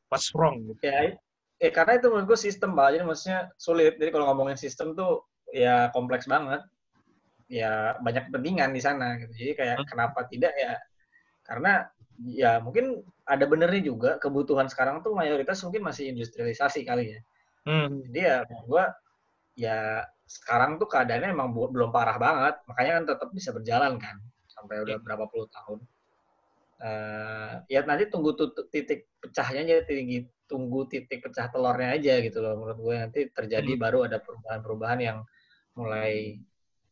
What's 0.08 0.32
wrong 0.32 0.64
gitu? 0.68 0.80
Ya, 0.84 1.16
ya 1.60 1.70
karena 1.72 2.00
itu 2.00 2.06
menurut 2.12 2.26
gue 2.34 2.38
sistem 2.40 2.76
pak, 2.76 2.96
jadi 2.96 3.04
maksudnya 3.04 3.40
sulit. 3.56 3.96
Jadi 4.00 4.10
kalau 4.12 4.30
ngomongin 4.32 4.58
sistem 4.58 4.92
tuh 4.96 5.24
ya 5.52 5.88
kompleks 5.92 6.26
banget 6.26 6.64
ya 7.48 7.94
banyak 8.00 8.32
kepentingan 8.32 8.72
di 8.72 8.80
sana 8.80 9.20
gitu. 9.20 9.32
Jadi 9.32 9.52
kayak 9.56 9.76
hmm. 9.80 9.88
kenapa 9.88 10.20
tidak 10.28 10.52
ya 10.56 10.74
karena 11.44 11.72
ya 12.24 12.62
mungkin 12.62 13.02
ada 13.26 13.44
benernya 13.44 13.82
juga 13.84 14.16
kebutuhan 14.22 14.70
sekarang 14.70 15.02
tuh 15.02 15.12
mayoritas 15.16 15.60
mungkin 15.66 15.82
masih 15.84 16.12
industrialisasi 16.12 16.84
kali 16.86 17.18
ya. 17.18 17.20
Hmm. 17.64 18.04
Jadi 18.08 18.20
ya 18.20 18.36
gua 18.68 18.92
ya 19.56 20.04
sekarang 20.24 20.80
tuh 20.80 20.88
keadaannya 20.88 21.30
emang 21.32 21.52
belum 21.52 21.90
parah 21.92 22.16
banget, 22.16 22.54
makanya 22.68 22.92
kan 23.00 23.04
tetap 23.12 23.28
bisa 23.32 23.50
berjalan 23.52 24.00
kan 24.00 24.16
sampai 24.48 24.80
udah 24.84 24.96
iya. 24.96 25.02
berapa 25.02 25.24
puluh 25.28 25.48
tahun. 25.52 25.80
Uh, 26.84 27.64
ya 27.70 27.80
nanti 27.86 28.10
tunggu 28.12 28.34
titik 28.68 29.08
pecahnya 29.22 29.62
aja, 29.64 29.86
tinggi 29.88 30.26
tunggu 30.44 30.84
titik 30.84 31.24
pecah 31.24 31.48
telurnya 31.48 31.96
aja 31.96 32.20
gitu 32.20 32.44
loh 32.44 32.60
menurut 32.60 32.78
gue 32.78 32.94
nanti 33.00 33.20
terjadi 33.32 33.72
hmm. 33.72 33.80
baru 33.80 33.98
ada 34.04 34.20
perubahan-perubahan 34.20 35.00
yang 35.00 35.18
mulai 35.78 36.36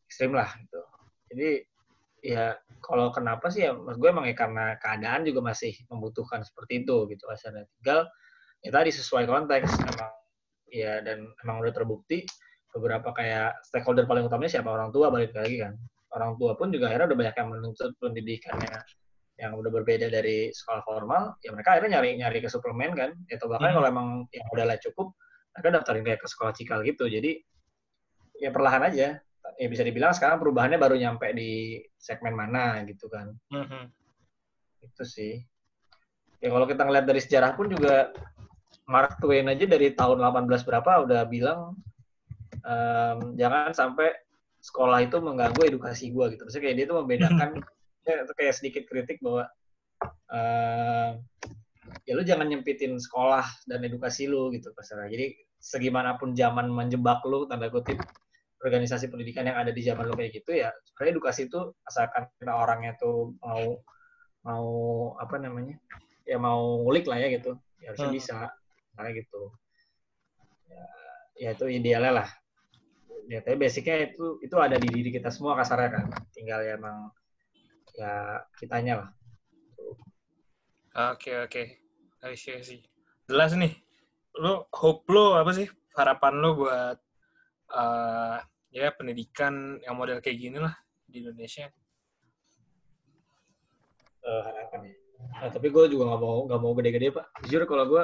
ekstrim 0.09 0.33
lah 0.33 0.49
gitu. 0.57 0.81
Jadi 1.29 1.51
ya 2.23 2.57
kalau 2.79 3.11
kenapa 3.11 3.51
sih 3.51 3.67
ya 3.67 3.75
mas 3.75 3.99
gue 3.99 4.09
emang 4.09 4.25
ya 4.25 4.35
karena 4.35 4.79
keadaan 4.79 5.27
juga 5.27 5.43
masih 5.43 5.75
membutuhkan 5.91 6.41
seperti 6.41 6.87
itu 6.87 7.05
gitu 7.11 7.27
asalnya 7.27 7.67
tinggal 7.77 8.07
ya 8.63 8.71
tadi 8.71 8.89
sesuai 8.95 9.27
konteks 9.27 9.69
emang 9.83 10.11
ya 10.73 10.99
dan 11.05 11.29
emang 11.45 11.61
udah 11.61 11.73
terbukti 11.73 12.25
beberapa 12.73 13.13
kayak 13.13 13.61
stakeholder 13.69 14.09
paling 14.09 14.25
utamanya 14.25 14.59
siapa 14.59 14.73
orang 14.73 14.89
tua 14.89 15.13
balik 15.13 15.31
lagi 15.37 15.61
kan 15.61 15.77
orang 16.17 16.33
tua 16.41 16.57
pun 16.57 16.73
juga 16.73 16.89
akhirnya 16.89 17.13
udah 17.13 17.19
banyak 17.21 17.35
yang 17.37 17.49
menuntut 17.53 17.91
pendidikannya 18.01 18.73
yang 19.37 19.53
udah 19.53 19.69
berbeda 19.69 20.09
dari 20.09 20.49
sekolah 20.49 20.81
formal 20.81 21.37
ya 21.45 21.53
mereka 21.53 21.77
akhirnya 21.77 22.01
nyari 22.01 22.09
nyari 22.17 22.37
ke 22.41 22.49
suplemen 22.49 22.97
kan 22.97 23.13
atau 23.29 23.45
bahkan 23.49 23.69
hmm. 23.69 23.77
kalau 23.77 23.87
emang 23.89 24.07
yang 24.33 24.47
udah 24.49 24.65
lah 24.65 24.77
cukup 24.81 25.13
mereka 25.53 25.69
daftarin 25.77 26.05
kayak 26.05 26.21
ke 26.21 26.27
sekolah 26.29 26.53
cikal 26.57 26.81
gitu 26.81 27.05
jadi 27.05 27.37
ya 28.41 28.49
perlahan 28.49 28.89
aja 28.89 29.21
ya 29.57 29.67
bisa 29.69 29.83
dibilang 29.85 30.13
sekarang 30.15 30.41
perubahannya 30.41 30.79
baru 30.79 30.95
nyampe 30.97 31.29
di 31.35 31.81
segmen 31.99 32.33
mana 32.33 32.81
gitu 32.87 33.05
kan. 33.11 33.33
Mm-hmm. 33.53 33.83
Itu 34.87 35.03
sih. 35.05 35.43
Ya 36.43 36.51
kalau 36.51 36.67
kita 36.67 36.83
ngeliat 36.83 37.05
dari 37.07 37.21
sejarah 37.23 37.55
pun 37.55 37.71
juga 37.71 38.11
Mark 38.87 39.19
Twain 39.23 39.47
aja 39.47 39.63
dari 39.63 39.95
tahun 39.95 40.19
18 40.19 40.67
berapa 40.67 41.07
udah 41.07 41.21
bilang 41.27 41.79
um, 42.63 43.17
jangan 43.39 43.71
sampai 43.71 44.11
sekolah 44.63 45.03
itu 45.03 45.19
mengganggu 45.19 45.75
edukasi 45.75 46.11
gue 46.11 46.35
gitu. 46.35 46.47
Maksudnya 46.47 46.63
kayak 46.63 46.75
dia 46.79 46.85
itu 46.87 46.95
membedakan 46.95 47.49
ya, 48.07 48.23
itu 48.23 48.33
kayak 48.35 48.53
sedikit 48.55 48.83
kritik 48.87 49.19
bahwa 49.23 49.47
uh, 50.31 51.09
ya 52.03 52.13
lu 52.15 52.23
jangan 52.23 52.47
nyempitin 52.47 52.99
sekolah 52.99 53.43
dan 53.67 53.79
edukasi 53.83 54.27
lu 54.27 54.51
gitu 54.55 54.71
pasalnya. 54.75 55.11
Jadi 55.11 55.35
segimanapun 55.63 56.35
zaman 56.35 56.67
menjebak 56.67 57.23
lu 57.23 57.47
tanda 57.47 57.71
kutip 57.71 57.99
organisasi 58.63 59.11
pendidikan 59.11 59.47
yang 59.47 59.59
ada 59.59 59.75
di 59.75 59.83
zaman 59.83 60.07
lo 60.07 60.15
kayak 60.15 60.39
gitu 60.39 60.55
ya 60.55 60.71
sebenarnya 60.87 61.11
edukasi 61.19 61.51
itu 61.51 61.59
asalkan 61.83 62.31
kita 62.39 62.51
orangnya 62.55 62.95
tuh 62.95 63.35
mau 63.43 63.79
mau 64.43 64.67
apa 65.19 65.35
namanya 65.39 65.75
ya 66.23 66.39
mau 66.39 66.79
ngulik 66.83 67.07
lah 67.07 67.19
ya 67.19 67.27
gitu 67.35 67.59
ya 67.83 67.91
harusnya 67.91 68.11
hmm. 68.11 68.17
bisa 68.19 68.37
kayak 68.97 69.23
gitu 69.23 69.41
ya, 70.69 70.83
ya 71.39 71.49
itu 71.55 71.65
idealnya 71.69 72.23
lah 72.23 72.29
ya 73.31 73.39
tapi 73.39 73.55
basicnya 73.55 74.11
itu 74.11 74.37
itu 74.43 74.55
ada 74.59 74.75
di 74.75 74.87
diri 74.91 75.09
kita 75.09 75.31
semua 75.31 75.55
kasarnya 75.55 75.89
kan 75.95 76.05
tinggal 76.35 76.59
ya 76.59 76.75
emang 76.75 77.09
ya 77.95 78.43
kitanya 78.59 78.93
lah 78.99 79.09
oke 81.13 81.31
oke 81.49 81.61
okay. 82.21 82.35
sih 82.37 82.83
jelas 83.29 83.55
nih 83.55 83.73
lo 84.37 84.67
hope 84.73 85.07
lo 85.13 85.39
apa 85.39 85.51
sih 85.55 85.67
harapan 85.93 86.33
lo 86.41 86.49
buat 86.57 86.97
uh, 87.73 88.37
ya 88.73 88.89
pendidikan 88.93 89.77
yang 89.85 89.93
model 89.97 90.17
kayak 90.21 90.37
gini 90.41 90.57
lah 90.57 90.73
di 91.05 91.21
Indonesia. 91.21 91.69
Uh, 94.23 94.41
harapan 94.49 94.89
ya. 94.89 94.95
Nah, 95.23 95.49
tapi 95.53 95.67
gue 95.69 95.83
juga 95.93 96.09
nggak 96.09 96.21
mau 96.21 96.37
nggak 96.49 96.61
mau 96.61 96.73
gede-gede 96.75 97.07
pak. 97.13 97.25
Jujur 97.45 97.63
kalau 97.69 97.85
gue, 97.85 98.03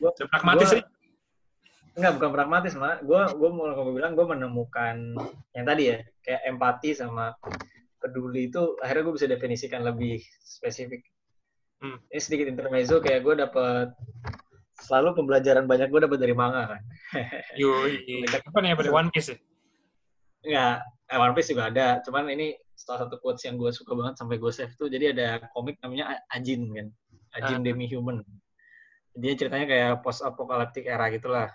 gue 0.00 0.10
pragmatis 0.28 0.68
sih. 0.78 0.82
Enggak, 1.92 2.12
bukan 2.16 2.30
pragmatis, 2.32 2.72
mak. 2.72 3.04
Gue 3.04 3.20
gue 3.20 3.50
mau 3.52 3.68
gue 3.68 3.94
bilang 3.94 4.16
gue 4.16 4.24
menemukan 4.24 4.96
yang 5.52 5.64
tadi 5.68 5.92
ya, 5.92 5.98
kayak 6.24 6.40
empati 6.48 6.96
sama 6.96 7.36
peduli 8.00 8.50
itu 8.50 8.74
akhirnya 8.82 9.02
gue 9.06 9.14
bisa 9.14 9.28
definisikan 9.28 9.84
lebih 9.84 10.18
spesifik. 10.42 11.04
Hmm. 11.78 11.98
Ini 12.08 12.20
sedikit 12.22 12.46
intermezzo 12.48 12.98
kayak 12.98 13.20
gue 13.22 13.34
dapet 13.38 13.94
selalu 14.82 15.14
pembelajaran 15.22 15.70
banyak 15.70 15.92
gue 15.92 16.00
dapat 16.02 16.18
dari 16.18 16.34
manga 16.34 16.74
kan. 16.74 16.82
Yoi. 17.60 18.26
Apa 18.26 18.58
nih 18.58 18.74
apa 18.74 18.82
One 18.90 19.10
Piece 19.14 19.30
ya? 19.30 19.38
Enggak, 20.42 20.76
eh, 21.12 21.18
One 21.22 21.34
Piece 21.38 21.50
juga 21.54 21.70
ada. 21.70 22.02
Cuman 22.02 22.26
ini 22.32 22.58
salah 22.74 23.06
satu 23.06 23.22
quotes 23.22 23.46
yang 23.46 23.54
gue 23.54 23.70
suka 23.70 23.94
banget 23.94 24.18
sampai 24.18 24.42
gue 24.42 24.50
save 24.50 24.74
tuh. 24.74 24.90
Jadi 24.90 25.14
ada 25.14 25.44
komik 25.54 25.78
namanya 25.84 26.18
Ajin 26.34 26.66
kan. 26.74 26.88
Ajin 27.38 27.60
ah. 27.60 27.64
Demi 27.64 27.86
Human. 27.92 28.24
Dia 29.12 29.32
ceritanya 29.36 29.66
kayak 29.68 29.92
post 30.00 30.24
apokaliptik 30.24 30.88
era 30.88 31.08
gitulah. 31.12 31.50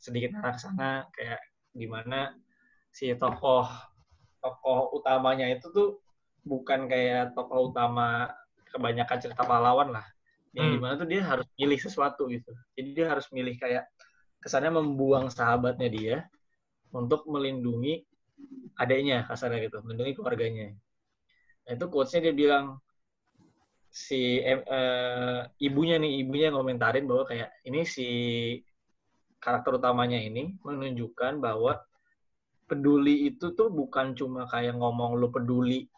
Sedikit 0.00 0.38
arah 0.38 0.56
sana 0.56 1.04
kayak 1.12 1.40
gimana 1.74 2.34
si 2.90 3.14
tokoh 3.14 3.66
tokoh 4.42 4.90
utamanya 4.98 5.46
itu 5.46 5.70
tuh 5.70 6.02
bukan 6.42 6.90
kayak 6.90 7.36
tokoh 7.36 7.70
utama 7.70 8.32
kebanyakan 8.72 9.18
cerita 9.20 9.44
pahlawan 9.44 9.94
lah 9.94 10.06
yang 10.56 10.70
hmm. 10.70 10.74
di 10.74 10.78
mana 10.82 10.92
tuh 10.98 11.06
dia 11.06 11.22
harus 11.22 11.46
milih 11.54 11.78
sesuatu 11.78 12.26
gitu 12.26 12.50
jadi 12.74 12.88
dia 12.90 13.06
harus 13.12 13.30
milih 13.30 13.54
kayak 13.60 13.86
kesannya 14.42 14.74
membuang 14.74 15.30
sahabatnya 15.30 15.88
dia 15.92 16.16
untuk 16.90 17.22
melindungi 17.30 18.02
adiknya 18.74 19.28
kasarnya 19.28 19.70
gitu 19.70 19.78
melindungi 19.86 20.12
keluarganya 20.18 20.74
nah 21.68 21.70
itu 21.76 21.86
quotesnya 21.86 22.30
dia 22.30 22.34
bilang 22.34 22.82
si 23.90 24.38
eh, 24.38 25.40
ibunya 25.58 25.98
nih 25.98 26.22
ibunya 26.22 26.54
ngomentarin 26.54 27.10
bahwa 27.10 27.26
kayak 27.26 27.50
ini 27.66 27.82
si 27.82 28.08
karakter 29.42 29.82
utamanya 29.82 30.20
ini 30.22 30.54
menunjukkan 30.62 31.42
bahwa 31.42 31.82
peduli 32.70 33.34
itu 33.34 33.50
tuh 33.58 33.66
bukan 33.66 34.14
cuma 34.14 34.46
kayak 34.46 34.78
ngomong 34.78 35.18
lu 35.18 35.34
peduli 35.34 35.90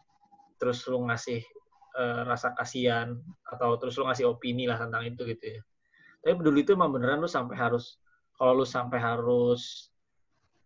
terus 0.57 0.81
lu 0.89 1.05
ngasih 1.05 1.45
uh, 1.93 2.25
rasa 2.25 2.57
kasihan 2.57 3.13
atau 3.45 3.77
terus 3.77 3.93
lu 4.01 4.09
ngasih 4.09 4.25
opini 4.31 4.65
lah 4.65 4.81
tentang 4.81 5.05
itu 5.05 5.21
gitu 5.29 5.59
ya. 5.59 5.61
Tapi 6.23 6.33
peduli 6.39 6.65
itu 6.65 6.73
emang 6.73 6.89
beneran 6.89 7.21
lu 7.21 7.29
sampai 7.29 7.53
harus 7.59 8.01
kalau 8.33 8.63
lu 8.63 8.65
sampai 8.65 8.97
harus 8.97 9.93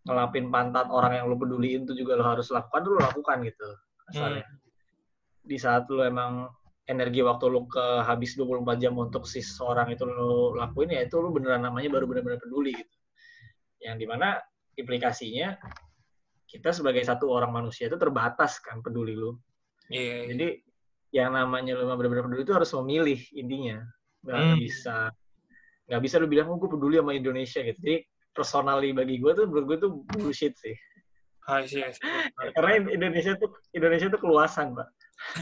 ngelapin 0.07 0.47
pantat 0.47 0.87
orang 0.87 1.19
yang 1.19 1.25
lu 1.27 1.35
peduliin 1.35 1.83
itu 1.83 1.97
juga 1.97 2.15
lu 2.15 2.23
harus 2.23 2.47
lakukan 2.53 2.81
dulu 2.87 2.97
lakukan 3.03 3.37
gitu. 3.43 3.69
Asalnya. 4.15 4.45
Hmm. 4.47 4.57
Di 5.43 5.57
saat 5.59 5.83
lu 5.91 5.99
emang 6.05 6.47
energi 6.87 7.19
waktu 7.19 7.45
lu 7.51 7.67
ke 7.67 8.03
habis 8.07 8.39
24 8.39 8.79
jam 8.79 8.95
untuk 8.95 9.27
si 9.27 9.43
seorang 9.43 9.91
itu 9.91 10.07
lu 10.07 10.55
lakuin 10.55 10.95
ya 10.95 11.03
itu 11.03 11.19
lu 11.19 11.35
beneran 11.35 11.67
namanya 11.67 11.91
baru 11.91 12.07
bener-bener 12.07 12.39
peduli 12.39 12.75
gitu. 12.75 12.95
Yang 13.83 13.95
di 14.01 14.05
mana 14.07 14.39
implikasinya 14.79 15.59
kita 16.47 16.71
sebagai 16.71 17.03
satu 17.03 17.27
orang 17.27 17.51
manusia 17.51 17.91
itu 17.91 17.99
terbatas 17.99 18.63
kan 18.63 18.79
peduli 18.79 19.19
lu. 19.19 19.35
Yeah, 19.91 20.03
yeah. 20.03 20.25
Jadi 20.31 20.47
yang 21.15 21.35
namanya 21.35 21.75
lu 21.75 21.87
benar-benar 21.91 22.27
peduli 22.27 22.43
itu 22.43 22.55
harus 22.55 22.71
memilih 22.75 23.19
intinya 23.35 23.83
nggak 24.27 24.39
hmm. 24.43 24.57
bisa 24.59 24.97
nggak 25.87 26.01
bisa 26.03 26.15
lu 26.19 26.27
bilang 26.27 26.51
oh 26.51 26.59
gue 26.59 26.67
peduli 26.67 26.99
sama 26.99 27.15
Indonesia 27.15 27.63
gitu 27.63 27.79
jadi 27.79 27.97
personally 28.35 28.91
bagi 28.91 29.23
gue 29.23 29.31
tuh 29.31 29.45
menurut 29.47 29.65
gue 29.71 29.77
tuh 29.87 29.91
bullshit 30.11 30.53
sih 30.59 30.75
I 31.47 31.63
see, 31.63 31.79
I 31.79 31.95
see. 31.95 32.03
karena 32.59 32.91
Indonesia 32.91 33.39
tuh 33.39 33.55
Indonesia 33.71 34.11
tuh 34.11 34.19
keluasan 34.19 34.75
pak 34.75 34.87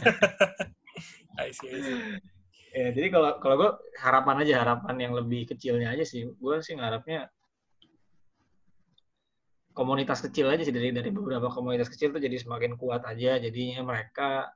I 1.41 1.51
see, 1.51 1.69
I 1.71 1.79
see. 1.81 1.99
ya 2.75 2.91
jadi 2.91 3.07
kalau 3.07 3.39
kalau 3.39 3.55
gue 3.55 3.71
harapan 4.03 4.43
aja 4.43 4.53
harapan 4.67 4.95
yang 4.99 5.13
lebih 5.15 5.47
kecilnya 5.47 5.95
aja 5.95 6.03
sih. 6.03 6.27
Gue 6.27 6.59
sih 6.59 6.75
ngarapnya 6.75 7.31
komunitas 9.75 10.23
kecil 10.23 10.47
aja 10.51 10.63
sih 10.63 10.75
dari 10.75 10.91
dari 10.91 11.11
beberapa 11.11 11.51
komunitas 11.51 11.91
kecil 11.91 12.11
tuh 12.15 12.19
jadi 12.23 12.35
semakin 12.39 12.75
kuat 12.75 13.07
aja. 13.07 13.39
Jadinya 13.39 13.83
mereka 13.83 14.51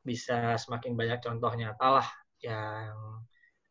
bisa 0.00 0.56
semakin 0.56 0.96
banyak 0.96 1.20
contoh 1.20 1.52
nyata 1.52 2.00
lah 2.00 2.08
yang 2.40 3.20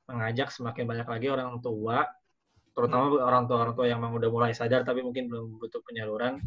mengajak 0.09 0.49
semakin 0.53 0.85
banyak 0.85 1.07
lagi 1.09 1.27
orang 1.29 1.61
tua 1.61 2.05
terutama 2.73 3.11
orang 3.21 3.45
tua 3.49 3.57
orang 3.65 3.73
tua 3.77 3.85
yang 3.89 3.99
memang 4.01 4.17
udah 4.21 4.29
mulai 4.29 4.53
sadar 4.53 4.85
tapi 4.85 5.01
mungkin 5.05 5.29
belum 5.29 5.57
butuh 5.57 5.81
penyaluran 5.85 6.41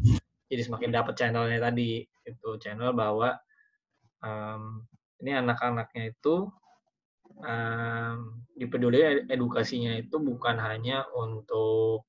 jadi 0.47 0.61
semakin 0.67 0.89
dapat 0.91 1.13
channelnya 1.15 1.59
tadi 1.59 2.03
itu 2.03 2.49
channel 2.59 2.95
bahwa 2.95 3.35
um, 4.23 4.83
ini 5.23 5.31
anak-anaknya 5.39 6.11
itu 6.11 6.51
um, 7.39 8.43
dipeduli 8.53 9.25
edukasinya 9.31 9.95
itu 9.95 10.19
bukan 10.19 10.59
hanya 10.59 11.07
untuk 11.15 12.05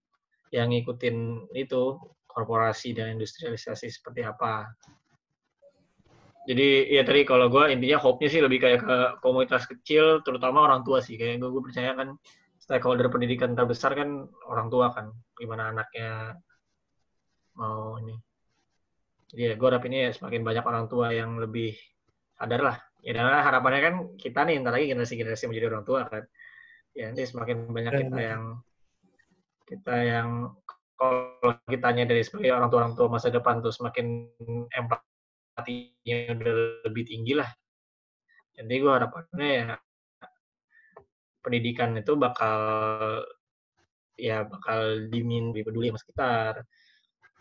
yang 0.50 0.74
ngikutin 0.74 1.48
itu 1.54 1.98
korporasi 2.26 2.92
dan 2.92 3.14
industrialisasi 3.14 3.86
seperti 3.88 4.26
apa 4.26 4.74
jadi 6.44 6.92
ya 6.92 7.02
tadi 7.08 7.24
kalau 7.24 7.48
gue 7.48 7.72
intinya 7.72 7.96
hope-nya 7.96 8.28
sih 8.28 8.44
lebih 8.44 8.60
kayak 8.60 8.80
ke 8.84 8.96
komunitas 9.24 9.64
kecil, 9.64 10.20
terutama 10.20 10.68
orang 10.68 10.84
tua 10.84 11.00
sih. 11.00 11.16
Kayak 11.16 11.40
gue, 11.40 11.62
percaya 11.64 11.96
kan 11.96 12.20
stakeholder 12.60 13.08
pendidikan 13.08 13.56
terbesar 13.56 13.96
kan 13.96 14.28
orang 14.44 14.68
tua 14.68 14.92
kan. 14.92 15.08
Gimana 15.40 15.72
anaknya 15.72 16.36
mau 17.56 17.96
ini. 17.96 18.12
Jadi 19.32 19.40
ya 19.40 19.54
gue 19.56 19.68
harap 19.72 19.84
ini 19.88 19.96
ya 20.04 20.10
semakin 20.12 20.44
banyak 20.44 20.64
orang 20.68 20.84
tua 20.84 21.16
yang 21.16 21.40
lebih 21.40 21.72
sadar 22.36 22.60
lah. 22.60 22.76
Ya 23.04 23.12
dan 23.12 23.28
harapannya 23.28 23.80
kan 23.84 23.94
kita 24.16 24.48
nih, 24.48 24.64
ntar 24.64 24.72
lagi 24.80 24.88
generasi-generasi 24.88 25.44
menjadi 25.52 25.68
orang 25.68 25.84
tua 25.84 26.00
kan. 26.08 26.24
Ya 26.96 27.12
nanti 27.12 27.28
semakin 27.28 27.68
banyak 27.68 27.92
kita 28.08 28.20
yang 28.20 28.42
kita 29.68 29.94
yang 30.00 30.28
kalau 30.96 31.52
kitanya 31.68 32.08
dari 32.08 32.24
sebagai 32.24 32.54
orang 32.56 32.68
tua 32.72 32.78
orang 32.86 32.94
tua 32.96 33.06
masa 33.12 33.28
depan 33.28 33.60
tuh 33.60 33.74
semakin 33.74 34.30
empat 34.72 35.04
hatinya 35.60 36.16
udah 36.32 36.54
lebih 36.88 37.04
tinggi 37.04 37.36
lah. 37.36 37.50
Jadi 38.54 38.74
gue 38.78 38.92
harapannya 38.92 39.48
ya 39.52 39.66
pendidikan 41.44 41.92
itu 41.98 42.16
bakal 42.16 42.56
ya 44.16 44.46
bakal 44.46 45.10
dimin 45.10 45.52
lebih 45.52 45.68
peduli 45.68 45.92
sama 45.92 46.00
sekitar. 46.00 46.52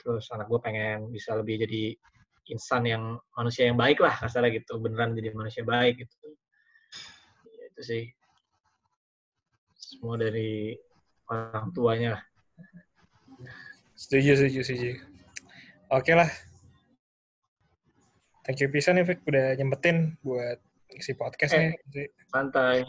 Terus 0.02 0.28
anak 0.34 0.52
gue 0.52 0.60
pengen 0.60 1.08
bisa 1.08 1.38
lebih 1.38 1.64
jadi 1.64 1.96
insan 2.50 2.84
yang 2.88 3.04
manusia 3.38 3.68
yang 3.70 3.80
baik 3.80 4.04
lah 4.04 4.16
kasarnya 4.20 4.60
gitu. 4.60 4.80
Beneran 4.80 5.16
jadi 5.16 5.32
manusia 5.32 5.64
baik 5.64 6.04
gitu. 6.04 6.28
Ya, 7.48 7.64
itu 7.72 7.82
sih. 7.84 8.04
Semua 9.78 10.20
dari 10.20 10.76
orang 11.30 11.72
tuanya 11.72 12.10
lah. 12.20 12.24
Setuju 13.94 14.36
setuju 14.36 14.60
setuju. 14.66 14.92
Oke 15.94 16.14
lah. 16.18 16.30
Thank 18.44 18.60
you 18.60 18.68
bisa 18.68 18.92
nih, 18.92 19.08
Vic, 19.08 19.24
udah 19.24 19.56
nyempetin 19.56 20.20
buat 20.20 20.60
isi 20.92 21.16
podcast 21.16 21.56
eh. 21.56 21.72
Santai. 22.28 22.84